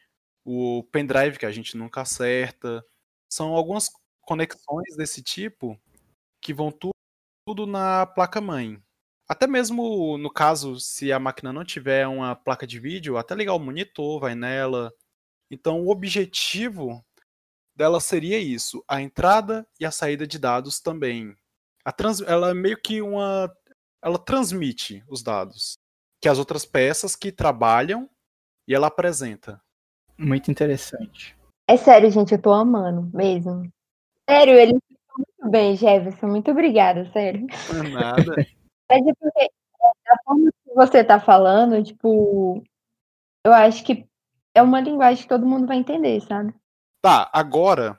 o 0.44 0.83
pendrive 0.90 1.38
que 1.38 1.46
a 1.46 1.52
gente 1.52 1.76
nunca 1.76 2.00
acerta. 2.00 2.85
São 3.33 3.54
algumas 3.54 3.88
conexões 4.22 4.96
desse 4.96 5.22
tipo 5.22 5.80
que 6.40 6.52
vão 6.52 6.72
tu 6.72 6.90
tudo 7.46 7.64
na 7.64 8.06
placa-mãe. 8.06 8.83
Até 9.28 9.46
mesmo 9.46 10.18
no 10.18 10.33
caso, 10.33 10.80
se 10.80 11.12
a 11.12 11.20
máquina 11.20 11.52
não 11.52 11.64
tiver 11.64 12.09
uma 12.09 12.35
placa 12.35 12.66
de 12.66 12.80
vídeo, 12.80 13.16
até 13.16 13.37
ligar 13.37 13.54
o 13.54 13.61
monitor, 13.61 14.18
vai 14.18 14.35
nela. 14.35 14.92
Então, 15.48 15.80
o 15.80 15.90
objetivo 15.90 17.04
dela 17.76 18.00
seria 18.00 18.40
isso: 18.40 18.85
a 18.88 19.00
entrada 19.00 19.64
e 19.78 19.87
a 19.87 19.92
saída 19.92 20.26
de 20.26 20.40
dados 20.40 20.80
também. 20.80 21.37
Trans, 21.92 22.20
ela 22.20 22.50
é 22.50 22.54
meio 22.54 22.76
que 22.76 23.02
uma. 23.02 23.52
Ela 24.03 24.19
transmite 24.19 25.05
os 25.09 25.23
dados, 25.23 25.79
que 26.21 26.29
as 26.29 26.39
outras 26.39 26.65
peças 26.65 27.15
que 27.15 27.31
trabalham 27.31 28.09
e 28.67 28.75
ela 28.75 28.87
apresenta. 28.87 29.61
Muito 30.19 30.51
interessante. 30.51 31.37
É 31.69 31.77
sério, 31.77 32.11
gente, 32.11 32.33
eu 32.33 32.41
tô 32.41 32.53
amando 32.53 33.11
mesmo. 33.17 33.71
Sério, 34.29 34.55
ele 34.55 34.73
muito 35.17 35.51
bem, 35.51 35.77
Jefferson. 35.77 36.27
Muito 36.27 36.51
obrigada, 36.51 37.11
sério. 37.13 37.47
Não 37.73 37.85
é 37.85 37.89
nada. 37.89 38.35
Mas 38.91 39.07
é 39.07 39.15
porque 39.15 39.51
a 40.09 40.23
forma 40.25 40.51
que 40.51 40.75
você 40.75 41.05
tá 41.05 41.21
falando, 41.21 41.83
tipo, 41.83 42.63
eu 43.45 43.53
acho 43.53 43.85
que 43.85 44.07
é 44.55 44.63
uma 44.63 44.81
linguagem 44.81 45.23
que 45.23 45.29
todo 45.29 45.47
mundo 45.47 45.67
vai 45.67 45.79
entender, 45.79 46.21
sabe? 46.23 46.55
Tá, 47.03 47.31
agora 47.33 47.99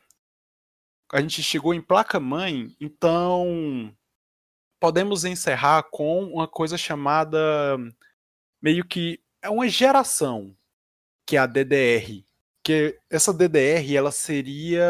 a 1.12 1.22
gente 1.22 1.42
chegou 1.42 1.74
em 1.74 1.82
placa-mãe, 1.82 2.76
então 2.80 3.94
podemos 4.82 5.24
encerrar 5.24 5.84
com 5.84 6.24
uma 6.24 6.48
coisa 6.48 6.76
chamada 6.76 7.78
meio 8.60 8.84
que 8.84 9.22
é 9.40 9.48
uma 9.48 9.70
geração 9.70 10.56
que 11.24 11.38
é 11.38 11.40
a 11.40 11.46
DDR. 11.46 12.26
Que 12.64 12.98
essa 13.10 13.32
DDR 13.32 13.96
ela 13.96 14.12
seria 14.12 14.84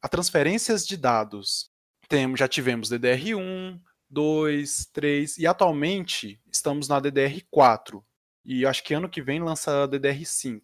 a 0.00 0.08
transferências 0.08 0.86
de 0.86 0.96
dados. 0.96 1.68
Temos, 2.08 2.38
já 2.38 2.46
tivemos 2.46 2.88
DDR1, 2.88 3.80
2, 4.08 4.90
3 4.92 5.38
e 5.38 5.46
atualmente 5.48 6.40
estamos 6.50 6.86
na 6.86 7.00
DDR4. 7.02 8.02
e 8.44 8.64
acho 8.64 8.84
que 8.84 8.94
ano 8.94 9.08
que 9.08 9.20
vem 9.20 9.42
lança 9.42 9.82
a 9.82 9.88
DDR5, 9.88 10.60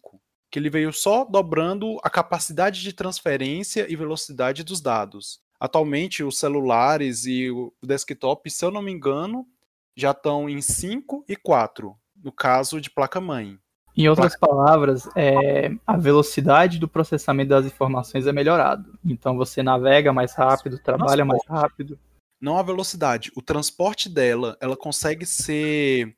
que 0.49 0.57
ele 0.59 0.69
veio 0.69 0.93
só 0.93 1.25
dobrando 1.25 1.99
a 2.01 2.09
capacidade 2.09 2.81
de 2.81 2.93
transferência 2.93 3.85
e 3.91 3.97
velocidade 3.97 4.63
dos 4.63 4.79
dados. 4.79 5.41
Atualmente, 5.59 6.23
os 6.23 6.37
celulares 6.37 7.25
e 7.25 7.49
o 7.49 7.73
desktop, 7.81 8.49
se 8.49 8.65
eu 8.65 8.71
não 8.71 8.81
me 8.81 8.91
engano, 8.91 9.47
já 9.95 10.11
estão 10.11 10.49
em 10.49 10.61
5 10.61 11.25
e 11.27 11.35
4, 11.35 11.95
no 12.23 12.31
caso 12.31 12.81
de 12.81 12.89
placa-mãe. 12.89 13.57
Em 13.95 14.09
outras 14.09 14.35
palavras, 14.35 15.07
é, 15.15 15.71
a 15.85 15.95
velocidade 15.95 16.79
do 16.79 16.87
processamento 16.87 17.49
das 17.49 17.65
informações 17.65 18.25
é 18.25 18.31
melhorado. 18.31 18.97
Então 19.05 19.37
você 19.37 19.61
navega 19.61 20.11
mais 20.11 20.33
rápido, 20.33 20.79
trabalha 20.79 21.23
mais 21.23 21.41
rápido. 21.47 21.99
Não 22.41 22.57
a 22.57 22.63
velocidade, 22.63 23.31
o 23.35 23.41
transporte 23.41 24.09
dela, 24.09 24.57
ela 24.59 24.75
consegue 24.75 25.25
ser 25.25 26.17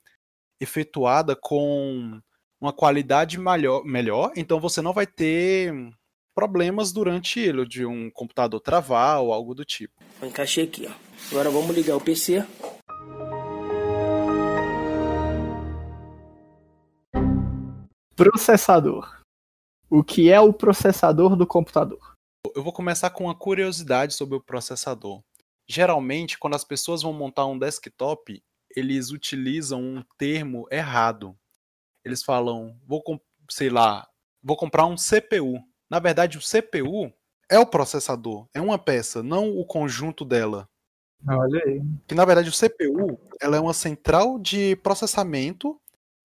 efetuada 0.59 1.35
com 1.35 2.19
uma 2.59 2.71
qualidade 2.71 3.37
melhor, 3.37 3.83
melhor, 3.83 4.31
então 4.35 4.59
você 4.59 4.81
não 4.81 4.93
vai 4.93 5.05
ter 5.05 5.71
problemas 6.35 6.91
durante 6.91 7.39
ele, 7.39 7.65
de 7.65 7.85
um 7.85 8.11
computador 8.11 8.59
travar 8.59 9.21
ou 9.21 9.33
algo 9.33 9.55
do 9.55 9.63
tipo. 9.63 9.93
Encaixei 10.21 10.65
aqui, 10.65 10.85
ó. 10.85 10.91
Agora 11.31 11.49
vamos 11.49 11.73
ligar 11.73 11.95
o 11.95 12.01
PC. 12.01 12.45
Processador. 18.15 19.21
O 19.89 20.03
que 20.03 20.29
é 20.29 20.39
o 20.39 20.51
processador 20.51 21.35
do 21.37 21.47
computador? 21.47 22.15
Eu 22.53 22.63
vou 22.63 22.73
começar 22.73 23.09
com 23.09 23.25
uma 23.25 23.35
curiosidade 23.35 24.13
sobre 24.13 24.35
o 24.35 24.41
processador. 24.41 25.21
Geralmente, 25.67 26.37
quando 26.37 26.55
as 26.55 26.63
pessoas 26.63 27.01
vão 27.01 27.13
montar 27.13 27.45
um 27.45 27.57
desktop, 27.57 28.43
eles 28.75 29.09
utilizam 29.09 29.81
um 29.81 30.03
termo 30.17 30.67
errado. 30.69 31.35
Eles 32.03 32.23
falam, 32.23 32.77
vou, 32.85 33.01
sei 33.49 33.69
lá, 33.69 34.07
vou 34.43 34.57
comprar 34.57 34.85
um 34.85 34.95
CPU. 34.95 35.63
Na 35.89 35.99
verdade, 35.99 36.37
o 36.37 36.41
CPU 36.41 37.13
é 37.49 37.59
o 37.59 37.65
processador, 37.65 38.47
é 38.53 38.61
uma 38.61 38.77
peça, 38.77 39.21
não 39.21 39.49
o 39.49 39.65
conjunto 39.65 40.25
dela. 40.25 40.67
Olha 41.27 41.63
aí. 41.65 41.81
Que 42.07 42.15
na 42.15 42.25
verdade 42.25 42.49
o 42.49 42.53
CPU, 42.53 43.19
ela 43.41 43.57
é 43.57 43.59
uma 43.59 43.73
central 43.73 44.39
de 44.39 44.75
processamento 44.77 45.79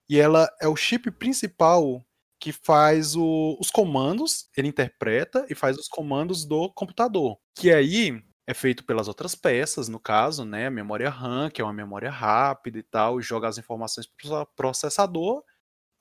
e 0.09 0.19
ela 0.19 0.49
é 0.61 0.69
o 0.69 0.77
chip 0.77 1.11
principal 1.11 2.05
que 2.39 2.53
faz 2.53 3.15
o, 3.15 3.57
os 3.61 3.71
comandos, 3.71 4.49
ele 4.57 4.69
interpreta 4.69 5.47
e 5.51 5.55
faz 5.55 5.77
os 5.77 5.89
comandos 5.89 6.47
do 6.47 6.73
computador. 6.73 7.39
Que 7.55 7.71
aí 7.71 8.23
é 8.47 8.55
feito 8.55 8.85
pelas 8.85 9.09
outras 9.09 9.35
peças, 9.35 9.89
no 9.89 10.01
caso, 10.01 10.45
né? 10.45 10.67
A 10.67 10.71
memória 10.71 11.11
RAM, 11.11 11.51
que 11.51 11.61
é 11.61 11.65
uma 11.65 11.73
memória 11.73 12.11
rápida 12.11 12.79
e 12.79 12.83
tal, 12.83 13.21
e 13.21 13.23
joga 13.23 13.47
as 13.47 13.59
informações 13.59 14.07
para 14.07 14.43
o 14.43 14.47
processador. 14.47 15.45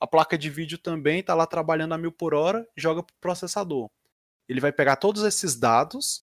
A 0.00 0.06
placa 0.06 0.38
de 0.38 0.48
vídeo 0.48 0.78
também 0.78 1.20
está 1.20 1.34
lá 1.34 1.46
trabalhando 1.46 1.92
a 1.92 1.98
mil 1.98 2.10
por 2.10 2.34
hora, 2.34 2.66
joga 2.76 3.02
para 3.02 3.12
o 3.12 3.20
processador. 3.20 3.88
Ele 4.48 4.60
vai 4.60 4.72
pegar 4.72 4.96
todos 4.96 5.22
esses 5.22 5.54
dados 5.54 6.24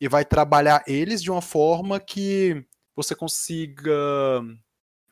e 0.00 0.08
vai 0.08 0.24
trabalhar 0.24 0.84
eles 0.86 1.22
de 1.22 1.30
uma 1.30 1.42
forma 1.42 1.98
que 1.98 2.64
você 2.94 3.14
consiga 3.14 3.92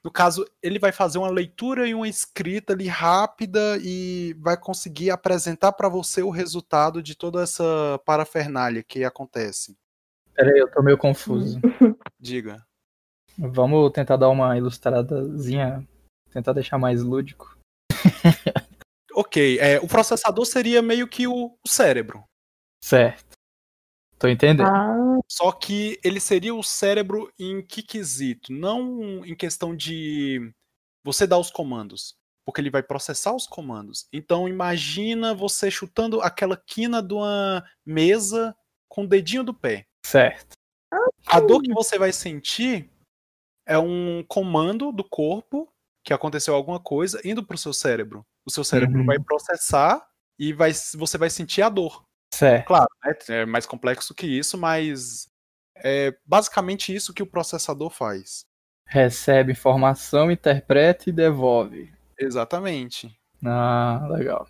no 0.05 0.11
caso, 0.11 0.45
ele 0.61 0.81
vai 0.81 0.91
fazer 0.91 1.19
uma 1.19 1.31
leitura 1.31 1.87
e 1.87 1.95
uma 1.95 2.09
escrita 2.09 2.73
ali 2.73 2.89
rápida 2.89 3.79
e 3.81 4.35
vai 4.41 4.57
conseguir 4.57 5.11
apresentar 5.11 5.73
para 5.73 5.89
você 5.89 6.23
o 6.23 6.31
resultado 6.31 7.01
de 7.01 7.15
toda 7.15 7.41
essa 7.41 8.01
parafernália 8.05 8.83
que 8.83 9.05
acontece. 9.05 9.77
Peraí, 10.35 10.59
eu 10.59 10.69
tô 10.69 10.83
meio 10.83 10.99
confuso. 10.99 11.61
Diga. 12.19 12.67
Vamos 13.39 13.93
tentar 13.93 14.17
dar 14.17 14.29
uma 14.29 14.59
ilustradazinha, 14.59 15.87
tentar 16.33 16.53
deixar 16.53 16.79
mais 16.79 17.01
lúdico. 17.01 17.57
ok, 19.15 19.59
é, 19.59 19.79
o 19.81 19.89
processador 19.89 20.45
seria 20.45 20.83
meio 20.83 21.09
que 21.09 21.27
o, 21.27 21.47
o 21.47 21.69
cérebro. 21.69 22.25
Certo. 22.83 23.39
Tô 24.19 24.29
entendendo. 24.29 24.69
Ah, 24.69 25.19
Só 25.29 25.51
que 25.51 25.99
ele 26.05 26.21
seria 26.21 26.55
o 26.55 26.63
cérebro 26.63 27.33
em 27.39 27.61
que 27.61 27.83
quesito? 27.83 28.53
Não 28.53 29.25
em 29.25 29.35
questão 29.35 29.75
de 29.75 30.53
você 31.05 31.27
dar 31.27 31.39
os 31.39 31.51
comandos, 31.51 32.15
porque 32.45 32.61
ele 32.61 32.71
vai 32.71 32.83
processar 32.83 33.35
os 33.35 33.47
comandos. 33.47 34.07
Então 34.13 34.49
imagina 34.49 35.35
você 35.35 35.71
chutando 35.71 36.21
aquela 36.21 36.57
quina 36.57 37.03
de 37.03 37.15
uma 37.15 37.65
mesa 37.85 38.55
com 38.89 39.05
o 39.05 39.09
dedinho 39.09 39.43
do 39.43 39.55
pé. 39.55 39.87
Certo. 40.07 40.53
A 41.27 41.41
dor 41.41 41.63
que 41.63 41.73
você 41.73 41.99
vai 41.99 42.13
sentir 42.13 42.91
é 43.67 43.79
um 43.79 44.23
comando 44.29 44.93
do 44.93 45.03
corpo 45.03 45.72
que 46.05 46.13
aconteceu 46.13 46.55
alguma 46.55 46.81
coisa 46.81 47.21
indo 47.25 47.45
para 47.45 47.55
o 47.55 47.59
seu 47.59 47.73
cérebro. 47.73 48.25
O 48.47 48.51
seu 48.51 48.65
cérebro 48.65 49.01
Uhum. 49.01 49.07
vai 49.07 49.19
processar 49.19 50.05
e 50.39 50.53
vai, 50.53 50.73
você 50.95 51.17
vai 51.17 51.31
sentir 51.31 51.63
a 51.63 51.69
dor. 51.69 52.05
Certo. 52.35 52.67
Claro, 52.67 52.89
né, 53.05 53.15
é 53.29 53.47
mais 53.47 53.67
complexo 53.67 54.15
que 54.15 54.27
isso, 54.27 54.57
mas 54.59 55.29
é 55.77 56.15
basicamente 56.25 56.95
isso 56.95 57.13
que 57.15 57.23
o 57.23 57.27
processador 57.27 57.91
faz. 57.91 58.45
Recebe 58.87 59.53
informação, 59.53 60.31
interpreta 60.31 61.09
e 61.09 61.13
devolve. 61.13 61.93
Exatamente. 62.19 63.15
Ah, 63.45 64.07
legal. 64.11 64.47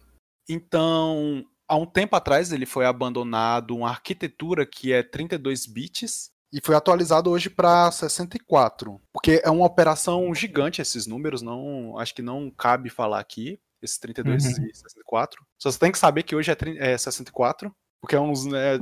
Então, 0.49 1.45
há 1.69 1.77
um 1.77 1.87
tempo 1.87 2.17
atrás 2.17 2.53
ele 2.53 2.67
foi 2.67 2.85
abandonado 2.87 3.77
uma 3.77 3.89
arquitetura 3.89 4.67
que 4.67 4.93
é 4.93 5.03
32 5.03 5.67
bits 5.67 6.31
e 6.53 6.61
foi 6.63 6.75
atualizado 6.75 7.31
hoje 7.31 7.49
para 7.49 7.91
64, 7.91 9.01
porque 9.13 9.41
é 9.45 9.51
uma 9.51 9.65
operação 9.67 10.35
gigante 10.35 10.83
esses 10.83 11.07
números, 11.07 11.41
não 11.43 11.99
acho 11.99 12.15
que 12.15 12.23
não 12.23 12.51
cabe 12.51 12.91
falar 12.91 13.19
aqui 13.21 13.59
esses 13.81 13.99
32 13.99 14.45
Uhum. 14.45 14.67
e 14.67 14.75
64. 14.75 15.45
Só 15.59 15.71
você 15.71 15.79
tem 15.79 15.91
que 15.93 15.99
saber 15.99 16.23
que 16.23 16.37
hoje 16.37 16.51
é, 16.51 16.55
30 16.55 16.79
é 16.85 16.97
64, 16.99 17.75
porque 18.01 18.15
é 18.15 18.21
uns 18.21 18.45
né, 18.45 18.79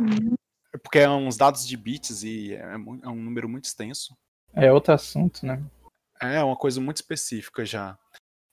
porque 0.83 0.99
é 0.99 1.09
uns 1.09 1.37
dados 1.37 1.67
de 1.67 1.77
bits 1.77 2.23
e 2.23 2.55
é, 2.55 2.61
é 2.75 3.09
um 3.09 3.15
número 3.23 3.49
muito 3.49 3.65
extenso. 3.65 4.15
É 4.53 4.73
outro 4.73 4.93
assunto, 4.95 5.45
né? 5.47 5.63
É 6.21 6.43
uma 6.45 6.57
coisa 6.57 6.81
muito 6.81 6.97
específica 6.99 7.65
já. 7.65 7.97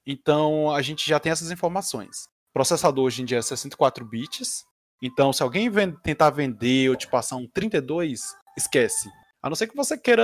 Então 0.05 0.71
a 0.71 0.81
gente 0.81 1.07
já 1.07 1.19
tem 1.19 1.31
essas 1.31 1.51
informações. 1.51 2.25
O 2.51 2.53
processador 2.53 3.05
hoje 3.05 3.21
em 3.21 3.25
dia 3.25 3.37
é 3.39 3.41
64 3.41 4.05
bits. 4.05 4.63
Então, 5.01 5.31
se 5.31 5.43
alguém 5.43 5.69
ven- 5.69 5.95
tentar 6.01 6.31
vender 6.31 6.89
ou 6.89 6.95
te 6.95 7.07
passar 7.07 7.35
um 7.35 7.47
32, 7.47 8.33
esquece. 8.57 9.09
A 9.41 9.49
não 9.49 9.55
ser 9.55 9.67
que 9.67 9.75
você 9.75 9.97
queira, 9.97 10.23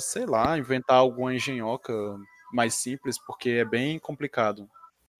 sei 0.00 0.26
lá, 0.26 0.58
inventar 0.58 0.96
alguma 0.98 1.34
engenhoca 1.34 1.92
mais 2.52 2.74
simples, 2.74 3.16
porque 3.24 3.50
é 3.50 3.64
bem 3.64 3.98
complicado. 3.98 4.68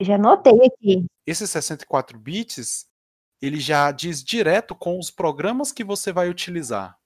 já 0.01 0.19
notei 0.19 0.59
aqui. 0.67 1.07
Esses 1.25 1.49
64 1.51 2.19
bits, 2.19 2.87
ele 3.41 3.61
já 3.61 3.91
diz 3.93 4.23
direto 4.23 4.75
com 4.75 4.99
os 4.99 5.11
programas 5.11 5.73
que 5.73 5.85
você 5.85 6.13
vai 6.13 6.29
utilizar. 6.29 6.99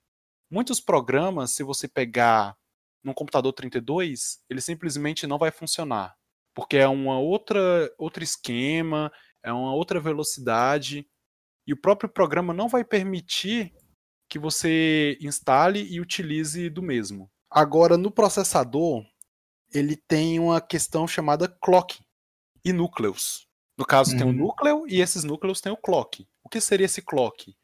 Muitos 0.50 0.80
programas, 0.80 1.52
se 1.52 1.62
você 1.62 1.86
pegar 1.86 2.56
num 3.04 3.12
computador 3.12 3.52
32, 3.52 4.40
ele 4.48 4.60
simplesmente 4.60 5.26
não 5.26 5.38
vai 5.38 5.50
funcionar, 5.50 6.16
porque 6.54 6.78
é 6.78 6.88
uma 6.88 7.18
outra 7.18 7.92
outro 7.98 8.24
esquema, 8.24 9.12
é 9.42 9.52
uma 9.52 9.74
outra 9.74 10.00
velocidade 10.00 11.06
e 11.66 11.72
o 11.72 11.76
próprio 11.80 12.08
programa 12.08 12.54
não 12.54 12.66
vai 12.66 12.82
permitir 12.82 13.72
que 14.28 14.38
você 14.38 15.16
instale 15.20 15.82
e 15.90 16.00
utilize 16.00 16.68
do 16.70 16.82
mesmo. 16.82 17.30
Agora 17.50 17.96
no 17.96 18.10
processador, 18.10 19.04
ele 19.72 19.96
tem 19.96 20.38
uma 20.38 20.60
questão 20.60 21.06
chamada 21.08 21.48
clock 21.48 22.00
e 22.64 22.72
núcleos. 22.72 23.46
No 23.76 23.84
caso, 23.86 24.16
tem 24.16 24.26
o 24.26 24.30
Uhum. 24.30 24.32
núcleo 24.32 24.84
e 24.88 25.00
esses 25.00 25.24
núcleos 25.24 25.60
têm 25.60 25.72
o 25.72 25.76
clock. 25.76 26.26
O 26.42 26.48
que 26.48 26.60
seria 26.60 26.86
esse 26.86 27.02
clock? 27.02 27.54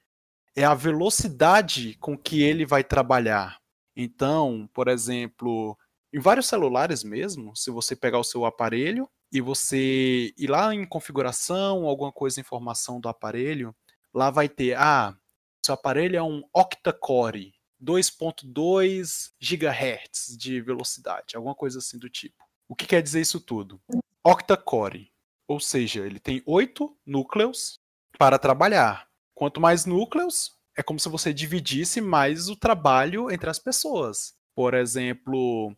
É 0.57 0.65
a 0.65 0.75
velocidade 0.75 1.97
com 2.01 2.17
que 2.17 2.43
ele 2.43 2.65
vai 2.67 2.85
trabalhar. 2.85 3.59
Então, 3.97 4.69
por 4.75 4.89
exemplo, 4.89 5.77
em 6.13 6.21
vários 6.21 6.47
celulares 6.47 7.05
mesmo, 7.05 7.55
se 7.57 7.71
você 7.71 7.97
pegar 7.97 8.19
o 8.19 8.25
seu 8.25 8.45
aparelho 8.45 9.09
e 9.33 9.41
você 9.41 10.33
ir 10.39 10.49
lá 10.49 10.75
em 10.75 10.85
configuração, 10.87 11.85
alguma 11.87 12.13
coisa, 12.13 12.41
informação 12.41 13.01
do 13.01 13.09
aparelho, 13.09 13.75
lá 14.15 14.31
vai 14.31 14.49
ter, 14.49 14.77
ah, 14.79 15.17
seu 15.65 15.75
aparelho 15.75 16.17
é 16.17 16.23
um 16.23 16.43
octa-core, 16.53 17.55
2.2 17.83 19.33
GHz 19.41 20.37
de 20.37 20.61
velocidade, 20.61 21.37
alguma 21.37 21.55
coisa 21.55 21.79
assim 21.79 21.99
do 21.99 22.11
tipo. 22.11 22.45
O 22.69 22.77
que 22.77 22.87
quer 22.87 23.03
dizer 23.03 23.23
isso 23.23 23.41
tudo? 23.41 23.81
Octa-core, 24.23 25.11
ou 25.49 25.59
seja, 25.59 26.05
ele 26.05 26.21
tem 26.21 26.43
oito 26.45 26.95
núcleos 27.07 27.81
para 28.19 28.39
trabalhar. 28.39 29.09
Quanto 29.35 29.59
mais 29.59 29.87
núcleos, 29.87 30.53
é 30.77 30.83
como 30.83 31.01
se 31.01 31.09
você 31.09 31.33
dividisse 31.33 32.01
mais 32.01 32.51
o 32.51 32.57
trabalho 32.57 33.31
entre 33.31 33.49
as 33.49 33.59
pessoas. 33.59 34.35
Por 34.55 34.75
exemplo, 34.75 35.75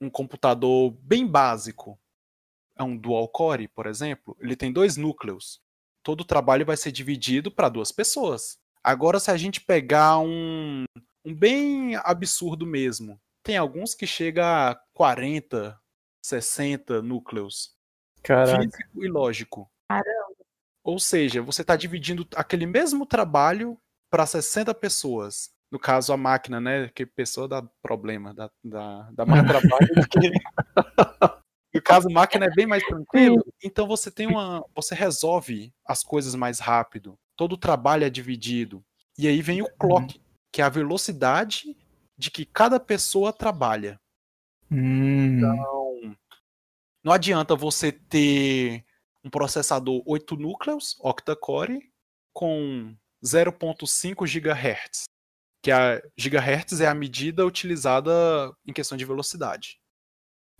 um 0.00 0.10
computador 0.10 0.90
bem 1.02 1.24
básico, 1.24 1.96
é 2.76 2.82
um 2.82 2.96
dual 2.96 3.28
core, 3.28 3.68
por 3.68 3.86
exemplo, 3.86 4.36
ele 4.40 4.56
tem 4.56 4.72
dois 4.72 4.96
núcleos. 4.96 5.60
Todo 6.02 6.22
o 6.22 6.24
trabalho 6.24 6.66
vai 6.66 6.76
ser 6.76 6.90
dividido 6.90 7.50
para 7.50 7.68
duas 7.68 7.92
pessoas. 7.92 8.59
Agora, 8.82 9.20
se 9.20 9.30
a 9.30 9.36
gente 9.36 9.60
pegar 9.60 10.18
um, 10.18 10.84
um 11.24 11.34
bem 11.34 11.96
absurdo 11.96 12.66
mesmo, 12.66 13.20
tem 13.42 13.56
alguns 13.56 13.94
que 13.94 14.06
chega 14.06 14.70
a 14.70 14.74
40, 14.94 15.78
60 16.24 17.02
núcleos. 17.02 17.74
Caraca. 18.22 18.62
físico 18.62 19.04
e 19.04 19.08
lógico. 19.08 19.70
Caramba. 19.88 20.36
Ou 20.84 20.98
seja, 20.98 21.42
você 21.42 21.62
está 21.62 21.76
dividindo 21.76 22.26
aquele 22.34 22.66
mesmo 22.66 23.06
trabalho 23.06 23.78
para 24.10 24.26
60 24.26 24.74
pessoas. 24.74 25.50
No 25.70 25.78
caso, 25.78 26.12
a 26.12 26.16
máquina, 26.16 26.60
né? 26.60 26.88
Que 26.88 27.06
pessoa 27.06 27.46
dá 27.46 27.62
problema, 27.82 28.34
dá, 28.34 28.50
dá, 28.64 29.08
dá 29.12 29.26
mais 29.26 29.46
trabalho 29.46 29.88
do 29.94 30.08
que. 30.08 30.30
No 31.72 31.80
caso, 31.80 32.08
a 32.08 32.12
máquina 32.12 32.46
é 32.46 32.50
bem 32.50 32.66
mais 32.66 32.82
tranquilo. 32.84 33.44
Então 33.62 33.86
você 33.86 34.10
tem 34.10 34.26
uma. 34.26 34.64
Você 34.74 34.92
resolve 34.92 35.72
as 35.86 36.02
coisas 36.02 36.34
mais 36.34 36.58
rápido. 36.58 37.16
Todo 37.40 37.54
o 37.54 37.56
trabalho 37.56 38.04
é 38.04 38.10
dividido. 38.10 38.84
E 39.16 39.26
aí 39.26 39.40
vem 39.40 39.62
o 39.62 39.76
clock, 39.78 40.20
que 40.52 40.60
é 40.60 40.64
a 40.66 40.68
velocidade 40.68 41.74
de 42.14 42.30
que 42.30 42.44
cada 42.44 42.78
pessoa 42.78 43.32
trabalha. 43.32 43.98
Hum, 44.70 45.38
Então, 45.38 46.16
não 47.02 47.14
adianta 47.14 47.56
você 47.56 47.90
ter 47.92 48.84
um 49.24 49.30
processador 49.30 50.02
8 50.04 50.36
núcleos, 50.36 50.98
octa-core, 51.00 51.90
com 52.30 52.94
0.5 53.24 54.26
GHz, 54.26 55.04
que 55.62 55.72
a 55.72 55.98
gigahertz 56.18 56.78
é 56.82 56.88
a 56.88 56.94
medida 56.94 57.46
utilizada 57.46 58.12
em 58.66 58.72
questão 58.74 58.98
de 58.98 59.06
velocidade. 59.06 59.80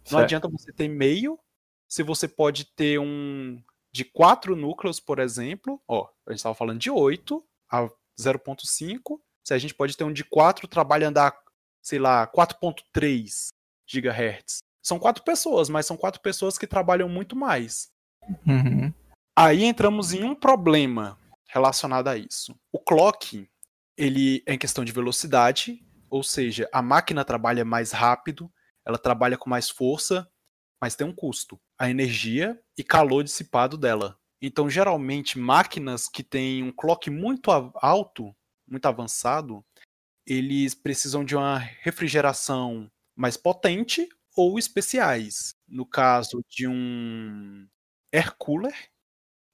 Não 0.05 0.13
certo. 0.13 0.25
adianta 0.25 0.49
você 0.49 0.73
ter 0.73 0.89
meio, 0.89 1.39
se 1.87 2.03
você 2.03 2.27
pode 2.27 2.75
ter 2.75 2.99
um 2.99 3.63
de 3.93 4.05
4 4.05 4.55
núcleos, 4.55 5.01
por 5.01 5.19
exemplo, 5.19 5.81
ó, 5.89 6.09
a 6.27 6.31
gente 6.31 6.39
estava 6.39 6.55
falando 6.55 6.79
de 6.79 6.91
8 6.91 7.45
a 7.71 7.89
0.5, 8.19 9.21
se 9.45 9.55
a 9.55 9.59
gente 9.59 9.75
pode 9.75 9.97
ter 9.97 10.05
um 10.05 10.13
de 10.13 10.25
4 10.25 10.69
trabalhando 10.69 11.19
a, 11.19 11.37
sei 11.83 11.99
lá, 11.99 12.27
4.3 12.27 13.49
GHz. 13.91 14.59
São 14.83 14.99
quatro 14.99 15.23
pessoas, 15.23 15.69
mas 15.69 15.87
são 15.87 15.97
quatro 15.97 16.21
pessoas 16.21 16.57
que 16.57 16.67
trabalham 16.67 17.09
muito 17.09 17.37
mais. 17.37 17.91
Uhum. 18.47 18.93
Aí 19.37 19.65
entramos 19.65 20.13
em 20.13 20.25
um 20.25 20.35
problema 20.35 21.19
relacionado 21.49 22.09
a 22.09 22.17
isso. 22.17 22.55
O 22.73 22.79
clock, 22.79 23.49
ele 23.97 24.43
é 24.47 24.55
em 24.55 24.59
questão 24.59 24.85
de 24.85 24.93
velocidade, 24.93 25.85
ou 26.09 26.23
seja, 26.23 26.69
a 26.73 26.81
máquina 26.81 27.25
trabalha 27.25 27.65
mais 27.65 27.93
rápido, 27.93 28.51
ela 28.87 28.99
trabalha 28.99 29.37
com 29.37 29.51
mais 29.51 29.69
força, 29.69 30.29
mas 30.81 30.97
tem 30.97 31.07
um 31.07 31.15
custo, 31.15 31.61
a 31.81 31.89
energia 31.89 32.61
e 32.77 32.85
calor 32.85 33.25
dissipado 33.25 33.79
dela. 33.79 34.19
Então, 34.43 34.69
geralmente, 34.69 35.39
máquinas 35.39 36.09
que 36.11 36.23
têm 36.23 36.63
um 36.63 36.71
clock 36.71 37.09
muito 37.11 37.51
alto, 37.51 38.37
muito 38.69 38.85
avançado, 38.87 39.65
eles 40.27 40.75
precisam 40.75 41.25
de 41.25 41.37
uma 41.37 41.59
refrigeração 41.59 42.91
mais 43.17 43.37
potente 43.37 44.09
ou 44.37 44.59
especiais. 44.59 45.55
No 45.69 45.87
caso 45.87 46.45
de 46.51 46.69
um 46.69 47.67
air 48.13 48.35
cooler 48.39 48.75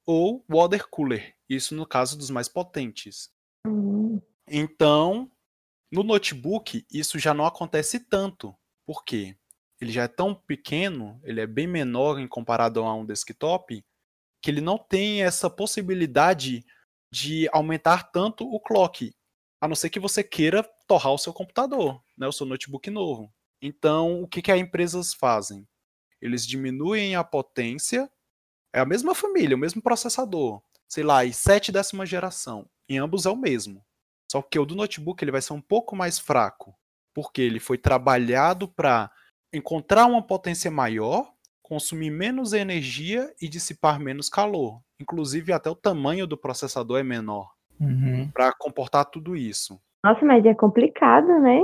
ou 0.07 0.45
water 0.51 0.89
cooler. 0.89 1.35
Isso 1.49 1.75
no 1.75 1.87
caso 1.87 2.19
dos 2.19 2.31
mais 2.31 2.49
potentes. 2.49 3.31
Hum, 3.67 4.21
Então, 4.49 5.31
no 5.93 6.03
notebook, 6.03 6.87
isso 6.93 7.19
já 7.19 7.35
não 7.35 7.47
acontece 7.47 8.01
tanto. 8.01 8.55
Por 8.87 9.05
quê? 9.05 9.37
Ele 9.81 9.93
já 9.93 10.05
é 10.05 10.09
tão 10.09 10.35
pequeno, 10.35 11.21
ele 11.23 11.41
é 11.41 11.47
bem 11.47 11.67
menor 11.67 12.19
em 12.19 12.27
comparado 12.27 12.83
a 12.83 12.95
um 12.95 13.05
desktop, 13.05 13.85
que 14.43 14.51
ele 14.51 14.61
não 14.61 14.79
tem 14.79 15.23
essa 15.23 15.51
possibilidade 15.51 16.65
de 17.11 17.49
aumentar 17.53 18.11
tanto 18.11 18.45
o 18.45 18.61
clock. 18.61 19.15
A 19.61 19.69
não 19.69 19.75
ser 19.75 19.91
que 19.91 20.01
você 20.01 20.23
queira 20.23 20.63
torrar 20.87 21.13
o 21.13 21.19
seu 21.19 21.33
computador, 21.33 22.03
né, 22.17 22.27
o 22.27 22.33
seu 22.33 22.47
notebook 22.47 22.91
novo. 22.91 23.33
Então, 23.61 24.23
o 24.23 24.29
que, 24.29 24.43
que 24.43 24.53
as 24.53 24.61
empresas 24.61 25.15
fazem? 25.15 25.67
Eles 26.21 26.47
diminuem 26.47 27.17
a 27.17 27.25
potência, 27.25 28.11
é 28.73 28.81
a 28.81 28.85
mesma 28.85 29.15
família, 29.15 29.57
o 29.57 29.59
mesmo 29.59 29.83
processador, 29.83 30.63
sei 30.89 31.03
lá, 31.03 31.25
e 31.25 31.33
7 31.33 31.73
décima 31.73 32.07
geração. 32.07 32.69
Em 32.89 32.99
ambos 32.99 33.27
é 33.27 33.31
o 33.31 33.37
mesmo. 33.37 33.85
Só 34.31 34.43
que 34.43 34.59
o 34.59 34.67
do 34.67 34.75
notebook 34.75 35.23
ele 35.23 35.33
vai 35.33 35.43
ser 35.43 35.53
um 35.53 35.61
pouco 35.61 35.97
mais 35.97 36.19
fraco, 36.19 36.75
porque 37.15 37.41
ele 37.41 37.61
foi 37.61 37.79
trabalhado 37.79 38.69
para 38.69 39.11
encontrar 39.53 40.07
uma 40.07 40.23
potência 40.23 40.71
maior, 40.71 41.33
consumir 41.63 42.11
menos 42.11 42.53
energia 42.53 43.33
e 43.41 43.49
dissipar 43.49 43.99
menos 43.99 44.29
calor. 44.29 44.81
Inclusive 45.01 45.53
até 45.53 45.69
o 45.69 45.75
tamanho 45.75 46.27
do 46.27 46.37
processador 46.37 46.99
é 46.99 47.03
menor 47.03 47.51
Uhum. 47.79 48.31
para 48.33 48.53
comportar 48.59 49.05
tudo 49.05 49.37
isso. 49.37 49.79
Nossa, 50.03 50.25
mas 50.25 50.45
é 50.47 50.55
complicado, 50.55 51.27
né? 51.41 51.61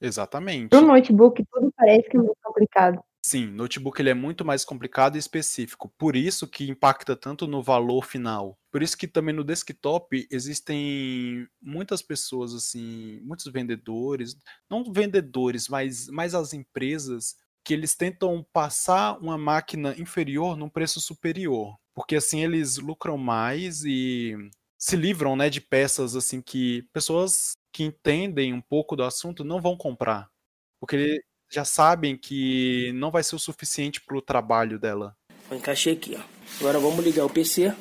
Exatamente. 0.00 0.68
Pro 0.68 0.82
notebook, 0.82 1.42
tudo 1.50 1.72
parece 1.76 2.08
que 2.10 2.16
é 2.16 2.20
muito 2.20 2.36
complicado. 2.42 3.00
Sim, 3.28 3.46
notebook 3.48 4.00
ele 4.00 4.08
é 4.10 4.14
muito 4.14 4.44
mais 4.44 4.64
complicado 4.64 5.16
e 5.16 5.18
específico. 5.18 5.92
Por 5.98 6.14
isso 6.14 6.46
que 6.46 6.70
impacta 6.70 7.16
tanto 7.16 7.44
no 7.48 7.60
valor 7.60 8.04
final. 8.06 8.56
Por 8.70 8.84
isso 8.84 8.96
que 8.96 9.08
também 9.08 9.34
no 9.34 9.42
desktop 9.42 10.28
existem 10.30 11.44
muitas 11.60 12.00
pessoas 12.02 12.54
assim, 12.54 13.20
muitos 13.24 13.46
vendedores, 13.52 14.36
não 14.70 14.84
vendedores, 14.92 15.66
mas 15.68 16.06
mais 16.06 16.36
as 16.36 16.52
empresas 16.52 17.34
que 17.64 17.74
eles 17.74 17.96
tentam 17.96 18.46
passar 18.52 19.18
uma 19.18 19.36
máquina 19.36 19.92
inferior 19.98 20.56
num 20.56 20.68
preço 20.68 21.00
superior, 21.00 21.76
porque 21.96 22.14
assim 22.14 22.44
eles 22.44 22.76
lucram 22.78 23.18
mais 23.18 23.82
e 23.84 24.36
se 24.78 24.94
livram, 24.94 25.34
né, 25.34 25.50
de 25.50 25.60
peças 25.60 26.14
assim 26.14 26.40
que 26.40 26.82
pessoas 26.92 27.56
que 27.72 27.82
entendem 27.82 28.52
um 28.54 28.60
pouco 28.60 28.94
do 28.94 29.02
assunto 29.02 29.42
não 29.42 29.60
vão 29.60 29.76
comprar, 29.76 30.30
porque 30.80 31.20
já 31.50 31.64
sabem 31.64 32.16
que 32.16 32.92
não 32.94 33.10
vai 33.10 33.22
ser 33.22 33.36
o 33.36 33.38
suficiente 33.38 34.00
para 34.00 34.16
o 34.16 34.22
trabalho 34.22 34.78
dela. 34.78 35.16
Eu 35.50 35.56
encaixei 35.56 35.92
aqui, 35.92 36.16
ó. 36.18 36.22
Agora 36.60 36.78
vamos 36.78 37.04
ligar 37.04 37.24
o 37.24 37.30
PC. 37.30 37.74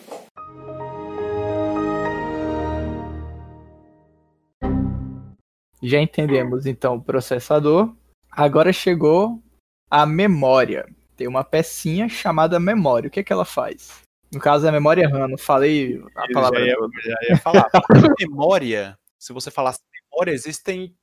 Já 5.82 6.00
entendemos 6.00 6.66
então 6.66 6.96
o 6.96 7.02
processador. 7.02 7.96
Agora 8.32 8.74
chegou 8.74 9.42
a 9.90 10.06
memória. 10.06 10.86
Tem 11.16 11.28
uma 11.28 11.44
pecinha 11.44 12.10
chamada 12.10 12.60
memória. 12.60 13.08
O 13.08 13.12
que, 13.12 13.20
é 13.20 13.24
que 13.24 13.32
ela 13.32 13.46
faz? 13.46 14.02
No 14.34 14.40
caso, 14.40 14.66
é 14.66 14.70
a 14.70 14.72
memória 14.72 15.08
RAM. 15.08 15.28
Não 15.28 15.38
falei 15.38 16.02
a 16.16 16.34
palavra. 16.34 16.60
já, 16.60 16.66
ia, 16.66 16.76
já 17.04 17.18
ia 17.30 17.38
falar. 17.38 17.70
memória, 18.20 18.98
se 19.18 19.32
você 19.32 19.50
falasse 19.50 19.80
memória, 20.12 20.32
existem 20.32 20.96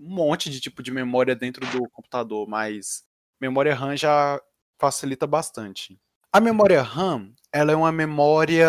um 0.00 0.14
monte 0.14 0.48
de 0.48 0.60
tipo 0.60 0.82
de 0.82 0.90
memória 0.90 1.36
dentro 1.36 1.66
do 1.66 1.88
computador, 1.90 2.48
mas 2.48 3.04
memória 3.40 3.74
RAM 3.74 3.96
já 3.96 4.40
facilita 4.78 5.26
bastante. 5.26 6.00
A 6.32 6.40
memória 6.40 6.80
RAM, 6.80 7.34
ela 7.52 7.72
é 7.72 7.76
uma 7.76 7.92
memória 7.92 8.68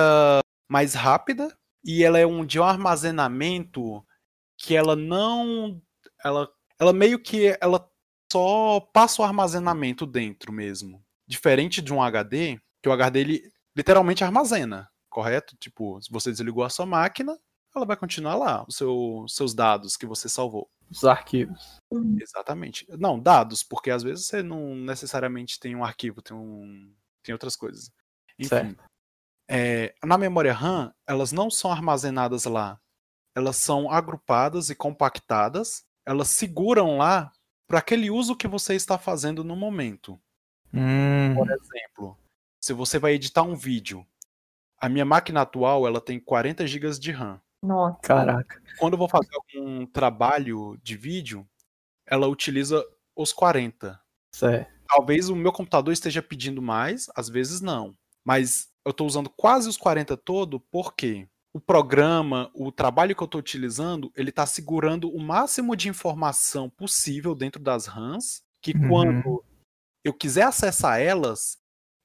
mais 0.70 0.94
rápida 0.94 1.56
e 1.84 2.04
ela 2.04 2.20
é 2.20 2.26
um 2.26 2.46
de 2.46 2.60
um 2.60 2.64
armazenamento 2.64 4.06
que 4.58 4.76
ela 4.76 4.96
não 4.96 5.82
ela 6.24 6.48
ela 6.80 6.94
meio 6.94 7.20
que 7.20 7.58
ela 7.62 7.88
só 8.32 8.80
passa 8.80 9.22
o 9.22 9.26
armazenamento 9.26 10.06
dentro 10.06 10.52
mesmo. 10.52 11.04
Diferente 11.28 11.82
de 11.82 11.94
um 11.94 12.02
HD, 12.02 12.60
que 12.82 12.90
o 12.90 12.92
HD 12.92 13.20
ele 13.20 13.52
literalmente 13.76 14.24
armazena, 14.24 14.90
correto? 15.10 15.56
Tipo, 15.58 16.02
se 16.02 16.12
você 16.12 16.32
desligou 16.32 16.64
a 16.64 16.70
sua 16.70 16.86
máquina, 16.86 17.38
ela 17.76 17.86
vai 17.86 17.96
continuar 17.96 18.36
lá, 18.36 18.66
os 18.68 18.76
seu, 18.76 19.26
seus 19.28 19.54
dados 19.54 19.96
que 19.96 20.06
você 20.06 20.28
salvou. 20.28 20.70
Os 20.90 21.06
arquivos. 21.06 21.78
Exatamente. 22.20 22.86
Não, 22.98 23.18
dados, 23.18 23.64
porque 23.64 23.90
às 23.90 24.04
vezes 24.04 24.26
você 24.26 24.44
não 24.44 24.76
necessariamente 24.76 25.60
tem 25.60 25.76
um 25.76 25.84
arquivo, 25.84 26.22
tem, 26.22 26.36
um, 26.36 26.94
tem 27.24 27.34
outras 27.34 27.56
coisas. 27.56 27.92
Enfim. 28.38 28.50
Certo. 28.50 28.84
É, 29.50 29.94
na 30.04 30.18
memória 30.18 30.54
RAM, 30.54 30.94
elas 31.08 31.32
não 31.32 31.50
são 31.50 31.72
armazenadas 31.72 32.46
lá. 32.46 32.80
Elas 33.36 33.58
são 33.58 33.90
agrupadas 33.90 34.70
e 34.70 34.76
compactadas. 34.76 35.86
Elas 36.06 36.30
seguram 36.30 36.98
lá 36.98 37.32
para 37.68 37.80
aquele 37.80 38.10
uso 38.10 38.36
que 38.36 38.48
você 38.48 38.76
está 38.76 38.98
fazendo 38.98 39.44
no 39.44 39.56
momento. 39.56 40.20
Hum, 40.74 41.34
Por 41.36 41.50
exemplo, 41.50 42.18
se 42.62 42.74
você 42.74 43.00
vai 43.00 43.14
editar 43.14 43.44
um 43.44 43.56
vídeo, 43.56 44.06
a 44.78 44.90
minha 44.90 45.06
máquina 45.06 45.42
atual 45.42 45.88
ela 45.88 46.02
tem 46.02 46.20
40 46.20 46.66
GB 46.68 47.00
de 47.00 47.12
RAM. 47.12 47.42
Nossa. 47.62 48.00
caraca. 48.02 48.62
Quando 48.78 48.94
eu 48.94 48.98
vou 49.00 49.08
fazer 49.08 49.30
algum 49.36 49.86
trabalho 49.86 50.78
de 50.82 50.98
vídeo, 50.98 51.48
ela 52.06 52.28
utiliza 52.28 52.84
os 53.16 53.32
40. 53.32 54.00
Certo. 54.34 54.72
Talvez 54.88 55.30
o 55.30 55.36
meu 55.36 55.52
computador 55.52 55.94
esteja 55.94 56.22
pedindo 56.22 56.62
mais, 56.62 57.08
às 57.16 57.30
vezes 57.30 57.62
não. 57.62 57.96
Mas 58.26 58.70
eu 58.86 58.92
estou 58.92 59.06
usando 59.08 59.30
quase 59.30 59.70
os 59.70 59.78
40 59.78 60.18
todo 60.18 60.60
porque 60.60 61.28
o 61.54 61.60
programa, 61.60 62.50
o 62.54 62.72
trabalho 62.72 63.16
que 63.16 63.22
eu 63.22 63.26
estou 63.26 63.40
utilizando, 63.40 64.12
ele 64.16 64.30
está 64.30 64.46
segurando 64.46 65.10
o 65.14 65.20
máximo 65.20 65.76
de 65.76 65.90
informação 65.90 66.70
possível 66.70 67.36
dentro 67.36 67.62
das 67.62 67.86
RAMs, 67.88 68.42
que 68.62 68.72
Uhum. 68.72 68.88
quando 68.88 69.44
eu 70.04 70.14
quiser 70.14 70.44
acessar 70.44 71.00
elas, 71.00 71.58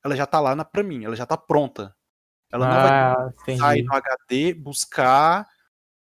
ela 0.05 0.17
já 0.17 0.25
está 0.25 0.41
lá 0.41 0.65
para 0.65 0.83
mim, 0.83 1.05
ela 1.05 1.17
já 1.17 1.23
está 1.23 1.37
pronta. 1.37 1.95
Ela 2.53 2.68
não 2.68 2.82
vai 2.82 2.90
ah, 2.90 3.59
sair 3.59 3.82
no 3.82 3.94
HD, 3.94 4.55
buscar 4.55 5.49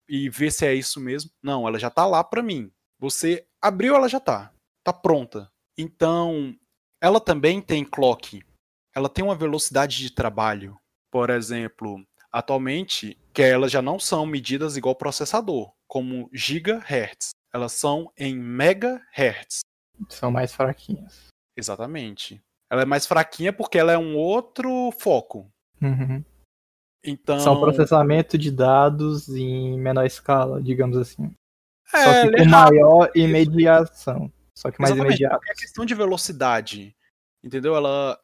e 0.08 0.28
ver 0.28 0.50
se 0.50 0.66
é 0.66 0.74
isso 0.74 1.00
mesmo. 1.00 1.30
Não, 1.42 1.66
ela 1.66 1.78
já 1.78 1.90
tá 1.90 2.06
lá 2.06 2.22
para 2.22 2.42
mim. 2.42 2.70
Você 2.98 3.46
abriu, 3.60 3.94
ela 3.94 4.08
já 4.08 4.20
tá. 4.20 4.52
Tá 4.84 4.92
pronta. 4.92 5.50
Então, 5.78 6.54
ela 7.00 7.20
também 7.20 7.60
tem 7.60 7.84
clock. 7.84 8.42
ela 8.94 9.08
tem 9.08 9.24
uma 9.24 9.34
velocidade 9.34 9.96
de 9.96 10.10
trabalho. 10.10 10.76
Por 11.10 11.30
exemplo, 11.30 12.04
atualmente, 12.30 13.18
que 13.32 13.42
elas 13.42 13.70
já 13.70 13.82
não 13.82 13.98
são 13.98 14.26
medidas 14.26 14.76
igual 14.76 14.94
processador, 14.94 15.72
como 15.86 16.28
gigahertz. 16.32 17.30
Elas 17.52 17.72
são 17.72 18.12
em 18.16 18.36
megahertz. 18.36 19.60
São 20.08 20.30
mais 20.30 20.54
fraquinhas. 20.54 21.28
Exatamente. 21.56 22.42
Ela 22.70 22.82
é 22.82 22.86
mais 22.86 23.06
fraquinha 23.06 23.52
porque 23.52 23.78
ela 23.78 23.92
é 23.92 23.98
um 23.98 24.16
outro 24.16 24.90
foco. 24.98 25.50
Uhum. 25.80 26.24
Então. 27.04 27.40
São 27.40 27.60
processamento 27.60 28.38
de 28.38 28.50
dados 28.50 29.28
em 29.28 29.78
menor 29.78 30.06
escala, 30.06 30.62
digamos 30.62 30.96
assim. 30.96 31.34
É, 31.92 32.04
Só 32.04 32.22
que 32.22 32.30
com 32.30 32.36
é 32.36 32.42
rápido. 32.44 32.50
maior 32.50 33.10
imediação. 33.14 34.32
Só 34.54 34.70
que 34.70 34.80
mais 34.80 34.92
Exatamente, 34.92 35.20
imediato. 35.20 35.44
É 35.48 35.54
questão 35.54 35.84
de 35.84 35.94
velocidade. 35.94 36.94
Entendeu? 37.42 37.74
Ela. 37.74 38.18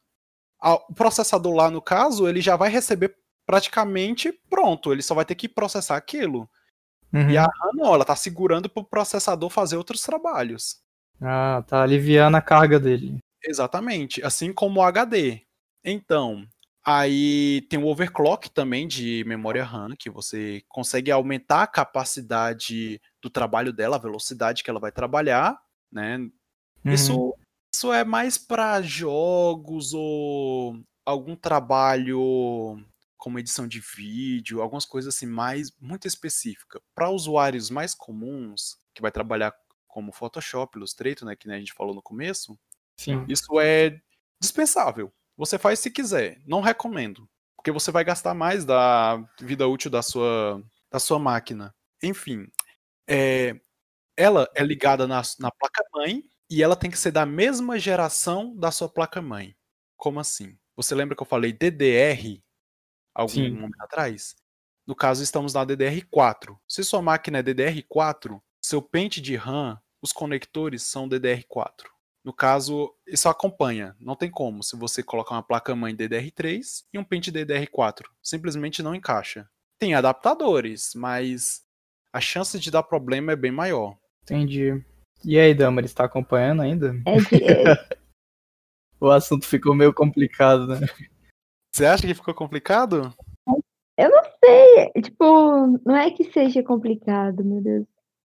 o 0.62 0.95
processador 0.95 1.55
lá, 1.55 1.70
no 1.70 1.83
caso, 1.83 2.29
ele 2.29 2.41
já 2.41 2.57
vai 2.57 2.70
receber 2.70 3.16
praticamente 3.47 4.33
pronto. 4.49 4.93
Ele 4.93 5.03
só 5.03 5.14
vai 5.14 5.24
ter 5.24 5.35
que 5.35 5.49
processar 5.49 5.97
aquilo. 5.97 6.49
Uhum. 7.12 7.31
E 7.31 7.39
a 7.39 7.45
RAM 7.45 7.72
não, 7.74 7.95
ela 7.95 8.05
tá 8.05 8.14
segurando 8.14 8.68
pro 8.68 8.85
processador 8.85 9.49
fazer 9.51 9.76
outros 9.76 10.03
trabalhos. 10.03 10.76
Ah, 11.20 11.64
tá 11.66 11.83
aliviando 11.83 12.37
a 12.37 12.43
carga 12.43 12.79
dele. 12.79 13.18
Exatamente. 13.43 14.22
Assim 14.22 14.53
como 14.53 14.81
o 14.81 14.83
HD. 14.83 15.43
Então, 15.85 16.47
aí 16.89 17.61
tem 17.68 17.78
o 17.78 17.86
overclock 17.86 18.49
também 18.51 18.89
de 18.89 19.22
memória 19.26 19.62
RAM, 19.62 19.95
que 19.95 20.09
você 20.09 20.62
consegue 20.68 21.11
aumentar 21.11 21.62
a 21.62 21.66
capacidade 21.66 22.99
do 23.20 23.28
trabalho 23.28 23.74
dela, 23.74 23.97
a 23.97 24.01
velocidade 24.01 24.64
que 24.64 24.70
ela 24.70 24.80
vai 24.80 24.91
trabalhar, 24.91 25.61
né? 25.93 26.16
Uhum. 26.16 26.32
Isso, 26.93 27.34
isso 27.74 27.93
é 27.93 28.05
mais 28.05 28.39
para 28.39 28.80
jogos 28.80 29.93
ou 29.93 30.80
algum 31.05 31.36
trabalho 31.36 32.82
como 33.18 33.39
edição 33.39 33.68
de 33.68 33.80
vídeo, 33.80 34.62
algumas 34.62 34.86
coisas 34.86 35.14
assim 35.14 35.26
mais 35.26 35.70
muito 35.78 36.09
específica. 36.09 36.80
Para 36.95 37.11
usuários 37.11 37.68
mais 37.68 37.95
comuns, 37.95 38.78
que 38.95 39.03
vai 39.03 39.12
trabalhar 39.12 39.53
como 39.86 40.11
Photoshop, 40.11 40.78
Illustrator, 40.78 41.28
né, 41.28 41.36
que 41.36 41.49
né, 41.49 41.57
a 41.57 41.59
gente 41.59 41.74
falou 41.74 41.95
no 41.95 42.01
começo, 42.01 42.59
Sim. 42.97 43.26
isso 43.28 43.61
é 43.61 44.01
dispensável. 44.41 45.12
Você 45.39 45.57
faz 45.57 45.78
se 45.78 45.89
quiser, 45.89 46.43
não 46.45 46.61
recomendo, 46.61 47.30
porque 47.57 47.70
você 47.70 47.93
vai 47.93 48.03
gastar 48.03 48.34
mais 48.34 48.64
da 48.64 49.24
vida 49.41 49.68
útil 49.68 49.89
da 49.89 50.03
sua 50.03 50.61
da 50.91 50.99
sua 50.99 51.18
máquina. 51.18 51.72
Enfim, 52.03 52.51
é, 53.09 53.55
ela 54.16 54.51
é 54.55 54.64
ligada 54.64 55.07
na, 55.07 55.22
na 55.39 55.51
placa-mãe 55.53 56.24
e 56.51 56.61
ela 56.61 56.74
tem 56.74 56.91
que 56.91 56.99
ser 56.99 57.12
da 57.12 57.24
mesma 57.24 57.78
geração 57.78 58.57
da 58.57 58.72
sua 58.72 58.89
placa-mãe. 58.89 59.57
Como 59.97 60.18
assim? 60.18 60.59
Você 60.76 60.95
lembra 60.95 61.14
que 61.14 61.22
eu 61.22 61.26
falei 61.26 61.53
DDR 61.53 62.43
algum 63.14 63.34
Sim. 63.34 63.51
momento 63.51 63.80
atrás? 63.80 64.34
No 64.84 64.97
caso, 64.97 65.22
estamos 65.22 65.55
na 65.55 65.64
DDR4. 65.64 66.59
Se 66.66 66.82
sua 66.82 67.03
máquina 67.03 67.39
é 67.39 67.43
DDR4, 67.43 68.41
seu 68.61 68.80
pente 68.80 69.20
de 69.20 69.36
RAM, 69.36 69.80
os 70.01 70.12
conectores 70.12 70.82
são 70.82 71.09
DDR4. 71.09 71.84
No 72.29 72.35
caso, 72.35 72.95
isso 73.07 73.26
acompanha. 73.26 73.97
Não 73.99 74.14
tem 74.14 74.31
como. 74.31 74.62
Se 74.62 74.76
você 74.76 75.03
colocar 75.03 75.35
uma 75.35 75.43
placa-mãe 75.43 75.97
DDR3 75.97 76.85
e 76.93 76.99
um 76.99 77.03
pente 77.03 77.33
DDR4, 77.33 78.03
simplesmente 78.22 78.83
não 78.83 78.95
encaixa. 78.95 79.49
Tem 79.79 79.95
adaptadores, 79.95 80.93
mas 80.95 81.62
a 82.12 82.20
chance 82.20 82.61
de 82.61 82.70
dar 82.70 82.83
problema 82.83 83.33
é 83.33 83.37
bem 83.37 83.51
maior. 83.51 83.97
Entendi. 84.24 84.85
E 85.24 85.39
aí, 85.39 85.55
Damaris, 85.55 85.95
tá 85.95 86.05
acompanhando 86.05 86.61
ainda? 86.61 86.95
É 87.07 87.16
de- 87.16 87.43
é- 87.72 87.89
O 89.01 89.11
assunto 89.11 89.47
ficou 89.47 89.74
meio 89.74 89.95
complicado, 89.95 90.66
né? 90.66 90.81
Você 91.74 91.87
acha 91.87 92.07
que 92.07 92.12
ficou 92.12 92.35
complicado? 92.35 93.11
sei, 94.45 94.93
tipo, 95.01 95.24
não 95.83 95.97
é 95.97 96.11
que 96.11 96.31
seja 96.31 96.62
complicado, 96.62 97.43
meu 97.43 97.62
Deus. 97.62 97.87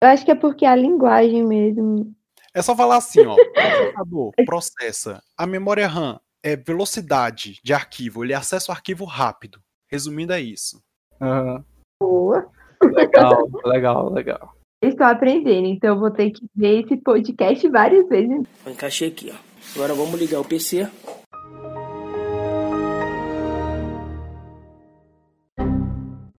Eu 0.03 0.09
acho 0.09 0.25
que 0.25 0.31
é 0.31 0.35
porque 0.35 0.65
a 0.65 0.75
linguagem 0.75 1.45
mesmo. 1.45 2.13
É 2.55 2.61
só 2.61 2.73
falar 2.73 2.95
assim, 2.95 3.19
ó. 3.25 3.33
O 3.35 3.35
processador 3.51 4.31
processa. 4.45 5.21
A 5.37 5.45
memória 5.45 5.89
RAM 5.89 6.17
é 6.41 6.55
velocidade 6.55 7.59
de 7.61 7.73
arquivo, 7.73 8.23
ele 8.23 8.33
acessa 8.33 8.71
o 8.71 8.73
arquivo 8.73 9.03
rápido. 9.03 9.59
Resumindo, 9.91 10.31
é 10.31 10.39
isso. 10.39 10.81
Aham. 11.21 11.65
Boa. 12.01 12.49
Legal, 12.81 13.49
legal, 13.65 14.09
legal. 14.09 14.55
Estou 14.81 15.05
aprendendo, 15.05 15.67
então 15.67 15.95
eu 15.95 15.99
vou 15.99 16.09
ter 16.11 16.31
que 16.31 16.45
ver 16.55 16.85
esse 16.85 16.95
podcast 16.95 17.67
várias 17.67 18.07
vezes. 18.07 18.47
Encaixei 18.65 19.09
aqui, 19.09 19.33
ó. 19.33 19.37
Agora 19.75 19.93
vamos 19.93 20.17
ligar 20.17 20.39
o 20.39 20.45
PC. 20.45 20.89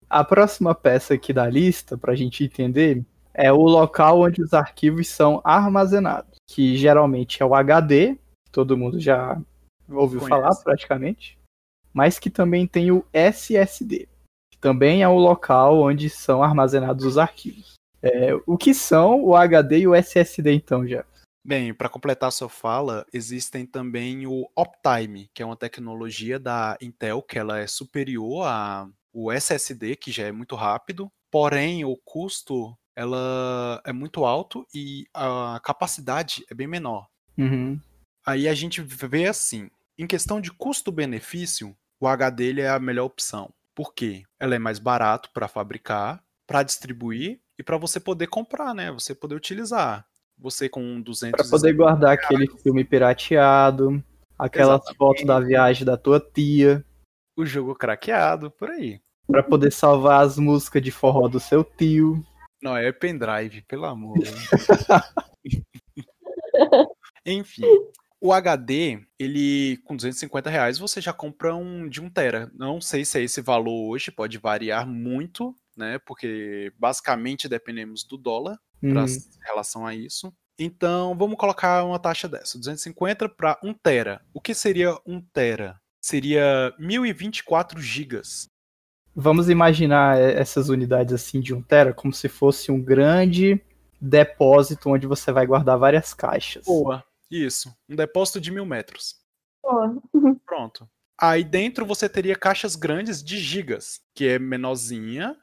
A 0.09 0.25
próxima 0.25 0.75
peça 0.75 1.13
aqui 1.13 1.35
da 1.35 1.47
lista, 1.47 1.99
pra 1.99 2.15
gente 2.15 2.43
entender, 2.43 3.05
é 3.37 3.53
o 3.53 3.61
local 3.61 4.23
onde 4.23 4.43
os 4.43 4.55
arquivos 4.55 5.09
são 5.09 5.43
armazenados, 5.45 6.37
que 6.49 6.75
geralmente 6.77 7.43
é 7.43 7.45
o 7.45 7.55
HD, 7.55 8.17
todo 8.51 8.79
mundo 8.79 8.99
já 8.99 9.39
ouviu 9.87 10.21
Conhece. 10.21 10.41
falar 10.41 10.55
praticamente, 10.65 11.39
mas 11.93 12.19
que 12.19 12.31
também 12.31 12.67
tem 12.67 12.91
o 12.91 13.05
SSD, 13.13 14.09
que 14.51 14.59
também 14.59 15.03
é 15.03 15.09
o 15.09 15.19
local 15.19 15.83
onde 15.83 16.09
são 16.09 16.43
armazenados 16.43 17.05
os 17.05 17.19
arquivos. 17.19 17.75
É, 18.03 18.35
o 18.47 18.57
que 18.57 18.73
são 18.73 19.23
o 19.23 19.37
HD 19.37 19.81
e 19.81 19.87
o 19.89 19.95
SSD 19.95 20.53
então, 20.53 20.87
já? 20.87 21.05
Bem, 21.45 21.75
para 21.75 21.89
completar 21.89 22.33
sua 22.33 22.49
fala, 22.49 23.07
existem 23.13 23.67
também 23.67 24.27
o 24.27 24.49
Optime, 24.57 25.31
que 25.33 25.43
é 25.43 25.47
uma 25.47 25.57
tecnologia 25.57 26.39
da 26.39 26.77
Intel 26.81 27.23
que 27.23 27.39
ela 27.39 27.59
é 27.59 27.67
superior 27.67 28.47
ao 28.47 29.33
SSD, 29.33 29.95
que 29.97 30.11
já 30.11 30.25
é 30.25 30.33
muito 30.33 30.57
rápido, 30.57 31.09
porém 31.31 31.85
o 31.85 31.97
custo 32.05 32.77
ela 32.97 33.81
é 33.85 33.93
muito 33.93 34.25
alto 34.25 34.67
e 34.75 35.07
a 35.13 35.61
capacidade 35.63 36.45
é 36.51 36.55
bem 36.55 36.67
menor. 36.67 37.07
Uhum. 37.37 37.79
Aí 38.25 38.49
a 38.49 38.55
gente 38.55 38.81
vê 38.81 39.27
assim, 39.27 39.71
em 39.99 40.07
questão 40.07 40.41
de 40.41 40.51
custo-benefício, 40.51 41.77
o 42.01 42.09
HD 42.09 42.45
ele 42.45 42.61
é 42.63 42.71
a 42.71 42.79
melhor 42.79 43.05
opção. 43.05 43.53
Por 43.75 43.95
quê? 43.95 44.25
Ela 44.41 44.55
é 44.55 44.59
mais 44.59 44.79
barato 44.79 45.31
para 45.35 45.47
fabricar, 45.47 46.23
para 46.47 46.63
distribuir 46.63 47.39
e 47.59 47.63
para 47.63 47.77
você 47.77 48.01
poder 48.01 48.27
comprar, 48.29 48.75
né? 48.75 48.91
Você 48.91 49.15
poder 49.15 49.35
utilizar. 49.35 50.07
Você 50.39 50.69
com 50.69 51.01
200 51.01 51.33
Pra 51.41 51.51
poder 51.51 51.73
guardar 51.75 52.13
aquele 52.13 52.47
filme 52.63 52.85
pirateado, 52.85 54.03
aquelas 54.39 54.77
Exatamente. 54.77 54.99
fotos 54.99 55.25
da 55.25 55.41
viagem 55.41 55.85
da 55.85 55.97
tua 55.97 56.21
tia, 56.21 56.85
o 57.37 57.45
jogo 57.45 57.75
craqueado, 57.75 58.51
por 58.51 58.71
aí. 58.71 59.01
pra 59.27 59.43
poder 59.43 59.73
salvar 59.73 60.25
as 60.25 60.39
músicas 60.39 60.83
de 60.83 60.91
forró 60.91 61.29
do 61.29 61.41
seu 61.41 61.65
tio. 61.65 62.25
Não, 62.67 62.77
é 62.77 62.91
pendrive, 62.91 63.63
pelo 63.63 63.85
amor. 63.85 64.19
Enfim, 67.25 67.63
o 68.21 68.33
HD, 68.33 69.01
ele 69.19 69.77
com 69.85 69.95
250 69.95 70.51
reais 70.51 70.79
você 70.79 71.01
já 71.01 71.13
compra 71.13 71.55
um 71.55 71.89
de 71.89 72.01
1 72.01 72.11
tera. 72.11 72.51
Não 72.55 72.81
sei 72.81 73.05
se 73.05 73.19
é 73.19 73.23
esse 73.23 73.41
valor 73.41 73.89
hoje, 73.91 74.11
pode 74.11 74.39
variar 74.39 74.87
muito, 74.87 75.55
né? 75.77 75.99
Porque 76.07 76.73
basicamente 76.79 77.49
dependemos 77.49 78.05
do 78.05 78.17
dólar 78.17 78.59
pra- 78.81 79.03
Uhum. 79.03 79.07
em 79.07 79.45
relação 79.47 79.87
a 79.87 79.95
isso. 79.95 80.33
Então, 80.59 81.17
vamos 81.17 81.37
colocar 81.37 81.85
uma 81.85 81.99
taxa 81.99 82.29
dessa, 82.29 82.59
250 82.59 83.29
para 83.29 83.59
1 83.63 83.75
tera. 83.75 84.21
O 84.35 84.41
que 84.41 84.55
seria 84.55 84.97
1 85.07 85.21
tera? 85.21 85.79
Seria 86.01 86.73
1024 86.79 87.81
gigas. 87.81 88.49
Vamos 89.19 89.49
imaginar 89.49 90.21
essas 90.21 90.69
unidades 90.69 91.15
assim 91.15 91.41
de 91.41 91.55
1 91.55 91.63
tera 91.63 91.95
como 91.95 92.13
se 92.13 92.29
fosse 92.29 92.71
um 92.71 92.79
grande 92.79 93.59
depósito 93.99 94.91
onde 94.91 95.07
você 95.07 95.33
vai 95.33 95.47
guardar 95.47 95.79
várias 95.79 96.13
caixas. 96.13 96.67
Boa. 96.67 97.03
Isso, 97.31 97.75
um 97.89 97.97
depósito 97.97 98.39
de 98.39 98.53
mil 98.53 98.67
metros. 98.67 99.17
Pô, 99.63 100.03
Pronto. 100.45 100.87
Aí 101.19 101.43
dentro 101.43 101.87
você 101.87 102.11
teria 102.11 102.37
caixas 102.37 102.77
grandes 102.77 103.25
de 103.25 103.39
gigas, 103.39 104.03
que 104.15 104.29
é 104.29 104.39
menorzinha, 104.39 105.35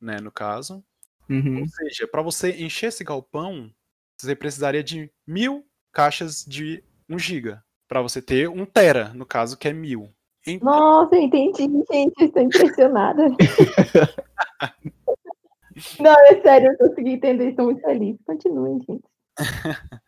né, 0.00 0.16
no 0.20 0.32
caso. 0.32 0.84
Uhum. 1.30 1.60
Ou 1.60 1.68
seja, 1.68 2.08
para 2.08 2.22
você 2.22 2.50
encher 2.60 2.88
esse 2.88 3.04
galpão, 3.04 3.72
você 4.20 4.34
precisaria 4.34 4.82
de 4.82 5.08
mil 5.24 5.64
caixas 5.92 6.44
de 6.44 6.82
1 7.08 7.18
giga. 7.20 7.64
Para 7.86 8.02
você 8.02 8.20
ter 8.20 8.48
um 8.48 8.66
tera, 8.66 9.14
no 9.14 9.24
caso, 9.24 9.56
que 9.56 9.68
é 9.68 9.72
mil. 9.72 10.12
Então, 10.46 10.66
Nossa, 10.68 11.16
entendi, 11.16 11.68
gente. 11.90 12.24
Estou 12.24 12.42
impressionada. 12.42 13.28
Não, 15.98 16.12
é 16.26 16.40
sério, 16.42 16.72
eu 16.72 16.78
consegui 16.88 17.12
entender. 17.12 17.50
Estou 17.50 17.66
muito 17.66 17.80
feliz. 17.80 18.16
Continuem, 18.26 18.78
gente. 18.88 19.04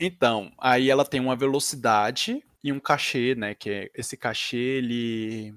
então, 0.00 0.50
aí 0.58 0.90
ela 0.90 1.04
tem 1.04 1.20
uma 1.20 1.36
velocidade 1.36 2.44
e 2.62 2.72
um 2.72 2.80
cachê, 2.80 3.34
né? 3.34 3.54
Que 3.54 3.70
é, 3.70 3.90
esse 3.94 4.16
cachê 4.16 4.56
ele 4.56 5.54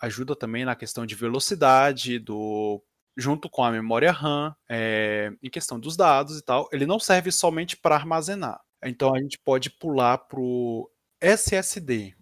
ajuda 0.00 0.34
também 0.34 0.64
na 0.64 0.74
questão 0.74 1.06
de 1.06 1.14
velocidade 1.14 2.18
do 2.18 2.82
junto 3.16 3.48
com 3.48 3.62
a 3.62 3.70
memória 3.70 4.10
RAM, 4.10 4.54
é, 4.68 5.30
em 5.40 5.48
questão 5.48 5.78
dos 5.78 5.96
dados 5.96 6.38
e 6.38 6.44
tal. 6.44 6.68
Ele 6.72 6.86
não 6.86 6.98
serve 6.98 7.30
somente 7.30 7.76
para 7.76 7.94
armazenar. 7.94 8.60
Então 8.84 9.14
a 9.14 9.20
gente 9.20 9.38
pode 9.38 9.70
pular 9.70 10.18
pro 10.18 10.90
SSD. 11.20 12.14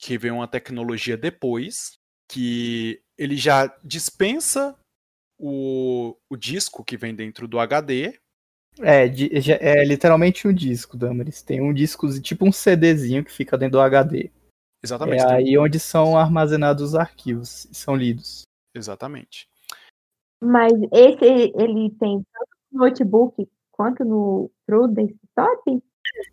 Que 0.00 0.16
veio 0.16 0.34
uma 0.34 0.48
tecnologia 0.48 1.16
depois, 1.16 1.92
que 2.30 3.02
ele 3.18 3.36
já 3.36 3.66
dispensa 3.84 4.74
o, 5.38 6.16
o 6.30 6.36
disco 6.36 6.82
que 6.82 6.96
vem 6.96 7.14
dentro 7.14 7.46
do 7.46 7.60
HD. 7.60 8.18
É, 8.80 9.04
é 9.04 9.84
literalmente 9.84 10.48
um 10.48 10.54
disco, 10.54 10.96
Damaris. 10.96 11.42
Tem 11.42 11.60
um 11.60 11.74
disco, 11.74 12.08
tipo 12.20 12.46
um 12.46 12.52
CDzinho 12.52 13.24
que 13.24 13.32
fica 13.32 13.58
dentro 13.58 13.78
do 13.78 13.82
HD. 13.82 14.30
Exatamente. 14.82 15.22
É 15.22 15.26
tem- 15.26 15.36
aí 15.36 15.58
onde 15.58 15.78
são 15.78 16.16
armazenados 16.16 16.82
os 16.82 16.94
arquivos, 16.94 17.66
e 17.66 17.74
são 17.74 17.94
lidos. 17.94 18.42
Exatamente. 18.74 19.48
Mas 20.42 20.72
esse 20.92 21.52
ele 21.54 21.90
tem 21.98 22.22
tanto 22.32 22.50
no 22.72 22.80
notebook 22.80 23.46
quanto 23.70 24.04
no 24.04 24.50
pro 24.66 24.88
desktop? 24.88 25.82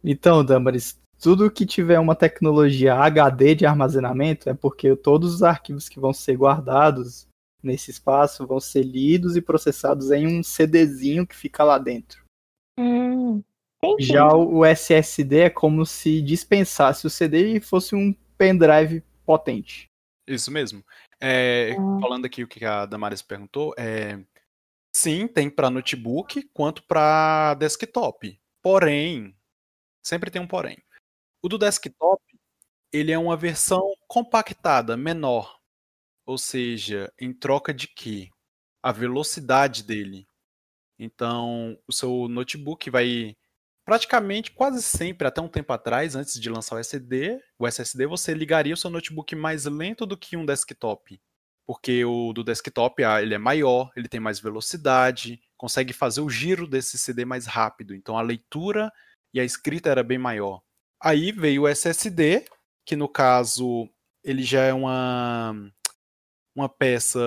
Então, 0.03 0.45
Damaris, 0.45 0.97
tudo 1.19 1.51
que 1.51 1.65
tiver 1.65 1.99
uma 1.99 2.15
tecnologia 2.15 2.95
HD 2.95 3.55
de 3.55 3.65
armazenamento 3.65 4.49
é 4.49 4.53
porque 4.53 4.95
todos 4.95 5.35
os 5.35 5.43
arquivos 5.43 5.89
que 5.89 5.99
vão 5.99 6.13
ser 6.13 6.35
guardados 6.37 7.27
nesse 7.61 7.91
espaço 7.91 8.45
vão 8.45 8.59
ser 8.59 8.83
lidos 8.83 9.35
e 9.35 9.41
processados 9.41 10.11
em 10.11 10.27
um 10.27 10.43
CDzinho 10.43 11.25
que 11.25 11.35
fica 11.35 11.63
lá 11.63 11.77
dentro. 11.77 12.23
Hum. 12.79 13.43
Já 13.99 14.27
o 14.33 14.65
SSD 14.65 15.39
é 15.39 15.49
como 15.49 15.85
se 15.85 16.21
dispensasse 16.21 17.05
o 17.05 17.09
CD 17.09 17.53
e 17.55 17.59
fosse 17.59 17.95
um 17.95 18.13
pendrive 18.37 19.03
potente. 19.25 19.89
Isso 20.27 20.51
mesmo. 20.51 20.83
É, 21.19 21.75
Ah. 21.77 21.99
Falando 22.01 22.25
aqui 22.25 22.43
o 22.43 22.47
que 22.47 22.63
a 22.65 22.85
Damaris 22.85 23.21
perguntou, 23.21 23.73
é, 23.77 24.19
sim, 24.95 25.27
tem 25.27 25.49
para 25.49 25.69
notebook 25.69 26.43
quanto 26.53 26.83
para 26.83 27.55
desktop. 27.55 28.39
Porém, 28.61 29.35
sempre 30.03 30.29
tem 30.29 30.41
um 30.41 30.47
porém. 30.47 30.77
O 31.41 31.49
do 31.49 31.57
desktop, 31.57 32.21
ele 32.91 33.11
é 33.11 33.17
uma 33.17 33.37
versão 33.37 33.93
compactada, 34.07 34.97
menor. 34.97 35.59
Ou 36.25 36.37
seja, 36.37 37.11
em 37.19 37.33
troca 37.33 37.73
de 37.73 37.87
quê? 37.87 38.29
A 38.81 38.91
velocidade 38.91 39.83
dele. 39.83 40.27
Então, 40.99 41.77
o 41.87 41.93
seu 41.93 42.27
notebook 42.27 42.89
vai 42.89 43.35
praticamente 43.85 44.51
quase 44.51 44.83
sempre, 44.83 45.27
até 45.27 45.39
um 45.39 45.47
tempo 45.47 45.71
atrás, 45.71 46.15
antes 46.15 46.39
de 46.39 46.49
lançar 46.49 46.75
o 46.75 46.79
SSD, 46.79 47.39
o 47.57 47.65
SSD, 47.67 48.05
você 48.05 48.33
ligaria 48.33 48.73
o 48.73 48.77
seu 48.77 48.89
notebook 48.89 49.33
mais 49.35 49.65
lento 49.65 50.05
do 50.05 50.17
que 50.17 50.35
um 50.35 50.45
desktop. 50.45 51.21
Porque 51.65 52.03
o 52.03 52.33
do 52.33 52.43
desktop 52.43 53.03
ah, 53.03 53.21
ele 53.21 53.33
é 53.33 53.37
maior, 53.37 53.91
ele 53.95 54.09
tem 54.09 54.19
mais 54.19 54.39
velocidade, 54.39 55.39
consegue 55.55 55.93
fazer 55.93 56.21
o 56.21 56.29
giro 56.29 56.67
desse 56.67 56.97
CD 56.97 57.25
mais 57.25 57.45
rápido. 57.45 57.95
Então 57.95 58.17
a 58.17 58.21
leitura 58.21 58.91
e 59.33 59.39
a 59.39 59.45
escrita 59.45 59.89
era 59.89 60.03
bem 60.03 60.17
maior. 60.17 60.61
Aí 61.01 61.31
veio 61.31 61.63
o 61.63 61.67
SSD, 61.67 62.45
que 62.85 62.95
no 62.95 63.07
caso 63.07 63.89
ele 64.23 64.43
já 64.43 64.63
é 64.63 64.73
uma, 64.73 65.55
uma 66.55 66.67
peça 66.67 67.19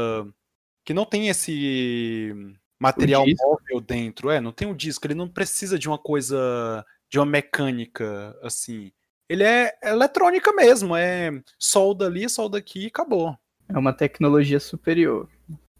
que 0.85 0.93
não 0.93 1.05
tem 1.05 1.29
esse 1.29 2.35
material 2.81 3.25
móvel 3.27 3.81
dentro. 3.81 4.31
É, 4.31 4.41
não 4.41 4.53
tem 4.53 4.67
um 4.67 4.75
disco, 4.75 5.07
ele 5.07 5.15
não 5.15 5.29
precisa 5.29 5.79
de 5.79 5.89
uma 5.89 5.99
coisa, 5.99 6.85
de 7.09 7.19
uma 7.19 7.27
mecânica 7.27 8.37
assim. 8.43 8.91
Ele 9.29 9.45
é 9.45 9.73
eletrônica 9.85 10.53
mesmo, 10.53 10.97
é 10.97 11.31
solda 11.59 12.07
ali, 12.07 12.29
solda 12.29 12.59
aqui 12.59 12.85
e 12.85 12.87
acabou. 12.89 13.39
É 13.69 13.79
uma 13.79 13.93
tecnologia 13.93 14.59
superior. 14.59 15.29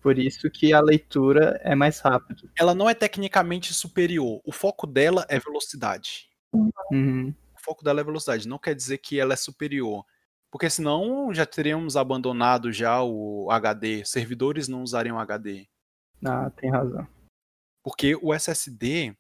Por 0.01 0.19
isso 0.19 0.49
que 0.51 0.73
a 0.73 0.81
leitura 0.81 1.61
é 1.63 1.75
mais 1.75 1.99
rápida. 1.99 2.49
Ela 2.59 2.75
não 2.75 2.89
é 2.89 2.95
tecnicamente 2.95 3.75
superior. 3.75 4.41
O 4.45 4.53
foco 4.53 4.87
dela 4.87 5.27
é 5.29 5.39
velocidade. 5.39 6.29
Uhum. 6.93 7.35
O 7.61 7.65
foco 7.65 7.85
dela 7.85 8.01
é 8.01 8.05
velocidade. 8.05 8.49
Não 8.49 8.59
quer 8.59 8.75
dizer 8.75 8.99
que 8.99 9.21
ela 9.21 9.35
é 9.35 9.37
superior. 9.37 10.05
Porque 10.51 10.69
senão 10.69 11.33
já 11.33 11.47
teríamos 11.47 11.97
abandonado 11.97 12.73
já 12.73 13.03
o 13.03 13.51
HD. 13.51 14.05
Servidores 14.05 14.67
não 14.67 14.83
usariam 14.83 15.19
HD. 15.19 15.69
Ah, 16.25 16.51
tem 16.51 16.71
razão. 16.71 17.07
Porque 17.83 18.17
o 18.17 18.35
SSD, 18.35 19.17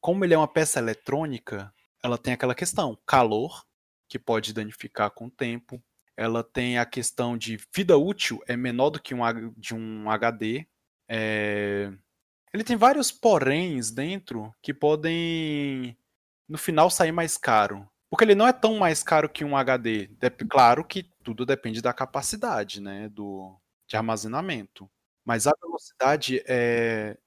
como 0.00 0.24
ele 0.24 0.34
é 0.34 0.38
uma 0.38 0.48
peça 0.48 0.78
eletrônica, 0.78 1.72
ela 2.02 2.18
tem 2.18 2.32
aquela 2.32 2.54
questão: 2.54 2.98
calor, 3.06 3.64
que 4.08 4.18
pode 4.18 4.52
danificar 4.52 5.10
com 5.10 5.26
o 5.26 5.30
tempo. 5.30 5.82
Ela 6.16 6.42
tem 6.42 6.78
a 6.78 6.84
questão 6.84 7.38
de 7.38 7.56
vida 7.72 7.96
útil, 7.96 8.42
é 8.48 8.56
menor 8.56 8.90
do 8.90 9.00
que 9.00 9.14
um, 9.14 9.20
de 9.56 9.74
um 9.74 10.10
HD. 10.10 10.66
É, 11.08 11.92
Ele 12.52 12.64
tem 12.64 12.76
vários 12.76 13.12
poréns 13.12 13.92
dentro 13.92 14.52
que 14.60 14.74
podem, 14.74 15.96
no 16.48 16.58
final, 16.58 16.90
sair 16.90 17.12
mais 17.12 17.36
caro. 17.36 17.88
Porque 18.10 18.24
ele 18.24 18.34
não 18.34 18.46
é 18.46 18.52
tão 18.52 18.78
mais 18.78 19.02
caro 19.02 19.28
que 19.28 19.44
um 19.44 19.56
HD. 19.56 20.10
Claro 20.48 20.84
que 20.84 21.10
tudo 21.22 21.44
depende 21.44 21.82
da 21.82 21.92
capacidade, 21.92 22.80
né, 22.80 23.08
do, 23.10 23.54
de 23.86 23.96
armazenamento. 23.96 24.88
Mas 25.26 25.46
a 25.46 25.52
velocidade 25.60 26.42
é, 26.46 27.18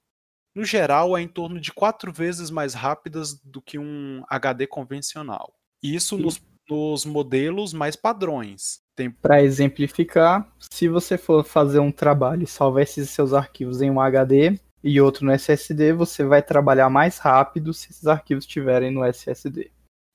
no 0.56 0.66
geral, 0.66 1.18
é 1.18 1.22
em 1.22 1.28
torno 1.28 1.60
de 1.60 1.72
quatro 1.72 2.12
vezes 2.12 2.50
mais 2.50 2.74
rápidas 2.74 3.34
do 3.44 3.62
que 3.62 3.80
um 3.80 4.24
HD 4.28 4.68
convencional. 4.68 5.54
Isso 5.82 6.18
nos, 6.18 6.42
nos 6.70 7.06
modelos 7.06 7.74
mais 7.74 7.96
padrões. 7.96 8.82
Tem, 8.96 9.10
Para 9.10 9.42
exemplificar, 9.42 10.52
se 10.60 10.88
você 10.88 11.18
for 11.18 11.44
fazer 11.44 11.80
um 11.80 11.92
trabalho 11.92 12.44
e 12.44 12.48
salvar 12.48 12.84
esses 12.84 13.10
seus 13.10 13.34
arquivos 13.34 13.82
em 13.82 13.90
um 13.90 14.02
HD 14.02 14.60
e 14.84 15.00
outro 15.00 15.26
no 15.26 15.32
SSD, 15.32 15.94
você 15.94 16.24
vai 16.24 16.42
trabalhar 16.42 16.90
mais 16.90 17.18
rápido 17.18 17.74
se 17.74 17.92
esses 17.92 18.08
arquivos 18.08 18.46
estiverem 18.46 18.92
no 18.92 19.04
SSD. 19.04 19.72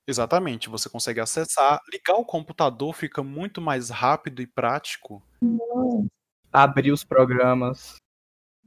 exatamente, 0.08 0.68
você 0.68 0.88
consegue 0.88 1.20
acessar. 1.20 1.80
Ligar 1.92 2.14
o 2.14 2.24
computador 2.24 2.94
fica 2.94 3.22
muito 3.22 3.60
mais 3.60 3.90
rápido 3.90 4.42
e 4.42 4.46
prático. 4.46 5.22
Abrir 6.52 6.92
os 6.92 7.04
programas. 7.04 7.96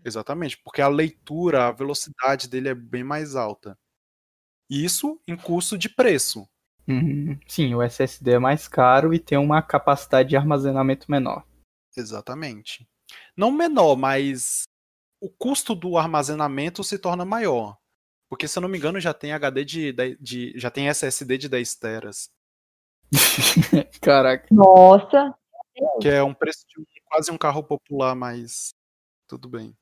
Exatamente, 0.03 0.57
porque 0.57 0.81
a 0.81 0.87
leitura, 0.87 1.67
a 1.67 1.71
velocidade 1.71 2.47
dele 2.47 2.69
é 2.69 2.75
bem 2.75 3.03
mais 3.03 3.35
alta. 3.35 3.77
Isso 4.69 5.19
em 5.27 5.35
custo 5.35 5.77
de 5.77 5.89
preço. 5.89 6.47
Uhum. 6.87 7.37
Sim, 7.47 7.75
o 7.75 7.81
SSD 7.81 8.31
é 8.31 8.39
mais 8.39 8.67
caro 8.67 9.13
e 9.13 9.19
tem 9.19 9.37
uma 9.37 9.61
capacidade 9.61 10.29
de 10.29 10.37
armazenamento 10.37 11.09
menor. 11.09 11.45
Exatamente. 11.95 12.87
Não 13.35 13.51
menor, 13.51 13.95
mas 13.95 14.68
o 15.21 15.29
custo 15.29 15.75
do 15.75 15.97
armazenamento 15.97 16.83
se 16.83 16.97
torna 16.97 17.25
maior. 17.25 17.77
Porque, 18.29 18.47
se 18.47 18.57
eu 18.57 18.61
não 18.61 18.69
me 18.69 18.77
engano, 18.77 18.99
já 18.99 19.13
tem 19.13 19.31
HD 19.33 19.65
de, 19.65 19.91
de- 19.91 20.17
de- 20.21 20.53
já 20.55 20.69
tem 20.69 20.87
SSD 20.87 21.37
de 21.37 21.49
10 21.49 21.75
teras, 21.75 22.29
Caraca. 24.01 24.45
Nossa, 24.51 25.33
que 25.99 26.07
é 26.07 26.21
um 26.23 26.33
preço 26.33 26.63
de 26.67 26.85
quase 27.05 27.31
um 27.31 27.37
carro 27.37 27.63
popular, 27.63 28.13
mas 28.15 28.73
tudo 29.27 29.49
bem. 29.49 29.75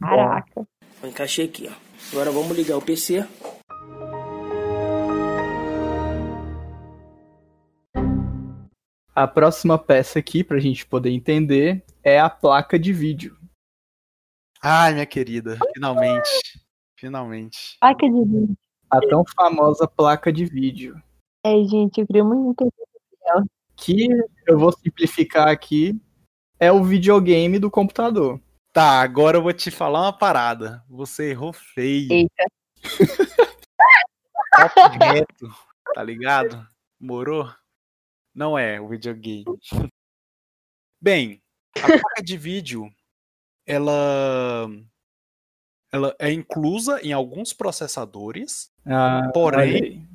caraca. 0.00 0.66
Eu 1.02 1.08
encaixei 1.08 1.46
aqui, 1.46 1.68
ó. 1.68 1.74
Agora 2.12 2.30
vamos 2.32 2.56
ligar 2.56 2.76
o 2.76 2.82
PC. 2.82 3.24
A 9.14 9.26
próxima 9.28 9.78
peça 9.78 10.18
aqui, 10.18 10.42
pra 10.42 10.58
gente 10.58 10.86
poder 10.86 11.10
entender, 11.10 11.84
é 12.02 12.18
a 12.18 12.30
placa 12.30 12.78
de 12.78 12.92
vídeo. 12.92 13.36
Ai, 14.64 14.92
minha 14.92 15.06
querida, 15.06 15.58
finalmente. 15.74 16.30
Finalmente. 16.96 17.76
Placa 17.80 18.08
de 18.08 18.24
vídeo. 18.24 18.56
A 18.88 19.00
tão 19.00 19.24
famosa 19.36 19.88
placa 19.88 20.32
de 20.32 20.44
vídeo. 20.44 21.02
É, 21.44 21.52
gente, 21.64 22.00
eu 22.00 22.06
queria 22.06 22.22
muito 22.22 22.62
entender. 22.62 23.50
Que 23.76 24.06
eu 24.46 24.56
vou 24.56 24.70
simplificar 24.70 25.48
aqui, 25.48 26.00
é 26.60 26.70
o 26.70 26.84
videogame 26.84 27.58
do 27.58 27.68
computador. 27.68 28.40
Tá, 28.72 29.00
agora 29.00 29.38
eu 29.38 29.42
vou 29.42 29.52
te 29.52 29.68
falar 29.68 30.02
uma 30.02 30.16
parada. 30.16 30.84
Você 30.88 31.30
errou 31.30 31.52
feio. 31.52 32.12
Eita. 32.12 32.44
Papo 34.52 34.80
reto, 35.04 35.48
tá 35.92 36.04
ligado? 36.04 36.64
Morou? 37.00 37.52
Não 38.32 38.56
é 38.56 38.80
o 38.80 38.86
videogame. 38.86 39.44
Bem, 41.00 41.42
a 41.76 41.98
placa 41.98 42.22
de 42.22 42.36
vídeo, 42.36 42.88
ela, 43.66 44.68
ela 45.92 46.16
é 46.18 46.30
inclusa 46.32 47.00
em 47.02 47.12
alguns 47.12 47.52
processadores, 47.52 48.70
Ah, 48.86 49.30
Porém- 49.32 50.08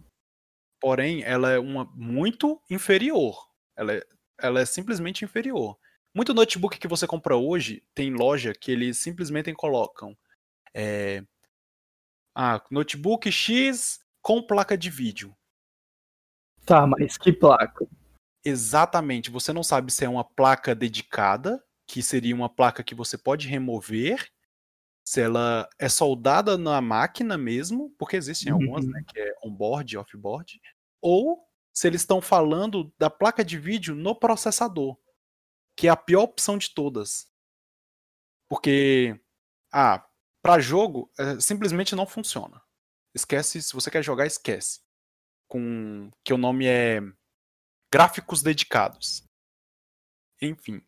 porém 0.79 1.23
ela 1.23 1.51
é 1.51 1.59
uma 1.59 1.85
muito 1.95 2.61
inferior. 2.69 3.47
Ela 3.75 3.93
é, 3.93 4.07
ela 4.39 4.59
é 4.61 4.65
simplesmente 4.65 5.23
inferior. 5.23 5.77
Muito 6.13 6.33
notebook 6.33 6.77
que 6.79 6.87
você 6.87 7.05
compra 7.07 7.35
hoje 7.35 7.83
tem 7.93 8.11
loja 8.13 8.53
que 8.53 8.71
eles 8.71 8.97
simplesmente 8.97 9.53
colocam 9.53 10.17
é, 10.73 11.23
ah, 12.35 12.61
notebook 12.69 13.31
X 13.31 13.99
com 14.21 14.41
placa 14.41 14.77
de 14.77 14.89
vídeo. 14.89 15.35
Tá, 16.65 16.85
mas 16.85 17.17
que 17.17 17.31
placa? 17.31 17.87
Exatamente. 18.43 19.29
Você 19.31 19.53
não 19.53 19.63
sabe 19.63 19.91
se 19.91 20.03
é 20.05 20.09
uma 20.09 20.23
placa 20.23 20.75
dedicada, 20.75 21.63
que 21.87 22.03
seria 22.03 22.35
uma 22.35 22.49
placa 22.49 22.83
que 22.83 22.93
você 22.95 23.17
pode 23.17 23.47
remover, 23.47 24.29
se 25.07 25.21
ela 25.21 25.67
é 25.79 25.87
soldada 25.87 26.57
na 26.57 26.81
máquina 26.81 27.37
mesmo, 27.37 27.91
porque 27.97 28.17
existem 28.17 28.51
algumas, 28.51 28.83
Uhum. 28.85 28.91
né, 28.91 29.03
que 29.07 29.19
é 29.19 29.33
on-board, 29.43 29.97
off-board, 29.97 30.59
ou 31.01 31.47
se 31.73 31.87
eles 31.87 32.01
estão 32.01 32.19
falando 32.21 32.93
da 32.97 33.09
placa 33.09 33.45
de 33.45 33.57
vídeo 33.57 33.95
no 33.95 34.13
processador, 34.15 34.97
que 35.77 35.87
é 35.87 35.91
a 35.91 35.95
pior 35.95 36.23
opção 36.23 36.57
de 36.57 36.73
todas. 36.73 37.31
Porque, 38.49 39.19
ah, 39.71 40.05
para 40.41 40.59
jogo, 40.59 41.11
é, 41.17 41.39
simplesmente 41.39 41.95
não 41.95 42.07
funciona. 42.07 42.61
Esquece, 43.13 43.61
se 43.61 43.73
você 43.73 43.89
quer 43.91 44.03
jogar, 44.03 44.25
esquece. 44.25 44.81
Com 45.49 46.11
que 46.23 46.33
o 46.33 46.37
nome 46.37 46.65
é 46.65 46.99
gráficos 47.93 48.41
dedicados. 48.41 49.23
Enfim. 50.41 50.81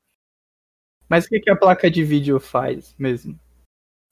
Mas 1.09 1.25
o 1.25 1.29
que, 1.29 1.39
que 1.39 1.49
a 1.49 1.55
placa 1.55 1.89
de 1.89 2.03
vídeo 2.03 2.39
faz 2.39 2.95
mesmo? 2.97 3.39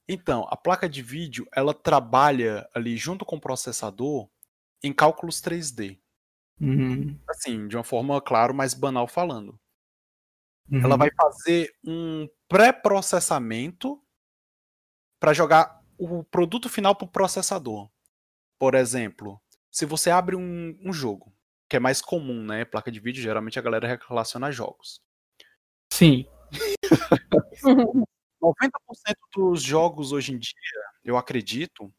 Então, 0.09 0.47
a 0.49 0.57
placa 0.57 0.87
de 0.87 1.01
vídeo, 1.01 1.47
ela 1.53 1.73
trabalha 1.73 2.67
ali 2.73 2.97
junto 2.97 3.25
com 3.25 3.35
o 3.35 3.41
processador 3.41 4.29
em 4.81 4.93
cálculos 4.93 5.41
3D. 5.41 5.99
Uhum. 6.59 7.19
Assim, 7.29 7.67
de 7.67 7.75
uma 7.75 7.83
forma, 7.83 8.19
claro, 8.21 8.53
mais 8.53 8.73
banal 8.73 9.07
falando. 9.07 9.59
Uhum. 10.71 10.81
Ela 10.81 10.97
vai 10.97 11.09
fazer 11.13 11.73
um 11.83 12.27
pré-processamento 12.47 14.01
para 15.19 15.33
jogar 15.33 15.83
o 15.97 16.23
produto 16.23 16.69
final 16.69 16.95
para 16.95 17.05
o 17.05 17.11
processador. 17.11 17.89
Por 18.59 18.75
exemplo, 18.75 19.41
se 19.69 19.85
você 19.85 20.09
abre 20.09 20.35
um, 20.35 20.77
um, 20.81 20.93
jogo, 20.93 21.33
que 21.69 21.75
é 21.75 21.79
mais 21.79 22.01
comum, 22.01 22.43
né? 22.43 22.65
Placa 22.65 22.91
de 22.91 22.99
vídeo, 22.99 23.21
geralmente 23.21 23.59
a 23.59 23.61
galera 23.61 23.99
relaciona 24.07 24.47
a 24.47 24.51
jogos. 24.51 25.01
Sim. 25.91 26.25
90% 28.41 29.15
dos 29.35 29.61
jogos 29.61 30.11
hoje 30.11 30.33
em 30.33 30.39
dia, 30.39 30.53
eu 31.03 31.17
acredito, 31.17 31.91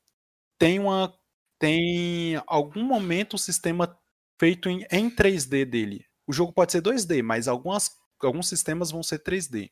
tem 0.59 0.79
uma 0.79 1.15
tem 1.59 2.41
algum 2.47 2.85
momento 2.85 3.35
o 3.35 3.39
sistema 3.39 3.99
feito 4.39 4.69
em, 4.69 4.87
em 4.91 5.11
3D 5.11 5.65
dele. 5.65 6.07
O 6.27 6.33
jogo 6.33 6.53
pode 6.53 6.73
ser 6.73 6.81
2D, 6.81 7.23
mas 7.23 7.49
algumas, 7.49 7.91
alguns 8.21 8.49
sistemas 8.49 8.91
vão 8.91 9.03
ser 9.03 9.19
3D. 9.19 9.71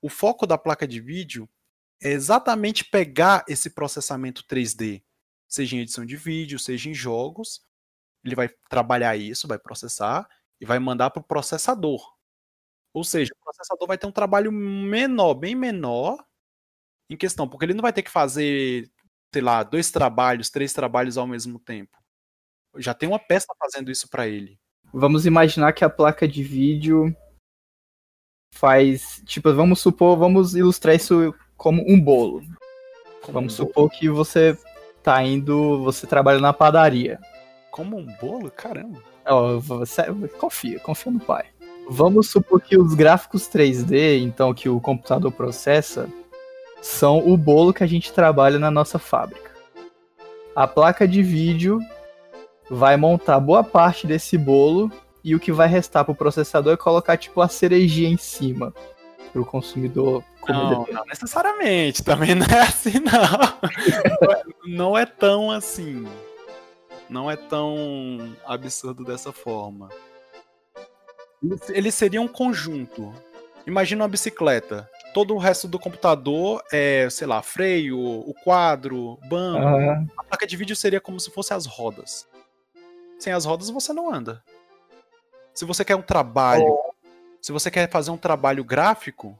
O 0.00 0.08
foco 0.08 0.46
da 0.46 0.56
placa 0.56 0.86
de 0.86 1.00
vídeo 1.00 1.48
é 2.00 2.10
exatamente 2.10 2.84
pegar 2.84 3.44
esse 3.48 3.70
processamento 3.70 4.44
3D, 4.44 5.02
seja 5.48 5.76
em 5.76 5.80
edição 5.80 6.06
de 6.06 6.16
vídeo, 6.16 6.58
seja 6.58 6.88
em 6.88 6.94
jogos. 6.94 7.60
Ele 8.24 8.36
vai 8.36 8.48
trabalhar 8.68 9.16
isso, 9.16 9.48
vai 9.48 9.58
processar 9.58 10.28
e 10.60 10.66
vai 10.66 10.78
mandar 10.78 11.10
para 11.10 11.20
o 11.20 11.24
processador. 11.24 12.15
Ou 12.96 13.04
seja, 13.04 13.30
o 13.34 13.44
processador 13.44 13.86
vai 13.86 13.98
ter 13.98 14.06
um 14.06 14.10
trabalho 14.10 14.50
menor, 14.50 15.34
bem 15.34 15.54
menor, 15.54 16.16
em 17.10 17.16
questão, 17.16 17.46
porque 17.46 17.66
ele 17.66 17.74
não 17.74 17.82
vai 17.82 17.92
ter 17.92 18.02
que 18.02 18.10
fazer, 18.10 18.90
sei 19.30 19.42
lá, 19.42 19.62
dois 19.62 19.90
trabalhos, 19.90 20.48
três 20.48 20.72
trabalhos 20.72 21.18
ao 21.18 21.26
mesmo 21.26 21.58
tempo. 21.58 21.94
Já 22.78 22.94
tem 22.94 23.06
uma 23.06 23.18
peça 23.18 23.48
fazendo 23.58 23.90
isso 23.90 24.08
para 24.08 24.26
ele. 24.26 24.58
Vamos 24.94 25.26
imaginar 25.26 25.74
que 25.74 25.84
a 25.84 25.90
placa 25.90 26.26
de 26.26 26.42
vídeo 26.42 27.14
faz, 28.54 29.22
tipo, 29.26 29.52
vamos 29.52 29.78
supor, 29.78 30.16
vamos 30.16 30.54
ilustrar 30.54 30.94
isso 30.94 31.34
como 31.54 31.84
um 31.86 32.00
bolo. 32.00 32.40
Como 33.20 33.34
vamos 33.34 33.52
um 33.52 33.56
supor 33.56 33.88
bolo. 33.88 33.90
que 33.90 34.08
você 34.08 34.58
tá 35.02 35.22
indo, 35.22 35.84
você 35.84 36.06
trabalha 36.06 36.40
na 36.40 36.54
padaria. 36.54 37.20
Como 37.70 37.98
um 37.98 38.06
bolo? 38.18 38.50
Caramba. 38.50 39.02
Oh, 39.26 39.60
você, 39.60 40.04
confia, 40.38 40.80
confia 40.80 41.12
no 41.12 41.20
pai. 41.20 41.55
Vamos 41.88 42.28
supor 42.30 42.60
que 42.60 42.76
os 42.76 42.94
gráficos 42.94 43.48
3D, 43.48 44.20
então, 44.20 44.52
que 44.52 44.68
o 44.68 44.80
computador 44.80 45.30
processa, 45.30 46.08
são 46.82 47.18
o 47.26 47.36
bolo 47.36 47.72
que 47.72 47.84
a 47.84 47.86
gente 47.86 48.12
trabalha 48.12 48.58
na 48.58 48.70
nossa 48.70 48.98
fábrica. 48.98 49.50
A 50.54 50.66
placa 50.66 51.06
de 51.06 51.22
vídeo 51.22 51.78
vai 52.70 52.96
montar 52.96 53.38
boa 53.38 53.62
parte 53.62 54.06
desse 54.06 54.36
bolo 54.36 54.90
e 55.22 55.34
o 55.34 55.40
que 55.40 55.52
vai 55.52 55.68
restar 55.68 56.04
para 56.04 56.12
o 56.12 56.16
processador 56.16 56.72
é 56.72 56.76
colocar 56.76 57.16
tipo 57.16 57.40
a 57.40 57.48
cerejinha 57.48 58.08
em 58.08 58.16
cima 58.16 58.72
para 59.32 59.42
o 59.42 59.44
consumidor 59.44 60.24
comer. 60.40 60.58
Não, 60.58 60.86
não 60.90 61.04
necessariamente, 61.04 62.02
também 62.02 62.34
não 62.34 62.46
é 62.46 62.60
assim 62.60 63.00
não. 63.00 64.66
não 64.66 64.98
é 64.98 65.04
tão 65.04 65.50
assim. 65.50 66.06
Não 67.08 67.30
é 67.30 67.36
tão 67.36 68.34
absurdo 68.46 69.04
dessa 69.04 69.32
forma. 69.32 69.88
Ele 71.68 71.90
seria 71.90 72.20
um 72.20 72.28
conjunto. 72.28 73.12
Imagina 73.66 74.02
uma 74.02 74.08
bicicleta. 74.08 74.88
Todo 75.12 75.34
o 75.34 75.38
resto 75.38 75.66
do 75.66 75.78
computador 75.78 76.62
é, 76.72 77.08
sei 77.10 77.26
lá, 77.26 77.42
freio, 77.42 77.98
o 77.98 78.32
quadro, 78.44 79.18
banco. 79.28 79.66
Uhum. 79.66 80.06
A 80.16 80.24
placa 80.24 80.46
de 80.46 80.56
vídeo 80.56 80.76
seria 80.76 81.00
como 81.00 81.18
se 81.18 81.30
fosse 81.30 81.52
as 81.52 81.66
rodas. 81.66 82.28
Sem 83.18 83.32
as 83.32 83.44
rodas 83.44 83.70
você 83.70 83.92
não 83.92 84.12
anda. 84.12 84.42
Se 85.52 85.64
você 85.64 85.84
quer 85.84 85.96
um 85.96 86.02
trabalho, 86.02 86.66
oh. 86.66 86.94
se 87.40 87.50
você 87.50 87.70
quer 87.70 87.90
fazer 87.90 88.10
um 88.10 88.18
trabalho 88.18 88.62
gráfico, 88.62 89.38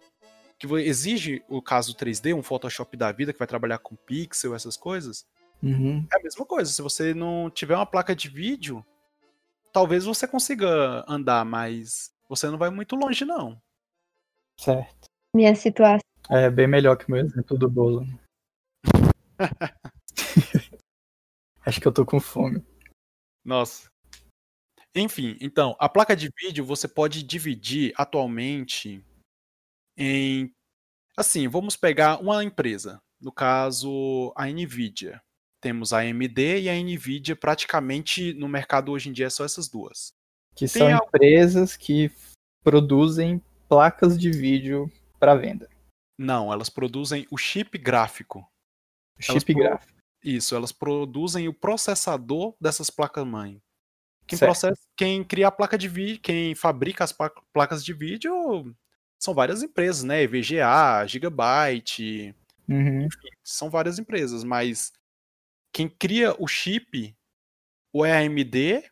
que 0.58 0.66
exige 0.76 1.44
o 1.48 1.60
caso 1.60 1.94
3D, 1.94 2.34
um 2.34 2.42
Photoshop 2.42 2.96
da 2.96 3.12
vida 3.12 3.32
que 3.32 3.38
vai 3.38 3.46
trabalhar 3.46 3.78
com 3.78 3.94
pixel, 3.94 4.54
essas 4.54 4.76
coisas, 4.76 5.26
uhum. 5.62 6.06
é 6.10 6.16
a 6.16 6.22
mesma 6.22 6.44
coisa. 6.46 6.72
Se 6.72 6.80
você 6.80 7.12
não 7.12 7.50
tiver 7.50 7.76
uma 7.76 7.86
placa 7.86 8.16
de 8.16 8.28
vídeo, 8.28 8.84
talvez 9.76 10.06
você 10.06 10.26
consiga 10.26 11.04
andar, 11.06 11.44
mas 11.44 12.10
você 12.30 12.48
não 12.48 12.56
vai 12.56 12.70
muito 12.70 12.96
longe, 12.96 13.26
não. 13.26 13.60
Certo. 14.58 15.04
Minha 15.34 15.54
situação. 15.54 16.00
É 16.30 16.48
bem 16.48 16.66
melhor 16.66 16.96
que 16.96 17.06
o 17.06 17.10
meu 17.10 17.22
exemplo 17.22 17.58
do 17.58 17.68
bolo. 17.68 18.06
Acho 21.60 21.78
que 21.78 21.86
eu 21.86 21.92
tô 21.92 22.06
com 22.06 22.18
fome. 22.18 22.64
Nossa. 23.44 23.90
Enfim, 24.94 25.36
então, 25.42 25.76
a 25.78 25.90
placa 25.90 26.16
de 26.16 26.30
vídeo 26.40 26.64
você 26.64 26.88
pode 26.88 27.22
dividir 27.22 27.92
atualmente 27.98 29.04
em. 29.94 30.50
Assim, 31.14 31.48
vamos 31.48 31.76
pegar 31.76 32.18
uma 32.18 32.42
empresa. 32.42 32.98
No 33.20 33.30
caso, 33.30 34.32
a 34.34 34.46
Nvidia 34.46 35.20
temos 35.66 35.92
a 35.92 35.98
AMD 35.98 36.60
e 36.60 36.70
a 36.70 36.80
Nvidia 36.80 37.34
praticamente 37.34 38.32
no 38.34 38.46
mercado 38.46 38.92
hoje 38.92 39.08
em 39.08 39.12
dia 39.12 39.26
é 39.26 39.30
só 39.30 39.44
essas 39.44 39.68
duas. 39.68 40.14
Que 40.54 40.68
Tem 40.68 40.68
são 40.68 40.88
empresas 40.88 41.76
que 41.76 42.08
produzem 42.62 43.42
placas 43.68 44.16
de 44.16 44.30
vídeo 44.30 44.88
para 45.18 45.34
venda. 45.34 45.68
Não, 46.16 46.52
elas 46.52 46.68
produzem 46.68 47.26
o 47.32 47.36
chip 47.36 47.76
gráfico. 47.78 48.48
O 49.18 49.22
chip 49.22 49.52
gráfico. 49.52 49.92
Isso, 50.22 50.54
elas 50.54 50.70
produzem 50.70 51.48
o 51.48 51.52
processador 51.52 52.54
dessas 52.60 52.88
placas-mãe. 52.88 53.60
Quem, 54.24 54.38
processa, 54.38 54.80
quem 54.96 55.24
cria 55.24 55.48
a 55.48 55.52
placa 55.52 55.76
de 55.76 55.88
vídeo, 55.88 56.20
quem 56.20 56.54
fabrica 56.54 57.02
as 57.02 57.12
placas 57.52 57.84
de 57.84 57.92
vídeo 57.92 58.72
são 59.18 59.34
várias 59.34 59.64
empresas, 59.64 60.04
né? 60.04 60.24
VGA, 60.28 61.04
Gigabyte, 61.08 62.32
uhum. 62.68 63.02
enfim, 63.02 63.28
são 63.42 63.68
várias 63.68 63.98
empresas, 63.98 64.44
mas 64.44 64.92
quem 65.76 65.90
cria 65.90 66.34
o 66.38 66.48
chip 66.48 67.14
ou 67.92 68.02
é 68.02 68.10
a 68.10 68.20
AMD 68.20 68.90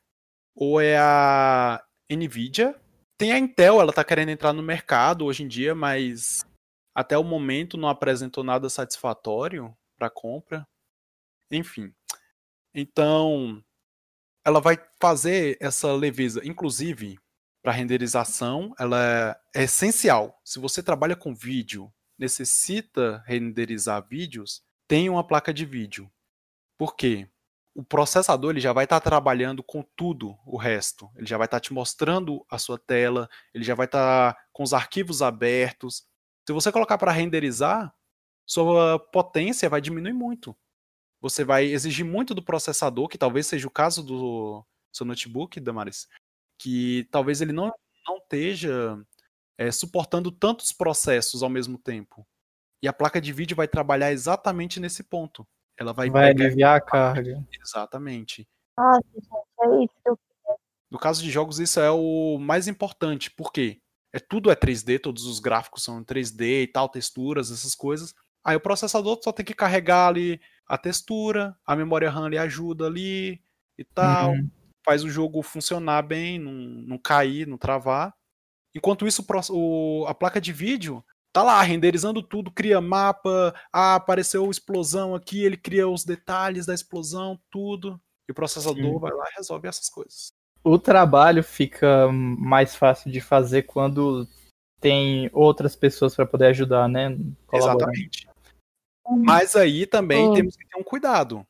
ou 0.55 0.78
é 0.78 0.99
a 0.99 1.82
Nvidia. 2.11 2.78
Tem 3.16 3.32
a 3.32 3.39
Intel, 3.39 3.80
ela 3.80 3.91
tá 3.91 4.05
querendo 4.05 4.28
entrar 4.28 4.53
no 4.53 4.62
mercado 4.62 5.24
hoje 5.24 5.43
em 5.43 5.49
dia, 5.49 5.74
mas 5.74 6.45
até 6.95 7.16
o 7.16 7.24
momento 7.24 7.78
não 7.78 7.89
apresentou 7.89 8.45
nada 8.45 8.68
satisfatório 8.68 9.74
para 9.97 10.11
compra. 10.11 10.68
Enfim. 11.51 11.91
Então, 12.74 13.64
ela 14.45 14.61
vai 14.61 14.76
fazer 15.01 15.57
essa 15.62 15.91
leveza, 15.91 16.47
inclusive 16.47 17.18
para 17.62 17.72
renderização, 17.72 18.74
ela 18.78 19.41
é 19.57 19.62
essencial. 19.64 20.39
Se 20.45 20.59
você 20.59 20.82
trabalha 20.82 21.16
com 21.16 21.35
vídeo, 21.35 21.91
necessita 22.18 23.24
renderizar 23.26 24.07
vídeos, 24.07 24.62
tem 24.87 25.09
uma 25.09 25.26
placa 25.26 25.51
de 25.51 25.64
vídeo. 25.64 26.11
Por 26.79 26.97
quê? 26.97 27.29
O 27.75 27.83
processador 27.83 28.51
ele 28.51 28.61
já 28.61 28.72
vai 28.72 28.85
estar 28.85 29.01
tá 29.01 29.11
trabalhando 29.11 29.62
com 29.62 29.83
tudo 29.97 30.39
o 30.47 30.57
resto. 30.57 31.11
Ele 31.16 31.27
já 31.27 31.37
vai 31.37 31.47
estar 31.47 31.57
tá 31.57 31.61
te 31.61 31.72
mostrando 31.72 32.45
a 32.49 32.59
sua 32.59 32.79
tela, 32.79 33.29
ele 33.53 33.64
já 33.64 33.75
vai 33.75 33.87
estar 33.87 34.35
tá 34.35 34.41
com 34.53 34.62
os 34.62 34.72
arquivos 34.72 35.22
abertos. 35.22 36.07
Se 36.47 36.53
você 36.53 36.70
colocar 36.70 36.99
para 36.99 37.12
renderizar, 37.12 37.93
sua 38.47 38.99
potência 38.99 39.68
vai 39.68 39.81
diminuir 39.81 40.12
muito. 40.12 40.57
Você 41.20 41.43
vai 41.43 41.64
exigir 41.64 42.05
muito 42.05 42.35
do 42.35 42.43
processador, 42.43 43.09
que 43.09 43.18
talvez 43.18 43.47
seja 43.47 43.66
o 43.66 43.70
caso 43.70 44.03
do 44.03 44.64
seu 44.93 45.07
notebook, 45.07 45.59
Damaris, 45.59 46.07
que 46.59 47.09
talvez 47.11 47.41
ele 47.41 47.53
não, 47.53 47.72
não 48.07 48.18
esteja 48.18 49.03
é, 49.57 49.72
suportando 49.72 50.31
tantos 50.31 50.70
processos 50.72 51.43
ao 51.43 51.49
mesmo 51.49 51.79
tempo. 51.79 52.27
E 52.83 52.89
a 52.89 52.93
placa 52.93 53.20
de 53.20 53.33
vídeo 53.33 53.57
vai 53.57 53.66
trabalhar 53.66 54.12
exatamente 54.12 54.79
nesse 54.79 55.03
ponto. 55.03 55.47
Ela 55.79 55.93
vai, 55.93 56.09
vai 56.11 56.31
aliviar 56.31 56.77
a 56.77 56.81
carga. 56.81 57.45
Exatamente. 57.61 58.47
Nossa, 58.77 59.01
gente, 59.14 59.29
é 59.61 59.85
isso. 59.85 60.18
No 60.91 60.99
caso 60.99 61.22
de 61.22 61.31
jogos, 61.31 61.59
isso 61.59 61.81
é 61.81 61.91
o 61.91 62.39
mais 62.39 62.68
importante. 62.68 63.31
Por 63.31 63.53
quê? 63.53 63.81
É, 64.12 64.20
tudo 64.20 64.51
é 64.51 64.55
3D, 64.55 65.01
todos 65.01 65.27
os 65.27 65.41
gráficos 65.41 65.83
são 65.83 66.05
3D 66.05 66.62
e 66.62 66.66
tal, 66.68 66.89
texturas, 66.89 67.51
essas 67.51 67.75
coisas. 67.75 68.14
Aí 68.45 68.55
o 68.55 68.61
processador 68.61 69.18
só 69.22 69.33
tem 69.33 69.45
que 69.45 69.55
carregar 69.55 70.07
ali 70.07 70.41
a 70.68 70.79
textura, 70.79 71.57
a 71.66 71.75
memória 71.75 72.09
RAM 72.09 72.27
ali 72.27 72.39
ajuda 72.39 72.87
ali 72.87 73.43
e 73.77 73.85
tal. 73.85 74.31
Uhum. 74.31 74.49
faz 74.85 75.03
o 75.03 75.11
jogo 75.11 75.43
funcionar 75.43 76.03
bem, 76.03 76.39
não, 76.39 76.53
não 76.53 76.99
cair, 76.99 77.47
não 77.47 77.59
travar. 77.59 78.14
Enquanto 78.75 79.07
isso, 79.07 79.25
o, 79.51 80.05
a 80.07 80.14
placa 80.14 80.41
de 80.41 80.53
vídeo 80.53 81.05
tá 81.35 81.43
lá 81.43 81.61
renderizando 81.62 82.22
tudo, 82.22 82.53
cria 82.53 82.80
mapa, 82.80 83.53
ah, 83.72 83.97
apareceu 83.97 84.49
explosão 84.49 85.16
aqui, 85.16 85.43
ele 85.43 85.57
cria 85.57 85.89
os 85.89 86.05
detalhes 86.05 86.64
da 86.64 86.72
explosão, 86.72 87.39
tudo. 87.51 88.01
E 88.28 88.32
o 88.32 88.35
processador 88.35 88.76
Sim. 88.76 88.99
vai 89.01 89.12
lá 89.12 89.24
e 89.32 89.35
resolve 89.37 89.66
essas 89.66 89.89
coisas. 89.89 90.28
O 90.62 90.78
trabalho 90.78 91.43
fica 91.43 92.09
mais 92.11 92.76
fácil 92.76 93.11
de 93.11 93.20
fazer 93.20 93.64
quando 93.64 94.26
tem 94.80 95.28
outras 95.32 95.74
pessoas 95.74 96.14
para 96.14 96.24
poder 96.24 96.47
ajudar, 96.47 96.89
né? 96.89 97.18
Exatamente. 97.53 98.28
Mas 99.24 99.57
aí 99.57 99.87
também 99.87 100.28
hum. 100.28 100.35
temos 100.35 100.57
que 100.57 100.66
ter 100.66 100.78
um 100.78 100.85
cuidado. 100.85 101.45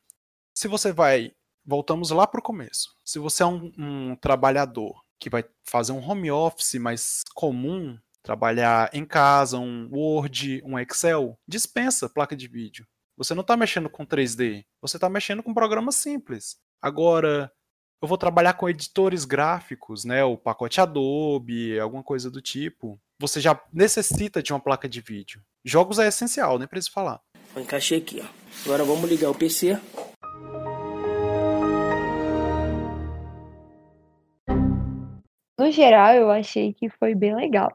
Se 0.57 0.67
você 0.67 0.91
vai, 0.91 1.31
voltamos 1.63 2.09
lá 2.09 2.25
para 2.25 2.39
o 2.39 2.43
começo. 2.43 2.95
Se 3.05 3.19
você 3.19 3.43
é 3.43 3.45
um, 3.45 3.71
um 3.77 4.15
trabalhador 4.15 4.99
que 5.19 5.29
vai 5.29 5.45
fazer 5.63 5.91
um 5.91 6.03
home 6.03 6.31
office 6.31 6.75
mais 6.75 7.21
comum, 7.33 7.97
trabalhar 8.25 8.89
em 8.91 9.05
casa, 9.05 9.59
um 9.59 9.87
Word, 9.91 10.61
um 10.65 10.79
Excel, 10.79 11.37
dispensa 11.47 12.09
placa 12.09 12.35
de 12.35 12.47
vídeo. 12.47 12.85
Você 13.15 13.35
não 13.35 13.41
está 13.41 13.55
mexendo 13.55 13.87
com 13.87 14.03
3D, 14.03 14.65
você 14.81 14.97
está 14.97 15.07
mexendo 15.07 15.43
com 15.43 15.53
programas 15.53 15.95
simples. 15.95 16.57
Agora, 16.81 17.51
eu 18.01 18.07
vou 18.07 18.17
trabalhar 18.17 18.53
com 18.53 18.67
editores 18.67 19.25
gráficos, 19.25 20.03
né, 20.03 20.23
o 20.23 20.35
pacote 20.35 20.81
Adobe, 20.81 21.79
alguma 21.79 22.03
coisa 22.03 22.29
do 22.29 22.41
tipo. 22.41 22.99
Você 23.21 23.39
já 23.39 23.61
necessita 23.71 24.41
de 24.41 24.51
uma 24.51 24.59
placa 24.59 24.89
de 24.89 24.99
vídeo. 24.99 25.41
Jogos 25.63 25.99
é 25.99 26.07
essencial, 26.07 26.57
nem 26.57 26.67
preciso 26.67 26.93
falar. 26.93 27.21
Eu 27.55 27.61
encaixei 27.61 27.99
aqui, 27.99 28.21
ó. 28.21 28.27
Agora 28.65 28.83
vamos 28.83 29.07
ligar 29.07 29.29
o 29.29 29.35
PC. 29.35 29.79
No 35.57 35.71
geral, 35.71 36.15
eu 36.15 36.31
achei 36.31 36.73
que 36.73 36.89
foi 36.89 37.15
bem 37.15 37.35
legal. 37.35 37.71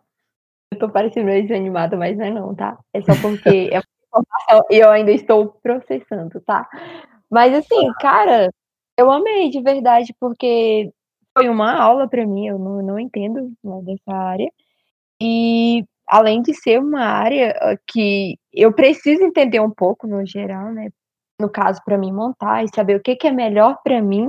Tô 0.81 0.89
parecendo 0.89 1.27
meio 1.27 1.47
desanimada, 1.47 1.97
mas 1.97 2.17
não 2.17 2.25
é 2.25 2.31
não, 2.31 2.55
tá? 2.55 2.79
É 2.93 3.01
só 3.03 3.13
porque 3.21 3.71
é 3.71 3.81
informação 4.09 4.67
e 4.71 4.77
eu 4.79 4.91
ainda 4.91 5.13
estou 5.13 5.55
processando, 5.63 6.41
tá? 6.41 6.69
Mas 7.31 7.55
assim, 7.55 7.93
cara, 8.01 8.51
eu 8.99 9.11
amei 9.11 9.51
de 9.51 9.63
verdade, 9.63 10.15
porque 10.19 10.91
foi 11.37 11.49
uma 11.49 11.75
aula 11.75 12.09
para 12.09 12.27
mim, 12.27 12.47
eu 12.49 12.59
não, 12.59 12.83
não 12.83 12.99
entendo 12.99 13.53
né, 13.63 13.81
dessa 13.83 14.13
área. 14.17 14.51
E 15.23 15.85
além 16.09 16.43
de 16.43 16.55
ser 16.55 16.81
uma 16.81 17.05
área 17.05 17.51
ah, 17.61 17.77
que 17.87 18.37
eu 18.53 18.73
preciso 18.73 19.23
entender 19.23 19.61
um 19.61 19.71
pouco 19.71 20.07
no 20.07 20.27
geral, 20.27 20.73
né? 20.73 20.89
No 21.41 21.49
caso, 21.49 21.81
para 21.85 21.97
mim 21.97 22.13
montar 22.13 22.65
e 22.65 22.69
saber 22.75 22.97
o 22.97 23.03
que, 23.03 23.17
que 23.17 23.29
é 23.29 23.33
melhor 23.33 23.79
para 23.85 24.03
mim. 24.03 24.29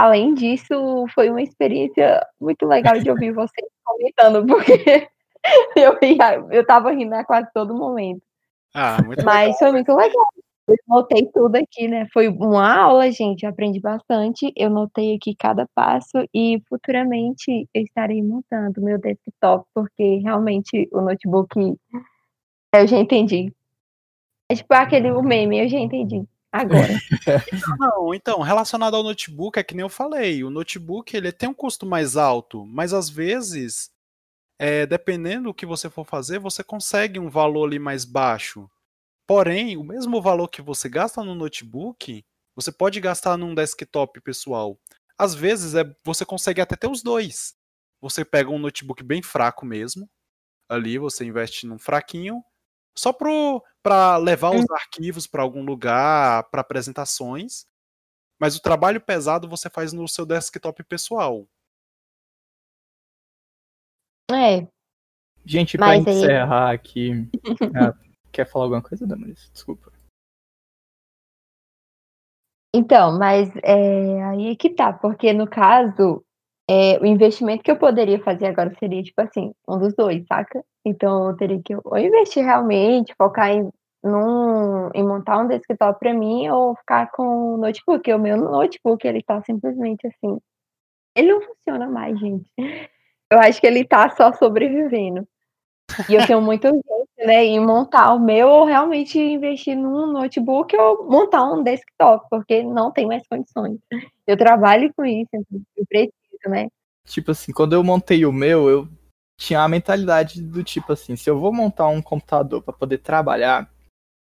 Além 0.00 0.32
disso, 0.32 1.06
foi 1.14 1.28
uma 1.28 1.42
experiência 1.42 2.26
muito 2.40 2.64
legal 2.64 2.98
de 2.98 3.10
ouvir 3.10 3.32
vocês 3.32 3.68
comentando, 3.84 4.46
porque 4.48 5.06
eu, 5.76 5.98
ia, 6.00 6.42
eu 6.50 6.66
tava 6.66 6.90
rindo 6.90 7.14
a 7.14 7.22
quase 7.22 7.50
todo 7.52 7.76
momento. 7.76 8.22
Ah, 8.74 8.96
muito 9.04 9.22
Mas 9.22 9.40
legal. 9.40 9.58
foi 9.58 9.72
muito 9.72 9.94
legal. 9.94 10.26
Eu 10.66 10.76
notei 10.88 11.26
tudo 11.34 11.56
aqui, 11.56 11.86
né? 11.86 12.06
Foi 12.14 12.28
uma 12.28 12.80
aula, 12.80 13.10
gente. 13.10 13.44
aprendi 13.44 13.78
bastante. 13.78 14.50
Eu 14.56 14.70
notei 14.70 15.16
aqui 15.16 15.34
cada 15.38 15.68
passo 15.74 16.26
e 16.32 16.62
futuramente 16.66 17.68
eu 17.74 17.82
estarei 17.82 18.22
montando 18.22 18.80
meu 18.80 18.98
desktop, 18.98 19.66
porque 19.74 20.20
realmente 20.24 20.88
o 20.92 21.02
notebook 21.02 21.76
eu 22.74 22.86
já 22.86 22.96
entendi. 22.96 23.52
É 24.48 24.54
tipo 24.54 24.72
aquele 24.72 25.10
o 25.10 25.22
meme, 25.22 25.58
eu 25.58 25.68
já 25.68 25.78
entendi. 25.78 26.24
Agora. 26.52 26.88
Não, 27.78 28.12
então, 28.12 28.40
relacionado 28.40 28.96
ao 28.96 29.02
notebook, 29.02 29.58
é 29.58 29.62
que 29.62 29.74
nem 29.74 29.82
eu 29.82 29.88
falei, 29.88 30.42
o 30.42 30.50
notebook 30.50 31.16
ele 31.16 31.30
tem 31.30 31.48
um 31.48 31.54
custo 31.54 31.86
mais 31.86 32.16
alto, 32.16 32.66
mas 32.66 32.92
às 32.92 33.08
vezes, 33.08 33.90
é, 34.58 34.84
dependendo 34.86 35.44
do 35.44 35.54
que 35.54 35.64
você 35.66 35.88
for 35.88 36.04
fazer, 36.04 36.38
você 36.38 36.64
consegue 36.64 37.18
um 37.18 37.30
valor 37.30 37.66
ali 37.66 37.78
mais 37.78 38.04
baixo. 38.04 38.68
Porém, 39.26 39.76
o 39.76 39.84
mesmo 39.84 40.20
valor 40.20 40.48
que 40.48 40.60
você 40.60 40.88
gasta 40.88 41.22
no 41.22 41.36
notebook, 41.36 42.24
você 42.56 42.72
pode 42.72 43.00
gastar 43.00 43.36
num 43.36 43.54
desktop 43.54 44.20
pessoal. 44.20 44.76
Às 45.16 45.34
vezes 45.34 45.74
é, 45.74 45.84
você 46.04 46.24
consegue 46.24 46.60
até 46.60 46.74
ter 46.74 46.88
os 46.88 47.02
dois. 47.02 47.54
Você 48.00 48.24
pega 48.24 48.50
um 48.50 48.58
notebook 48.58 49.04
bem 49.04 49.22
fraco 49.22 49.64
mesmo, 49.64 50.08
ali 50.68 50.98
você 50.98 51.24
investe 51.24 51.66
num 51.66 51.78
fraquinho, 51.78 52.42
só 52.96 53.12
para 53.82 54.16
levar 54.16 54.50
os 54.50 54.62
hum. 54.62 54.74
arquivos 54.74 55.26
para 55.26 55.42
algum 55.42 55.64
lugar, 55.64 56.44
para 56.50 56.60
apresentações. 56.60 57.66
Mas 58.38 58.56
o 58.56 58.62
trabalho 58.62 59.00
pesado 59.00 59.48
você 59.48 59.68
faz 59.68 59.92
no 59.92 60.08
seu 60.08 60.24
desktop 60.24 60.82
pessoal. 60.84 61.46
É. 64.30 64.66
Gente, 65.44 65.76
para 65.76 65.96
encerrar 65.96 66.68
aí... 66.68 66.74
aqui, 66.76 67.10
é, 67.74 68.10
Quer 68.32 68.46
falar 68.46 68.66
alguma 68.66 68.82
coisa, 68.82 69.06
Damaris? 69.06 69.50
Desculpa. 69.52 69.92
Então, 72.72 73.18
mas 73.18 73.50
é, 73.64 74.22
aí 74.24 74.52
é 74.52 74.56
que 74.56 74.70
tá, 74.70 74.92
porque 74.92 75.32
no 75.32 75.48
caso, 75.48 76.24
é, 76.70 77.00
o 77.00 77.04
investimento 77.04 77.64
que 77.64 77.70
eu 77.70 77.76
poderia 77.76 78.22
fazer 78.22 78.46
agora 78.46 78.72
seria, 78.78 79.02
tipo 79.02 79.20
assim, 79.20 79.52
um 79.68 79.76
dos 79.76 79.92
dois, 79.92 80.24
saca? 80.28 80.64
Então 80.84 81.28
eu 81.28 81.36
teria 81.36 81.60
que 81.64 81.74
ou 81.74 81.98
investir 81.98 82.44
realmente, 82.44 83.12
focar 83.18 83.50
em, 83.50 83.68
num, 84.04 84.88
em 84.94 85.02
montar 85.04 85.38
um 85.38 85.48
desktop 85.48 85.98
para 85.98 86.14
mim, 86.14 86.48
ou 86.48 86.76
ficar 86.76 87.10
com 87.10 87.54
o 87.54 87.56
notebook. 87.56 88.12
O 88.12 88.18
meu 88.20 88.36
notebook, 88.36 89.04
ele 89.04 89.20
tá 89.20 89.42
simplesmente 89.42 90.06
assim. 90.06 90.38
Ele 91.16 91.32
não 91.32 91.40
funciona 91.40 91.88
mais, 91.88 92.16
gente. 92.20 92.48
Eu 93.32 93.40
acho 93.40 93.60
que 93.60 93.66
ele 93.66 93.84
tá 93.84 94.08
só 94.10 94.32
sobrevivendo. 94.32 95.26
E 96.08 96.14
eu 96.14 96.24
tenho 96.24 96.40
muito 96.40 96.66
urgência, 96.68 97.26
né, 97.26 97.44
em 97.44 97.58
montar 97.58 98.14
o 98.14 98.20
meu 98.20 98.48
ou 98.48 98.64
realmente 98.64 99.18
investir 99.18 99.76
num 99.76 100.06
notebook 100.12 100.76
ou 100.76 101.10
montar 101.10 101.44
um 101.52 101.64
desktop, 101.64 102.26
porque 102.30 102.62
não 102.62 102.92
tem 102.92 103.06
mais 103.06 103.26
condições. 103.26 103.78
Eu 104.24 104.36
trabalho 104.36 104.92
com 104.94 105.04
isso, 105.04 105.28
eu 105.32 105.86
preciso, 105.88 106.19
né? 106.48 106.68
Tipo 107.06 107.32
assim, 107.32 107.52
quando 107.52 107.72
eu 107.72 107.82
montei 107.82 108.24
o 108.24 108.32
meu, 108.32 108.68
eu 108.68 108.88
tinha 109.38 109.62
a 109.62 109.68
mentalidade 109.68 110.42
do 110.42 110.62
tipo 110.62 110.92
assim, 110.92 111.16
se 111.16 111.28
eu 111.28 111.38
vou 111.38 111.52
montar 111.52 111.88
um 111.88 112.02
computador 112.02 112.62
para 112.62 112.74
poder 112.74 112.98
trabalhar, 112.98 113.72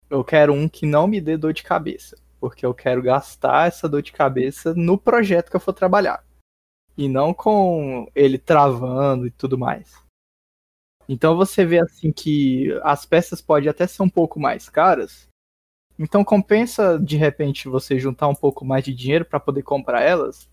eu 0.08 0.24
quero 0.24 0.52
um 0.52 0.68
que 0.68 0.86
não 0.86 1.06
me 1.06 1.20
dê 1.20 1.36
dor 1.36 1.52
de 1.52 1.62
cabeça, 1.62 2.16
porque 2.40 2.64
eu 2.64 2.74
quero 2.74 3.02
gastar 3.02 3.68
essa 3.68 3.88
dor 3.88 4.02
de 4.02 4.12
cabeça 4.12 4.74
no 4.74 4.98
projeto 4.98 5.50
que 5.50 5.56
eu 5.56 5.60
for 5.60 5.72
trabalhar. 5.72 6.24
E 6.96 7.08
não 7.08 7.32
com 7.32 8.10
ele 8.14 8.38
travando 8.38 9.26
e 9.26 9.30
tudo 9.30 9.56
mais. 9.56 10.02
Então 11.08 11.36
você 11.36 11.64
vê 11.64 11.80
assim 11.80 12.12
que 12.12 12.68
as 12.82 13.04
peças 13.04 13.40
podem 13.40 13.68
até 13.68 13.86
ser 13.86 14.02
um 14.02 14.08
pouco 14.08 14.38
mais 14.38 14.68
caras. 14.68 15.28
Então 15.98 16.24
compensa 16.24 16.98
de 16.98 17.16
repente 17.16 17.68
você 17.68 17.98
juntar 17.98 18.28
um 18.28 18.34
pouco 18.34 18.64
mais 18.64 18.84
de 18.84 18.94
dinheiro 18.94 19.24
para 19.24 19.38
poder 19.38 19.62
comprar 19.62 20.02
elas, 20.02 20.48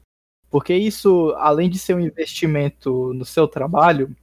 porque 0.49 0.73
isso, 0.73 1.33
além 1.37 1.69
de 1.69 1.77
ser 1.77 1.95
um 1.95 1.99
investimento 1.99 3.13
no 3.13 3.25
seu 3.25 3.47
trabalho, 3.47 4.15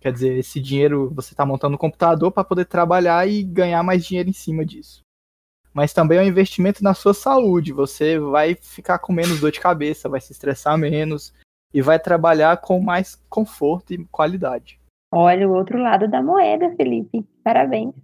quer 0.00 0.12
dizer, 0.12 0.38
esse 0.38 0.60
dinheiro 0.60 1.10
você 1.14 1.34
está 1.34 1.44
montando 1.44 1.74
um 1.74 1.78
computador 1.78 2.32
para 2.32 2.44
poder 2.44 2.64
trabalhar 2.64 3.28
e 3.28 3.42
ganhar 3.42 3.82
mais 3.82 4.04
dinheiro 4.04 4.28
em 4.28 4.32
cima 4.32 4.64
disso. 4.64 5.00
Mas 5.74 5.92
também 5.92 6.18
é 6.18 6.22
um 6.22 6.26
investimento 6.26 6.82
na 6.82 6.94
sua 6.94 7.12
saúde. 7.12 7.72
Você 7.72 8.18
vai 8.18 8.54
ficar 8.54 8.98
com 8.98 9.12
menos 9.12 9.40
dor 9.40 9.52
de 9.52 9.60
cabeça, 9.60 10.08
vai 10.08 10.20
se 10.20 10.32
estressar 10.32 10.78
menos 10.78 11.34
e 11.74 11.82
vai 11.82 11.98
trabalhar 11.98 12.56
com 12.58 12.80
mais 12.80 13.22
conforto 13.28 13.92
e 13.92 14.04
qualidade. 14.06 14.80
Olha 15.12 15.46
o 15.46 15.54
outro 15.54 15.78
lado 15.78 16.08
da 16.08 16.22
moeda, 16.22 16.74
Felipe. 16.76 17.26
Parabéns. 17.44 17.94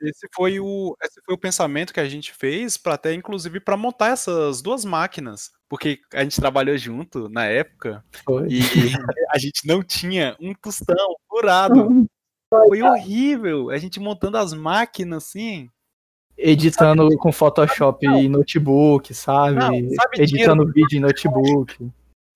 Esse 0.00 0.28
foi 0.32 0.60
o, 0.60 0.96
esse 1.02 1.20
foi 1.24 1.34
o 1.34 1.38
pensamento 1.38 1.92
que 1.92 2.00
a 2.00 2.08
gente 2.08 2.32
fez 2.32 2.76
para 2.76 2.94
até 2.94 3.12
inclusive 3.12 3.58
para 3.58 3.76
montar 3.76 4.10
essas 4.10 4.62
duas 4.62 4.84
máquinas, 4.84 5.50
porque 5.68 5.98
a 6.14 6.22
gente 6.22 6.40
trabalhou 6.40 6.76
junto 6.78 7.28
na 7.28 7.46
época 7.46 8.04
foi. 8.24 8.46
e 8.48 8.60
a 9.30 9.38
gente 9.38 9.66
não 9.66 9.82
tinha 9.82 10.36
um 10.40 10.54
tostão 10.54 11.16
furado. 11.28 12.06
Foi 12.48 12.80
horrível, 12.80 13.70
a 13.70 13.76
gente 13.76 14.00
montando 14.00 14.38
as 14.38 14.54
máquinas 14.54 15.24
assim, 15.24 15.68
editando 16.36 17.02
sabe? 17.02 17.16
com 17.16 17.32
Photoshop 17.32 18.06
não. 18.06 18.22
e 18.22 18.28
notebook, 18.28 19.12
sabe? 19.12 19.56
Não, 19.56 19.90
sabe 19.94 20.22
Editando 20.22 20.64
dinheiro? 20.64 20.72
vídeo 20.72 20.96
em 20.96 21.00
notebook. 21.00 21.90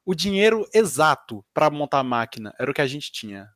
O 0.05 0.15
dinheiro 0.15 0.69
exato 0.75 1.45
para 1.55 1.71
montar 1.71 2.01
a 2.01 2.05
máquina 2.05 2.53
era 2.59 2.71
o 2.71 2.75
que 2.75 2.81
a 2.81 2.87
gente 2.87 3.13
tinha. 3.13 3.49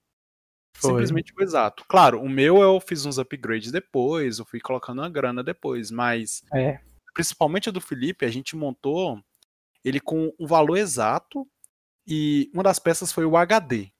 Foi. 0.78 0.90
Simplesmente 0.90 1.32
o 1.36 1.42
exato. 1.42 1.84
Claro, 1.88 2.20
o 2.20 2.28
meu 2.28 2.58
eu 2.58 2.78
fiz 2.80 3.06
uns 3.06 3.18
upgrades 3.18 3.72
depois, 3.72 4.38
eu 4.38 4.44
fui 4.44 4.60
colocando 4.60 5.00
uma 5.00 5.08
grana 5.08 5.42
depois, 5.42 5.90
mas 5.90 6.42
é. 6.52 6.80
principalmente 7.14 7.68
o 7.68 7.72
do 7.72 7.80
Felipe, 7.80 8.24
a 8.24 8.30
gente 8.30 8.54
montou 8.54 9.20
ele 9.84 10.00
com 10.00 10.32
um 10.38 10.46
valor 10.46 10.76
exato 10.76 11.46
e 12.06 12.50
uma 12.52 12.62
das 12.62 12.78
peças 12.78 13.12
foi 13.12 13.24
o 13.24 13.36
HD. 13.36 13.90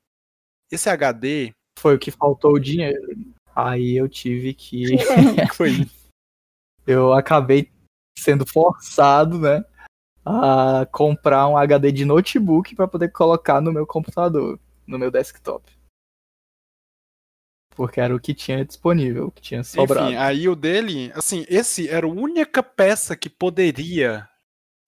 Esse 0.71 0.89
HD 0.89 1.55
foi 1.79 1.95
o 1.95 1.99
que 1.99 2.11
faltou 2.11 2.55
o 2.55 2.61
dinheiro. 2.61 3.17
Aí 3.55 3.97
eu 3.97 4.09
tive 4.09 4.53
que 4.53 4.97
foi. 5.55 5.71
Eu 6.87 7.13
acabei 7.13 7.69
sendo 8.17 8.47
forçado, 8.47 9.41
né, 9.41 9.65
a 10.25 10.87
comprar 10.93 11.49
um 11.49 11.57
HD 11.57 11.91
de 11.91 12.05
notebook 12.05 12.77
para 12.77 12.87
poder 12.87 13.11
colocar 13.11 13.61
no 13.61 13.73
meu 13.73 13.85
computador, 13.85 14.57
no 14.87 14.97
meu 14.97 15.11
desktop. 15.11 15.76
Porque 17.77 18.01
era 18.01 18.17
o 18.17 18.19
que 18.19 18.33
tinha 18.33 18.65
disponível, 18.65 19.27
o 19.27 19.31
que 19.31 19.43
tinha 19.43 19.63
sobrado. 19.63 20.09
Enfim, 20.09 20.17
aí 20.17 20.49
o 20.49 20.57
dele, 20.57 21.13
assim, 21.15 21.45
esse 21.47 21.89
era 21.89 22.07
a 22.07 22.11
única 22.11 22.63
peça 22.63 23.15
que 23.15 23.29
poderia 23.29 24.27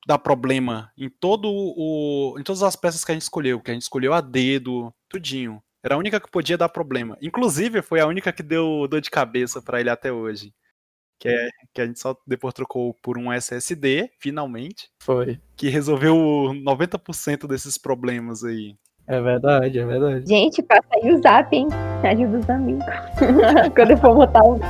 dar 0.07 0.19
problema 0.19 0.91
em 0.97 1.11
todo 1.11 1.51
o 1.51 2.35
em 2.39 2.43
todas 2.43 2.63
as 2.63 2.75
peças 2.75 3.05
que 3.05 3.13
a 3.13 3.15
gente 3.15 3.23
escolheu, 3.23 3.61
que 3.61 3.71
a 3.71 3.75
gente 3.75 3.83
escolheu 3.83 4.15
a 4.15 4.23
dedo, 4.23 4.91
tudinho. 5.07 5.63
Era 5.85 5.97
a 5.97 5.99
única 5.99 6.19
que 6.19 6.31
podia 6.31 6.57
dar 6.57 6.71
problema. 6.71 7.17
Inclusive, 7.21 7.83
foi 7.83 8.01
a 8.01 8.07
única 8.07 8.33
que 8.33 8.43
deu 8.43 8.89
dor 8.89 9.03
de 9.03 9.11
cabeça 9.11 9.61
para 9.61 9.81
ele 9.81 9.91
até 9.91 10.11
hoje. 10.11 10.53
Que, 11.21 11.29
é, 11.29 11.49
que 11.75 11.81
a 11.81 11.87
gente 11.87 12.01
só 12.01 12.17
depois 12.27 12.55
trocou 12.55 12.95
por 13.03 13.19
um 13.19 13.33
SSD, 13.33 14.11
finalmente. 14.19 14.89
Foi. 15.03 15.39
Que 15.57 15.69
resolveu 15.69 16.15
90% 16.15 17.47
desses 17.47 17.77
problemas 17.77 18.45
aí. 18.45 18.77
É 19.11 19.23
verdade, 19.23 19.79
é 19.79 19.87
verdade. 19.87 20.27
Gente, 20.27 20.63
passa 20.63 20.85
aí 20.93 21.11
o 21.11 21.23
zap, 21.23 21.57
hein? 21.57 21.67
Me 22.03 22.09
ajuda 22.11 22.39
os 22.41 22.51
amigos. 22.51 22.85
Quando 23.75 23.91
eu 23.93 23.97
for 23.97 24.15
botar 24.15 24.45
o 24.45 24.61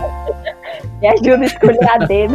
Me 1.01 1.09
ajuda 1.09 1.43
a 1.43 1.45
escolher 1.45 1.91
a 1.91 1.99
dedo. 1.99 2.34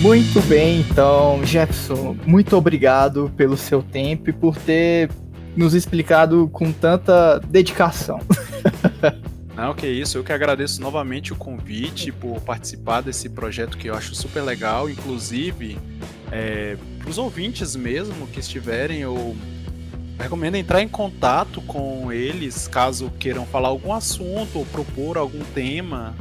Muito 0.00 0.40
bem, 0.48 0.80
então, 0.80 1.44
Jefferson, 1.44 2.16
muito 2.24 2.56
obrigado 2.56 3.30
pelo 3.36 3.56
seu 3.56 3.82
tempo 3.82 4.30
e 4.30 4.32
por 4.32 4.56
ter 4.56 5.10
nos 5.54 5.74
explicado 5.74 6.48
com 6.48 6.72
tanta 6.72 7.38
dedicação. 7.38 8.18
Não, 9.54 9.74
que 9.74 9.86
isso, 9.86 10.18
eu 10.18 10.24
que 10.24 10.32
agradeço 10.32 10.80
novamente 10.80 11.32
o 11.32 11.36
convite 11.36 12.10
por 12.10 12.40
participar 12.40 13.02
desse 13.02 13.28
projeto 13.28 13.78
que 13.78 13.88
eu 13.88 13.94
acho 13.94 14.14
super 14.14 14.42
legal, 14.42 14.90
inclusive 14.90 15.78
é, 16.32 16.76
para 16.98 17.10
os 17.10 17.18
ouvintes 17.18 17.76
mesmo 17.76 18.26
que 18.26 18.40
estiverem, 18.40 19.00
eu 19.00 19.36
recomendo 20.18 20.54
entrar 20.54 20.82
em 20.82 20.88
contato 20.88 21.60
com 21.62 22.12
eles 22.12 22.68
caso 22.68 23.10
queiram 23.18 23.44
falar 23.46 23.68
algum 23.68 23.92
assunto 23.92 24.58
ou 24.58 24.66
propor 24.66 25.18
algum 25.18 25.42
tema 25.54 26.14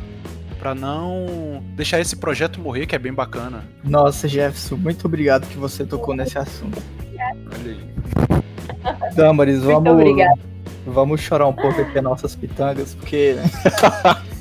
para 0.60 0.74
não 0.74 1.62
deixar 1.76 1.99
esse 1.99 2.16
projeto 2.16 2.60
morrer, 2.60 2.86
que 2.86 2.95
é 2.95 2.99
bem 2.99 3.14
bacana. 3.14 3.66
Nossa, 3.84 4.28
Jefferson, 4.28 4.78
muito 4.78 5.06
obrigado 5.06 5.45
que 5.47 5.58
você 5.58 5.86
tocou 5.86 6.16
nesse 6.16 6.38
assunto. 6.38 6.82
Olha 7.18 7.72
aí. 7.72 9.14
Damaris, 9.14 9.62
Muito 9.62 9.84
vamos, 9.84 10.16
vamos 10.86 11.22
chorar 11.22 11.47
um 11.47 11.54
pouco 11.54 11.82
aqui 11.82 11.97
as 11.97 12.04
nossas 12.04 12.36
pitangas, 12.36 12.95
porque 12.95 13.36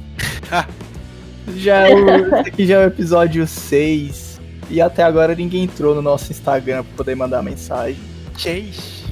já 1.56 1.88
é 1.88 1.94
o, 1.94 2.34
aqui 2.36 2.66
já 2.66 2.80
é 2.80 2.84
o 2.84 2.88
episódio 2.88 3.46
6 3.46 4.31
e 4.70 4.80
até 4.80 5.02
agora 5.02 5.34
ninguém 5.34 5.64
entrou 5.64 5.94
no 5.94 6.02
nosso 6.02 6.30
Instagram 6.32 6.82
para 6.84 6.96
poder 6.96 7.14
mandar 7.14 7.42
mensagem. 7.42 8.00
Chase. 8.36 9.02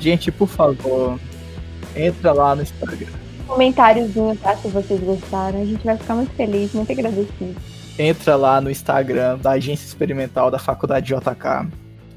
Gente, 0.00 0.30
por 0.32 0.48
favor, 0.48 1.18
entra 1.94 2.32
lá 2.32 2.54
no 2.54 2.62
Instagram. 2.62 3.06
Comentáriozinho, 3.46 4.36
tá? 4.36 4.56
Se 4.56 4.68
vocês 4.68 5.00
gostaram. 5.00 5.60
A 5.60 5.64
gente 5.64 5.84
vai 5.84 5.96
ficar 5.96 6.14
muito 6.14 6.32
feliz, 6.34 6.72
muito 6.72 6.90
agradecido. 6.90 7.54
entra 7.98 8.36
lá 8.36 8.60
no 8.60 8.70
Instagram 8.70 9.38
da 9.38 9.50
Agência 9.52 9.84
Experimental 9.84 10.50
da 10.50 10.58
Faculdade 10.58 11.06
JK. 11.14 11.68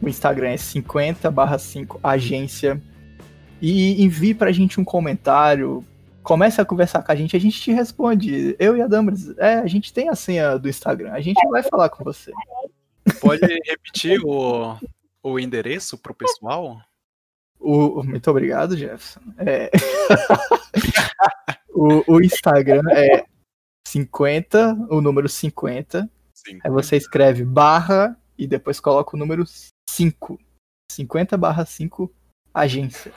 O 0.02 0.08
Instagram 0.08 0.50
é 0.50 0.58
50/5 0.58 2.00
agência. 2.04 2.82
E 3.62 4.04
envie 4.04 4.34
pra 4.34 4.52
gente 4.52 4.80
um 4.80 4.84
comentário. 4.84 5.84
Comece 6.26 6.60
a 6.60 6.66
conversar 6.66 7.04
com 7.04 7.12
a 7.12 7.16
gente, 7.16 7.36
a 7.36 7.40
gente 7.40 7.62
te 7.62 7.72
responde. 7.72 8.56
Eu 8.58 8.76
e 8.76 8.82
a 8.82 8.88
Damaris, 8.88 9.38
é, 9.38 9.60
a 9.60 9.68
gente 9.68 9.94
tem 9.94 10.10
a 10.10 10.16
senha 10.16 10.58
do 10.58 10.68
Instagram, 10.68 11.12
a 11.12 11.22
gente 11.22 11.40
vai 11.50 11.62
falar 11.62 11.88
com 11.90 12.04
você. 12.04 12.32
Pode 13.22 13.46
repetir 13.64 14.20
o, 14.26 14.76
o 15.22 15.40
endereço 15.40 16.00
pro 16.00 16.16
pessoal? 16.16 16.82
O, 17.60 18.04
muito 18.04 18.32
obrigado, 18.32 18.76
Jefferson. 18.76 19.20
É. 19.38 19.70
o, 21.70 22.16
o 22.16 22.20
Instagram 22.20 22.82
é 22.92 23.24
50, 23.88 24.88
o 24.90 25.02
número 25.02 25.30
50. 25.30 26.10
Sim. 26.34 26.60
Aí 26.64 26.72
você 26.72 26.98
escreve 26.98 27.46
barra 27.46 28.20
e 28.36 28.48
depois 28.48 28.80
coloca 28.80 29.16
o 29.16 29.20
número 29.20 29.44
5. 29.88 30.40
50 30.92 31.38
barra 31.38 31.66
5 31.66 32.12
agência. 32.52 33.14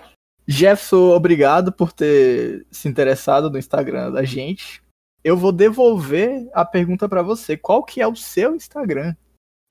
Jefferson, 0.51 1.11
obrigado 1.11 1.70
por 1.70 1.92
ter 1.92 2.66
se 2.70 2.88
interessado 2.88 3.51
no 3.51 3.59
Instagram 3.59 4.11
da 4.11 4.24
gente. 4.24 4.82
Eu 5.22 5.36
vou 5.36 5.53
devolver 5.53 6.49
a 6.55 6.64
pergunta 6.64 7.07
pra 7.07 7.20
você. 7.20 7.55
Qual 7.55 7.84
que 7.84 8.01
é 8.01 8.07
o 8.07 8.16
seu 8.16 8.57
Instagram? 8.57 9.14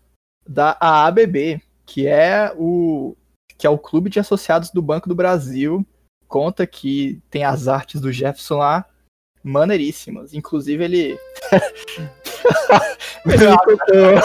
da 0.48 0.78
AABB, 0.80 1.60
que 1.86 2.08
é 2.08 2.54
o 2.56 3.18
que 3.60 3.68
é 3.68 3.70
o 3.70 3.78
Clube 3.78 4.10
de 4.10 4.22
Associados 4.22 4.72
do 4.72 4.82
Banco 4.82 5.10
do 5.10 5.14
Brasil. 5.14 5.86
Conta 6.30 6.66
que 6.66 7.22
tem 7.30 7.44
as 7.44 7.68
artes 7.68 8.00
do 8.00 8.10
Jefferson 8.10 8.56
lá 8.58 8.86
maneiríssimas. 9.44 10.34
Inclusive 10.34 10.82
ele 10.82 11.20
Ele 13.26 13.58
contou. 13.58 14.16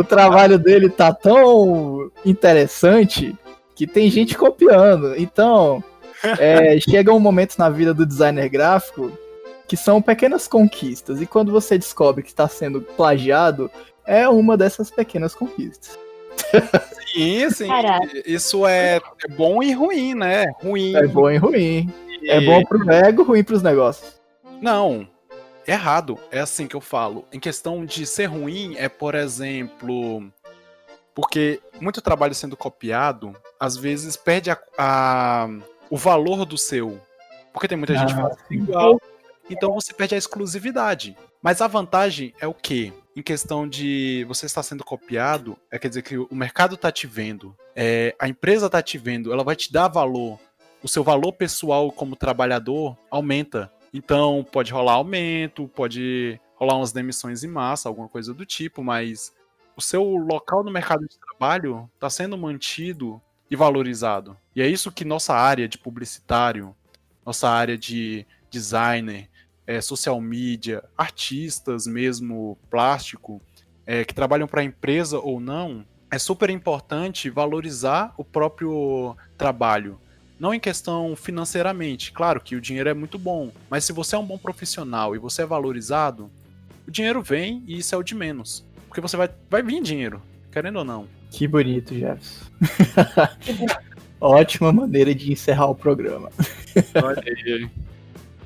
o 0.00 0.04
trabalho 0.04 0.58
dele 0.58 0.88
tá 0.88 1.12
tão 1.12 2.10
interessante 2.24 3.36
que 3.74 3.86
tem 3.86 4.10
gente 4.10 4.34
copiando. 4.34 5.14
Então, 5.16 5.84
é, 6.38 6.80
chega 6.80 7.12
um 7.12 7.20
momento 7.20 7.58
na 7.58 7.68
vida 7.68 7.92
do 7.92 8.06
designer 8.06 8.48
gráfico 8.48 9.12
que 9.68 9.76
são 9.76 10.00
pequenas 10.00 10.48
conquistas. 10.48 11.20
E 11.20 11.26
quando 11.26 11.52
você 11.52 11.76
descobre 11.76 12.22
que 12.22 12.30
está 12.30 12.48
sendo 12.48 12.80
plagiado, 12.80 13.70
é 14.06 14.26
uma 14.26 14.56
dessas 14.56 14.90
pequenas 14.90 15.34
conquistas. 15.34 16.05
Sim, 17.14 17.50
sim. 17.50 17.68
Caraca. 17.68 18.06
Isso 18.26 18.66
é, 18.66 18.96
é 18.96 19.28
bom 19.36 19.62
e 19.62 19.72
ruim, 19.72 20.14
né? 20.14 20.46
Ruim. 20.60 20.94
É 20.96 21.06
bom 21.06 21.30
e 21.30 21.36
ruim. 21.36 21.92
É 22.24 22.40
bom 22.40 22.62
pro 22.64 22.90
ego, 22.90 23.22
ruim 23.22 23.42
pros 23.44 23.62
negócios. 23.62 24.20
Não, 24.60 25.06
errado. 25.66 26.18
É 26.30 26.40
assim 26.40 26.66
que 26.66 26.76
eu 26.76 26.80
falo. 26.80 27.24
Em 27.32 27.40
questão 27.40 27.84
de 27.84 28.04
ser 28.06 28.26
ruim, 28.26 28.74
é, 28.76 28.88
por 28.88 29.14
exemplo. 29.14 30.30
Porque 31.14 31.60
muito 31.80 32.02
trabalho 32.02 32.34
sendo 32.34 32.56
copiado, 32.56 33.34
às 33.58 33.76
vezes 33.76 34.16
perde 34.16 34.50
a, 34.50 34.58
a- 34.76 35.48
o 35.88 35.96
valor 35.96 36.44
do 36.44 36.58
seu. 36.58 37.00
Porque 37.52 37.66
tem 37.68 37.78
muita 37.78 37.94
gente 37.96 38.12
Ah, 38.12 38.16
fazendo 38.16 38.38
sim. 38.48 38.54
igual. 38.56 39.00
Então 39.48 39.72
você 39.72 39.94
perde 39.94 40.14
a 40.14 40.18
exclusividade. 40.18 41.16
Mas 41.42 41.62
a 41.62 41.66
vantagem 41.66 42.34
é 42.40 42.46
o 42.46 42.52
quê? 42.52 42.92
Em 43.16 43.22
questão 43.22 43.66
de 43.66 44.26
você 44.28 44.44
estar 44.44 44.62
sendo 44.62 44.84
copiado, 44.84 45.56
é 45.70 45.78
quer 45.78 45.88
dizer 45.88 46.02
que 46.02 46.18
o 46.18 46.28
mercado 46.32 46.76
tá 46.76 46.92
te 46.92 47.06
vendo, 47.06 47.56
é, 47.74 48.14
a 48.18 48.28
empresa 48.28 48.68
tá 48.68 48.82
te 48.82 48.98
vendo, 48.98 49.32
ela 49.32 49.42
vai 49.42 49.56
te 49.56 49.72
dar 49.72 49.88
valor. 49.88 50.38
O 50.82 50.88
seu 50.88 51.02
valor 51.02 51.32
pessoal 51.32 51.90
como 51.90 52.14
trabalhador 52.14 52.94
aumenta. 53.10 53.72
Então 53.90 54.46
pode 54.52 54.70
rolar 54.70 54.92
aumento, 54.92 55.66
pode 55.68 56.38
rolar 56.56 56.76
umas 56.76 56.92
demissões 56.92 57.42
em 57.42 57.48
massa, 57.48 57.88
alguma 57.88 58.06
coisa 58.06 58.34
do 58.34 58.44
tipo, 58.44 58.84
mas 58.84 59.32
o 59.74 59.80
seu 59.80 60.04
local 60.04 60.62
no 60.62 60.70
mercado 60.70 61.08
de 61.08 61.18
trabalho 61.18 61.90
está 61.94 62.10
sendo 62.10 62.36
mantido 62.36 63.18
e 63.50 63.56
valorizado. 63.56 64.36
E 64.54 64.60
é 64.60 64.68
isso 64.68 64.92
que 64.92 65.06
nossa 65.06 65.34
área 65.34 65.66
de 65.66 65.78
publicitário, 65.78 66.76
nossa 67.24 67.48
área 67.48 67.78
de 67.78 68.26
designer, 68.50 69.30
é, 69.66 69.80
social 69.80 70.20
media, 70.20 70.82
artistas 70.96 71.86
mesmo, 71.86 72.56
plástico, 72.70 73.40
é, 73.86 74.04
que 74.04 74.14
trabalham 74.14 74.46
para 74.46 74.60
a 74.60 74.64
empresa 74.64 75.18
ou 75.18 75.40
não, 75.40 75.84
é 76.10 76.18
super 76.18 76.50
importante 76.50 77.28
valorizar 77.28 78.14
o 78.16 78.24
próprio 78.24 79.16
trabalho. 79.36 79.98
Não 80.38 80.52
em 80.52 80.60
questão 80.60 81.16
financeiramente, 81.16 82.12
claro 82.12 82.40
que 82.40 82.54
o 82.54 82.60
dinheiro 82.60 82.88
é 82.88 82.94
muito 82.94 83.18
bom, 83.18 83.50
mas 83.70 83.84
se 83.84 83.92
você 83.92 84.14
é 84.14 84.18
um 84.18 84.26
bom 84.26 84.36
profissional 84.36 85.14
e 85.16 85.18
você 85.18 85.42
é 85.42 85.46
valorizado, 85.46 86.30
o 86.86 86.90
dinheiro 86.90 87.22
vem 87.22 87.64
e 87.66 87.78
isso 87.78 87.94
é 87.94 87.98
o 87.98 88.02
de 88.02 88.14
menos. 88.14 88.64
Porque 88.86 89.00
você 89.00 89.16
vai, 89.16 89.30
vai 89.50 89.62
vir 89.62 89.82
dinheiro, 89.82 90.22
querendo 90.52 90.76
ou 90.76 90.84
não. 90.84 91.08
Que 91.30 91.48
bonito, 91.48 91.94
Jefferson. 91.94 92.44
Ótima 94.20 94.72
maneira 94.72 95.14
de 95.14 95.32
encerrar 95.32 95.66
o 95.66 95.74
programa. 95.74 96.30
Olha 97.02 97.22
aí. 97.26 97.68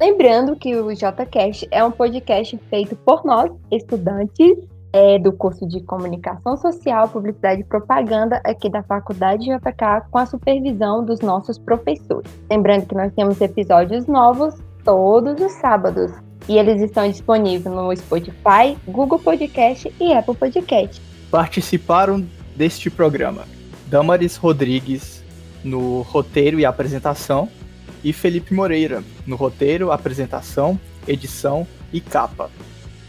Lembrando 0.01 0.57
que 0.57 0.75
o 0.75 0.91
JCast 0.95 1.69
é 1.71 1.85
um 1.85 1.91
podcast 1.91 2.59
feito 2.71 2.97
por 2.97 3.23
nós, 3.23 3.53
estudantes 3.71 4.57
é, 4.95 5.19
do 5.19 5.31
curso 5.31 5.69
de 5.69 5.83
Comunicação 5.83 6.57
Social, 6.57 7.07
Publicidade 7.11 7.61
e 7.61 7.65
Propaganda 7.65 8.41
aqui 8.43 8.71
da 8.71 8.83
Faculdade 8.83 9.45
JK, 9.45 10.09
com 10.11 10.17
a 10.17 10.25
supervisão 10.25 11.05
dos 11.05 11.21
nossos 11.21 11.59
professores. 11.59 12.33
Lembrando 12.51 12.87
que 12.87 12.95
nós 12.95 13.13
temos 13.13 13.39
episódios 13.43 14.07
novos 14.07 14.55
todos 14.85 15.39
os 15.39 15.53
sábados. 15.61 16.11
e 16.49 16.57
eles 16.57 16.81
estão 16.81 17.07
disponíveis 17.07 17.67
no 17.67 17.95
Spotify, 17.95 18.79
Google 18.89 19.19
Podcast 19.19 19.93
e 20.01 20.15
Apple 20.15 20.35
Podcast. 20.35 21.01
Participaram 21.31 22.27
deste 22.57 22.89
programa 22.89 23.43
Damaris 23.87 24.37
Rodrigues 24.37 25.23
no 25.63 26.01
roteiro 26.01 26.59
e 26.59 26.65
apresentação 26.65 27.51
e 28.03 28.13
Felipe 28.13 28.55
Moreira 28.55 29.03
no 29.27 29.37
roteiro, 29.37 29.93
apresentação, 29.93 30.79
edição 31.07 31.67
e 31.93 32.01
capa. 32.01 32.51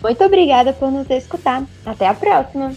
Muito 0.01 0.23
obrigada 0.23 0.73
por 0.73 0.91
nos 0.91 1.09
escutar. 1.09 1.63
Até 1.85 2.07
a 2.07 2.13
próxima! 2.13 2.73